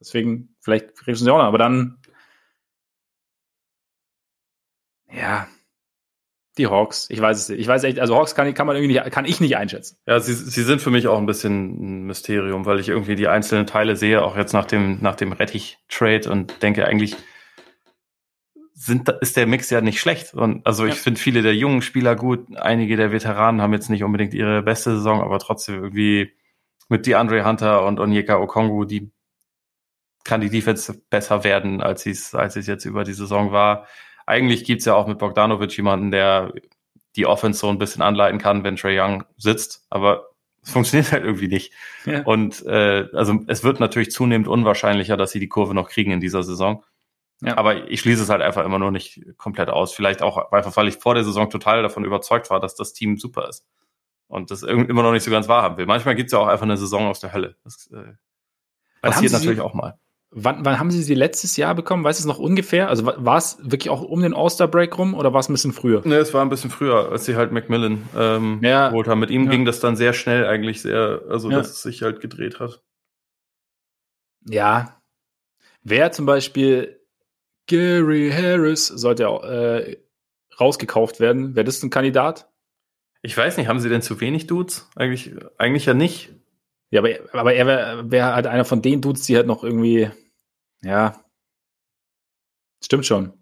[0.00, 1.98] Deswegen, vielleicht rutschen sie auch noch, aber dann,
[5.12, 5.48] ja,
[6.60, 7.60] die Hawks, ich weiß es nicht.
[7.60, 9.96] Ich weiß echt, also Hawks kann, kann man irgendwie nicht, kann ich nicht einschätzen.
[10.06, 13.28] Ja, sie, sie sind für mich auch ein bisschen ein Mysterium, weil ich irgendwie die
[13.28, 17.16] einzelnen Teile sehe, auch jetzt nach dem, nach dem Rettich-Trade und denke eigentlich,
[18.74, 20.34] sind, ist der Mix ja nicht schlecht.
[20.34, 21.00] Und also ich ja.
[21.00, 22.56] finde viele der jungen Spieler gut.
[22.56, 26.32] Einige der Veteranen haben jetzt nicht unbedingt ihre beste Saison, aber trotzdem irgendwie
[26.88, 29.10] mit DeAndre Hunter und Onyeka Okongu, die
[30.24, 33.86] kann die Defense besser werden, als sie als es jetzt über die Saison war
[34.30, 36.52] eigentlich gibt's ja auch mit Bogdanovic jemanden, der
[37.16, 40.28] die Offense so ein bisschen anleiten kann, wenn Trey Young sitzt, aber
[40.62, 41.72] es funktioniert halt irgendwie nicht.
[42.04, 42.22] Ja.
[42.22, 46.20] Und äh, also es wird natürlich zunehmend unwahrscheinlicher, dass sie die Kurve noch kriegen in
[46.20, 46.84] dieser Saison.
[47.42, 47.56] Ja.
[47.56, 49.94] Aber ich schließe es halt einfach immer nur nicht komplett aus.
[49.94, 53.16] Vielleicht auch einfach, weil ich vor der Saison total davon überzeugt war, dass das Team
[53.16, 53.66] super ist.
[54.28, 55.86] Und das immer noch nicht so ganz wahrhaben will.
[55.86, 57.56] Manchmal gibt's ja auch einfach eine Saison aus der Hölle.
[57.64, 58.12] Das äh,
[59.00, 59.98] passiert natürlich auch mal.
[60.32, 62.04] Wann, wann haben Sie sie letztes Jahr bekommen?
[62.04, 62.88] Weißt du es noch ungefähr?
[62.88, 66.06] Also war es wirklich auch um den All-Star-Break rum oder war es ein bisschen früher?
[66.06, 68.90] Ne, es war ein bisschen früher, als sie halt Macmillan ähm, ja.
[68.90, 69.18] geholt haben.
[69.18, 69.50] Mit ihm ja.
[69.50, 71.58] ging das dann sehr schnell eigentlich sehr, also ja.
[71.58, 72.80] dass es sich halt gedreht hat.
[74.46, 75.02] Ja.
[75.82, 77.00] Wer zum Beispiel
[77.66, 79.96] Gary Harris sollte äh,
[80.60, 82.48] rausgekauft werden, wäre das ein Kandidat?
[83.22, 84.88] Ich weiß nicht, haben sie denn zu wenig Dudes?
[84.94, 86.32] Eigentlich, eigentlich ja nicht.
[86.90, 90.10] Ja, aber, aber er wäre wär halt einer von den Dudes, die halt noch irgendwie,
[90.82, 91.24] ja,
[92.82, 93.32] stimmt schon.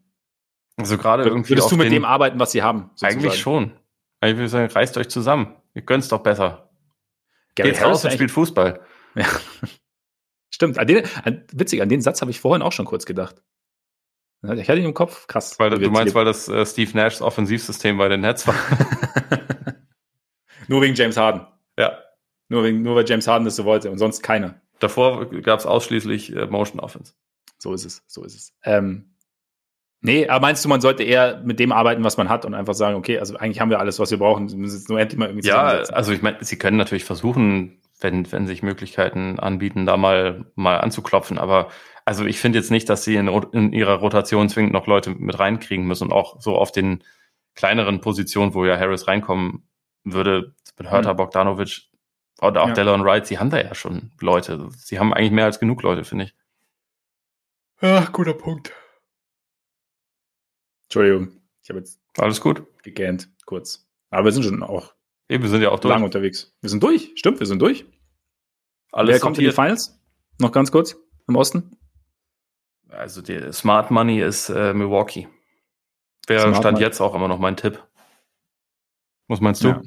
[0.76, 1.50] Also gerade irgendwie.
[1.50, 2.90] Würdest du mit dem arbeiten, was sie haben?
[2.94, 3.14] Sozusagen?
[3.14, 3.72] Eigentlich schon.
[4.22, 5.56] Ich würde sagen, reißt euch zusammen.
[5.74, 6.70] Ihr könnt's doch besser.
[7.54, 8.80] Gary Geht raus und spielt Fußball.
[9.14, 9.26] Ja.
[10.50, 10.78] Stimmt.
[10.78, 13.42] An den, an, witzig, an den Satz habe ich vorhin auch schon kurz gedacht.
[14.42, 15.58] Ich hatte ihn im Kopf, krass.
[15.58, 18.54] Weil du meinst, weil das äh, Steve Nashs Offensivsystem bei den Nets war.
[20.68, 21.46] Nur wegen James Harden.
[21.76, 21.98] Ja.
[22.48, 24.60] Nur, wegen, nur weil James Harden das so wollte und sonst keiner.
[24.78, 27.14] Davor gab es ausschließlich äh, Motion Offense.
[27.58, 28.54] So ist es, so ist es.
[28.64, 29.14] Ähm,
[30.00, 32.74] nee, aber meinst du, man sollte eher mit dem arbeiten, was man hat und einfach
[32.74, 35.18] sagen, okay, also eigentlich haben wir alles, was wir brauchen, wir müssen jetzt nur endlich
[35.18, 39.86] mal irgendwie Ja, also ich meine, sie können natürlich versuchen, wenn, wenn sich Möglichkeiten anbieten,
[39.86, 41.68] da mal, mal anzuklopfen, aber
[42.04, 45.38] also ich finde jetzt nicht, dass sie in, in ihrer Rotation zwingend noch Leute mit
[45.38, 47.04] reinkriegen müssen und auch so auf den
[47.54, 49.64] kleineren Positionen, wo ja Harris reinkommen
[50.04, 51.16] würde, mit Hörter, mhm.
[51.18, 51.87] Bogdanovic,
[52.40, 52.74] oder auch ja.
[52.74, 54.68] Dallon Wright, sie haben da ja schon Leute.
[54.76, 56.34] Sie haben eigentlich mehr als genug Leute, finde ich.
[57.80, 58.72] Ja, guter Punkt.
[60.84, 63.86] Entschuldigung, ich habe jetzt alles gut gegähnt, kurz.
[64.10, 64.94] Aber wir sind schon auch
[65.28, 65.92] Eben, wir sind ja auch durch.
[65.92, 66.56] Lang unterwegs.
[66.60, 67.84] Wir sind durch, stimmt, wir sind durch.
[68.92, 70.00] Alles Wer kommt in die Finals?
[70.38, 70.96] Noch ganz kurz
[71.26, 71.76] im Osten.
[72.88, 75.28] Also die Smart Money ist äh, Milwaukee.
[76.26, 76.84] Wer Smart stand Money.
[76.86, 77.84] jetzt auch immer noch mein Tipp.
[79.26, 79.68] Was meinst du?
[79.68, 79.82] Ja.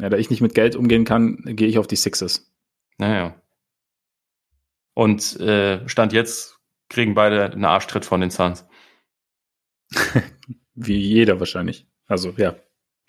[0.00, 0.08] Ja.
[0.08, 2.52] da ich nicht mit Geld umgehen kann, gehe ich auf die Sixers.
[2.98, 3.34] Naja.
[4.94, 6.60] Und äh, stand jetzt
[6.92, 8.66] kriegen beide einen Arschtritt von den Suns.
[10.74, 11.86] Wie jeder wahrscheinlich.
[12.06, 12.54] Also, ja.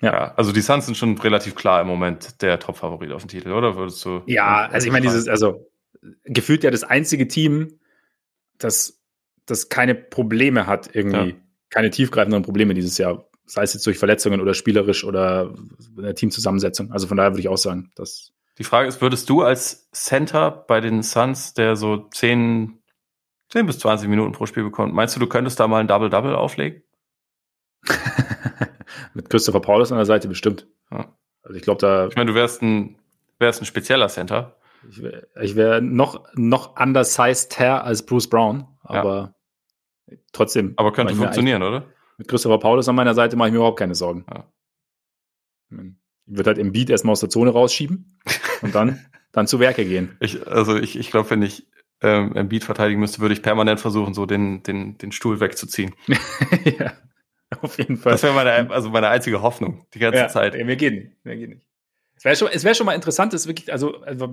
[0.02, 0.14] Ja.
[0.14, 0.34] ja.
[0.36, 3.76] also die Suns sind schon relativ klar im Moment der Top-Favorit auf den Titel, oder
[3.76, 4.22] würdest du?
[4.26, 5.70] Ja, also ich meine, dieses, also
[6.24, 7.80] gefühlt ja das einzige Team,
[8.58, 9.02] das,
[9.46, 11.36] das keine Probleme hat, irgendwie, ja.
[11.70, 15.54] keine tiefgreifenden Probleme dieses Jahr, sei es jetzt durch Verletzungen oder spielerisch oder
[15.98, 16.92] eine Teamzusammensetzung.
[16.92, 18.32] Also von daher würde ich auch sagen, dass.
[18.58, 22.80] Die Frage ist, würdest du als Center bei den Suns, der so 10,
[23.50, 26.36] 10 bis 20 Minuten pro Spiel bekommt, meinst du, du könntest da mal ein Double-Double
[26.36, 26.84] auflegen?
[29.16, 30.68] Mit Christopher Paulus an der Seite bestimmt.
[30.92, 31.12] Ja.
[31.42, 32.08] Also ich glaube, da.
[32.08, 32.98] Ich meine, du wärst ein,
[33.40, 34.56] wärst ein spezieller Center.
[34.90, 39.34] Ich wäre wär noch, noch undersized her als Bruce Brown, aber
[40.08, 40.18] ja.
[40.32, 40.74] trotzdem.
[40.76, 41.86] Aber könnte funktionieren, oder?
[42.18, 44.26] Mit Christopher Paulus an meiner Seite mache ich mir überhaupt keine Sorgen.
[44.30, 44.48] Ja.
[46.26, 48.20] Ich würde halt im Beat erstmal aus der Zone rausschieben
[48.62, 50.16] und dann, dann zu Werke gehen.
[50.20, 51.68] Ich, also ich, ich glaube, wenn ich
[52.02, 55.96] ähm, im Beat verteidigen müsste, würde ich permanent versuchen, so den, den, den Stuhl wegzuziehen.
[56.66, 56.94] ja,
[57.62, 58.14] auf jeden Fall.
[58.14, 60.54] Das wäre meine, also meine einzige Hoffnung die ganze ja, Zeit.
[60.54, 61.66] Wir gehen, wir gehen nicht.
[62.16, 64.32] Es wäre schon, es wäre schon mal interessant, ist wirklich, also, also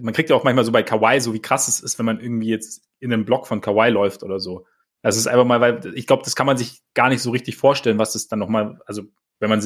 [0.00, 2.20] man kriegt ja auch manchmal so bei Kawaii so, wie krass es ist, wenn man
[2.20, 4.66] irgendwie jetzt in einem Block von Kawaii läuft oder so.
[5.04, 7.30] Also es ist einfach mal, weil ich glaube, das kann man sich gar nicht so
[7.30, 9.02] richtig vorstellen, was das dann nochmal, also
[9.38, 9.60] wenn man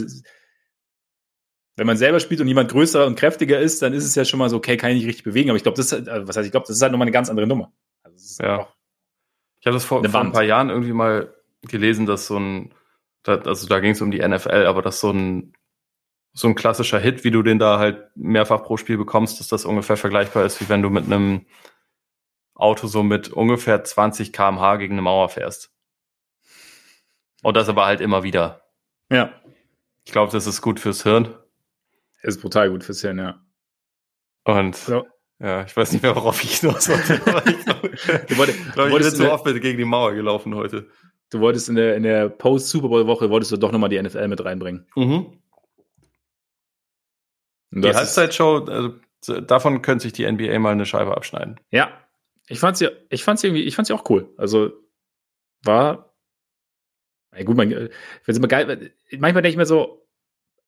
[1.76, 4.40] wenn man selber spielt und jemand größer und kräftiger ist, dann ist es ja schon
[4.40, 5.48] mal so, okay, kann ich nicht richtig bewegen.
[5.48, 7.12] Aber ich glaube, das ist, also, was heißt, ich glaube, das ist halt nochmal eine
[7.12, 7.72] ganz andere Nummer.
[8.02, 8.66] Also ja.
[9.60, 11.32] Ich habe das vor, vor ein paar Jahren irgendwie mal
[11.62, 12.74] gelesen, dass so ein,
[13.24, 15.52] also da ging es um die NFL, aber dass so ein
[16.32, 19.64] so ein klassischer Hit, wie du den da halt mehrfach pro Spiel bekommst, dass das
[19.64, 21.46] ungefähr vergleichbar ist, wie wenn du mit einem
[22.58, 25.70] Auto so mit ungefähr 20 km/h gegen eine Mauer fährst.
[27.42, 28.62] Und das aber halt immer wieder.
[29.10, 29.32] Ja.
[30.04, 31.34] Ich glaube, das ist gut fürs Hirn.
[32.22, 33.40] Ist brutal gut fürs Hirn, ja.
[34.44, 35.06] Und so.
[35.38, 37.14] ja, ich weiß nicht mehr, worauf ich hinaus wollte.
[37.56, 37.64] ich
[38.34, 40.90] glaube, du wolltest, so oft gegen die Mauer gelaufen heute.
[41.30, 44.44] Du wolltest in der, in der Post-Super Bowl-Woche, wolltest du doch nochmal die NFL mit
[44.44, 44.86] reinbringen.
[44.96, 45.38] Mhm.
[47.70, 51.60] Die Halbzeitshow, also, davon könnte sich die NBA mal eine Scheibe abschneiden.
[51.70, 51.92] Ja,
[52.48, 54.32] ich fand's ja, ich fand's irgendwie, ich fand's ja auch cool.
[54.36, 54.72] Also
[55.62, 56.14] war,
[57.36, 57.90] ja gut, man, ich
[58.22, 58.92] find's immer geil.
[59.18, 60.06] Manchmal denke ich mir so,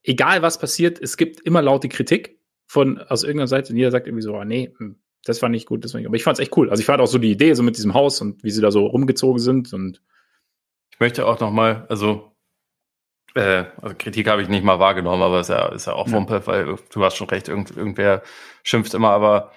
[0.03, 4.07] egal was passiert, es gibt immer laute Kritik von aus irgendeiner Seite und jeder sagt
[4.07, 6.41] irgendwie so, ah, nee, hm, das fand ich gut, das fand ich, aber ich fand's
[6.41, 6.71] echt cool.
[6.71, 8.71] Also ich fand auch so die Idee so mit diesem Haus und wie sie da
[8.71, 10.03] so rumgezogen sind und
[10.93, 12.31] ich möchte auch noch mal, also
[13.35, 16.35] äh, also Kritik habe ich nicht mal wahrgenommen, aber ist ja, ist ja auch Wumpe,
[16.35, 16.47] ja.
[16.47, 18.23] weil du hast schon recht, irgend, irgendwer
[18.63, 19.53] schimpft immer, aber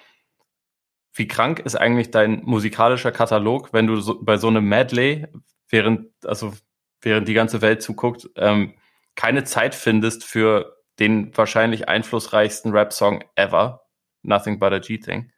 [1.14, 5.26] wie krank ist eigentlich dein musikalischer Katalog, wenn du so, bei so einem Medley,
[5.68, 6.52] während, also
[7.00, 8.74] während die ganze Welt zuguckt, ähm,
[9.14, 13.86] keine Zeit findest für den wahrscheinlich einflussreichsten Rap-Song ever,
[14.22, 15.30] Nothing But a G-Thing.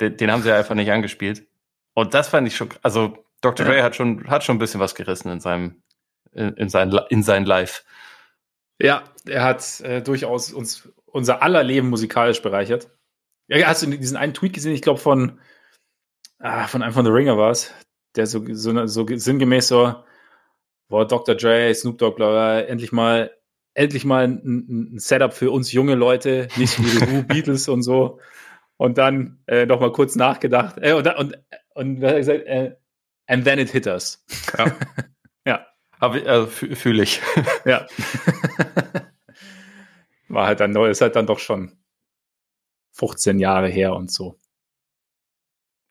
[0.00, 1.46] Den, den, haben sie einfach nicht angespielt.
[1.94, 3.66] Und das fand ich schon, also Dr.
[3.66, 3.72] Ja.
[3.72, 5.82] Dre hat schon, hat schon ein bisschen was gerissen in seinem,
[6.32, 7.84] in, in, sein, in sein Live.
[8.78, 12.88] Ja, er hat äh, durchaus uns unser aller Leben musikalisch bereichert.
[13.54, 14.72] Ja, hast du diesen einen Tweet gesehen?
[14.72, 15.38] Ich glaube von
[16.38, 17.72] ah, von einem von The Ringer war es,
[18.16, 19.94] der so, so, so sinngemäß so,
[20.88, 21.34] boah, Dr.
[21.34, 23.30] Dre, Snoop Dogg, bla, bla, endlich mal
[23.74, 28.20] endlich mal ein, ein, Setup für uns junge Leute, nicht wie die Beatles und so.
[28.78, 30.76] Und dann äh, noch mal kurz nachgedacht.
[30.78, 31.34] Äh, und, und,
[31.74, 32.76] und, und gesagt, äh,
[33.26, 34.24] and then it hit us.
[34.58, 34.76] Ja.
[35.46, 35.66] ja.
[36.00, 37.20] Also, Fühle ich.
[37.64, 37.86] ja.
[40.28, 41.81] War halt dann neu, ist halt dann doch schon
[42.92, 44.38] 15 Jahre her und so.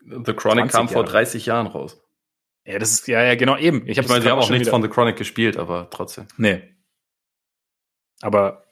[0.04, 0.94] The Chronic kam Jahre.
[0.94, 2.02] vor 30 Jahren raus.
[2.66, 3.88] Ja, das ist, ja, ja, genau, eben.
[3.88, 6.28] Ich, ich meine, sie haben auch nichts von The Chronic gespielt, aber trotzdem.
[6.38, 6.76] Nee.
[8.22, 8.66] Aber,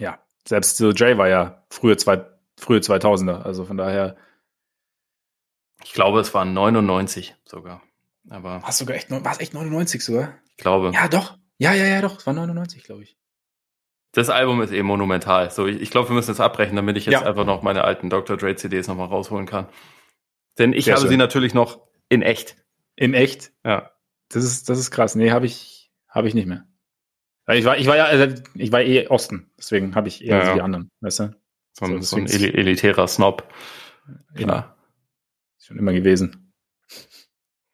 [0.00, 2.24] ja, selbst The J war ja frühe, zwei,
[2.58, 4.16] frühe 2000er, also von daher.
[5.84, 7.82] Ich glaube, es waren 99 sogar.
[8.28, 10.38] Aber war es sogar echt, war es echt 99 sogar?
[10.50, 10.90] Ich glaube.
[10.94, 11.38] Ja, doch.
[11.58, 12.18] Ja, ja, ja, doch.
[12.18, 13.16] Es war 99, glaube ich.
[14.16, 15.50] Das Album ist eben monumental.
[15.50, 17.26] So, ich, ich glaube, wir müssen jetzt abbrechen, damit ich jetzt ja.
[17.26, 18.38] einfach noch meine alten Dr.
[18.38, 19.68] Dre CDs nochmal rausholen kann.
[20.58, 21.10] Denn ich Sehr habe schön.
[21.10, 22.56] sie natürlich noch in echt.
[22.94, 23.52] In echt?
[23.62, 23.90] Ja.
[24.30, 25.16] Das ist, das ist krass.
[25.16, 26.66] Nee, habe ich, habe ich nicht mehr.
[27.52, 30.54] Ich war, ich war ja, also, ich war eh Osten, deswegen habe ich eher ja,
[30.54, 31.36] die anderen, weißt du?
[31.74, 33.46] So ein, so, so ein elitärer Snob.
[34.34, 34.78] Klar.
[35.58, 36.54] Schon immer gewesen.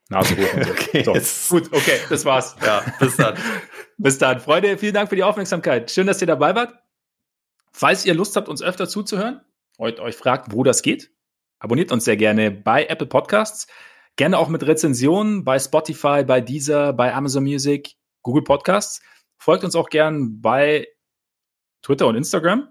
[0.09, 0.70] Nase hoch und so.
[0.73, 1.56] okay, so.
[1.56, 2.56] Gut, okay, das war's.
[2.64, 3.36] Ja, bis dann.
[4.02, 4.40] bis dann.
[4.40, 5.90] Freunde, vielen Dank für die Aufmerksamkeit.
[5.90, 6.74] Schön, dass ihr dabei wart.
[7.72, 9.40] Falls ihr Lust habt, uns öfter zuzuhören
[9.78, 11.10] und euch fragt, wo das geht,
[11.58, 13.66] abonniert uns sehr gerne bei Apple Podcasts.
[14.16, 19.00] Gerne auch mit Rezensionen bei Spotify, bei Deezer, bei Amazon Music, Google Podcasts.
[19.38, 20.86] Folgt uns auch gern bei
[21.82, 22.68] Twitter und Instagram.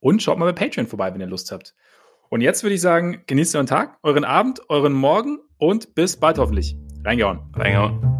[0.00, 1.74] Und schaut mal bei Patreon vorbei, wenn ihr Lust habt.
[2.30, 6.38] Und jetzt würde ich sagen, genießt euren Tag, euren Abend, euren Morgen und bis bald
[6.38, 6.76] hoffentlich.
[7.04, 7.40] Reingehauen.
[7.54, 8.13] Reingehauen.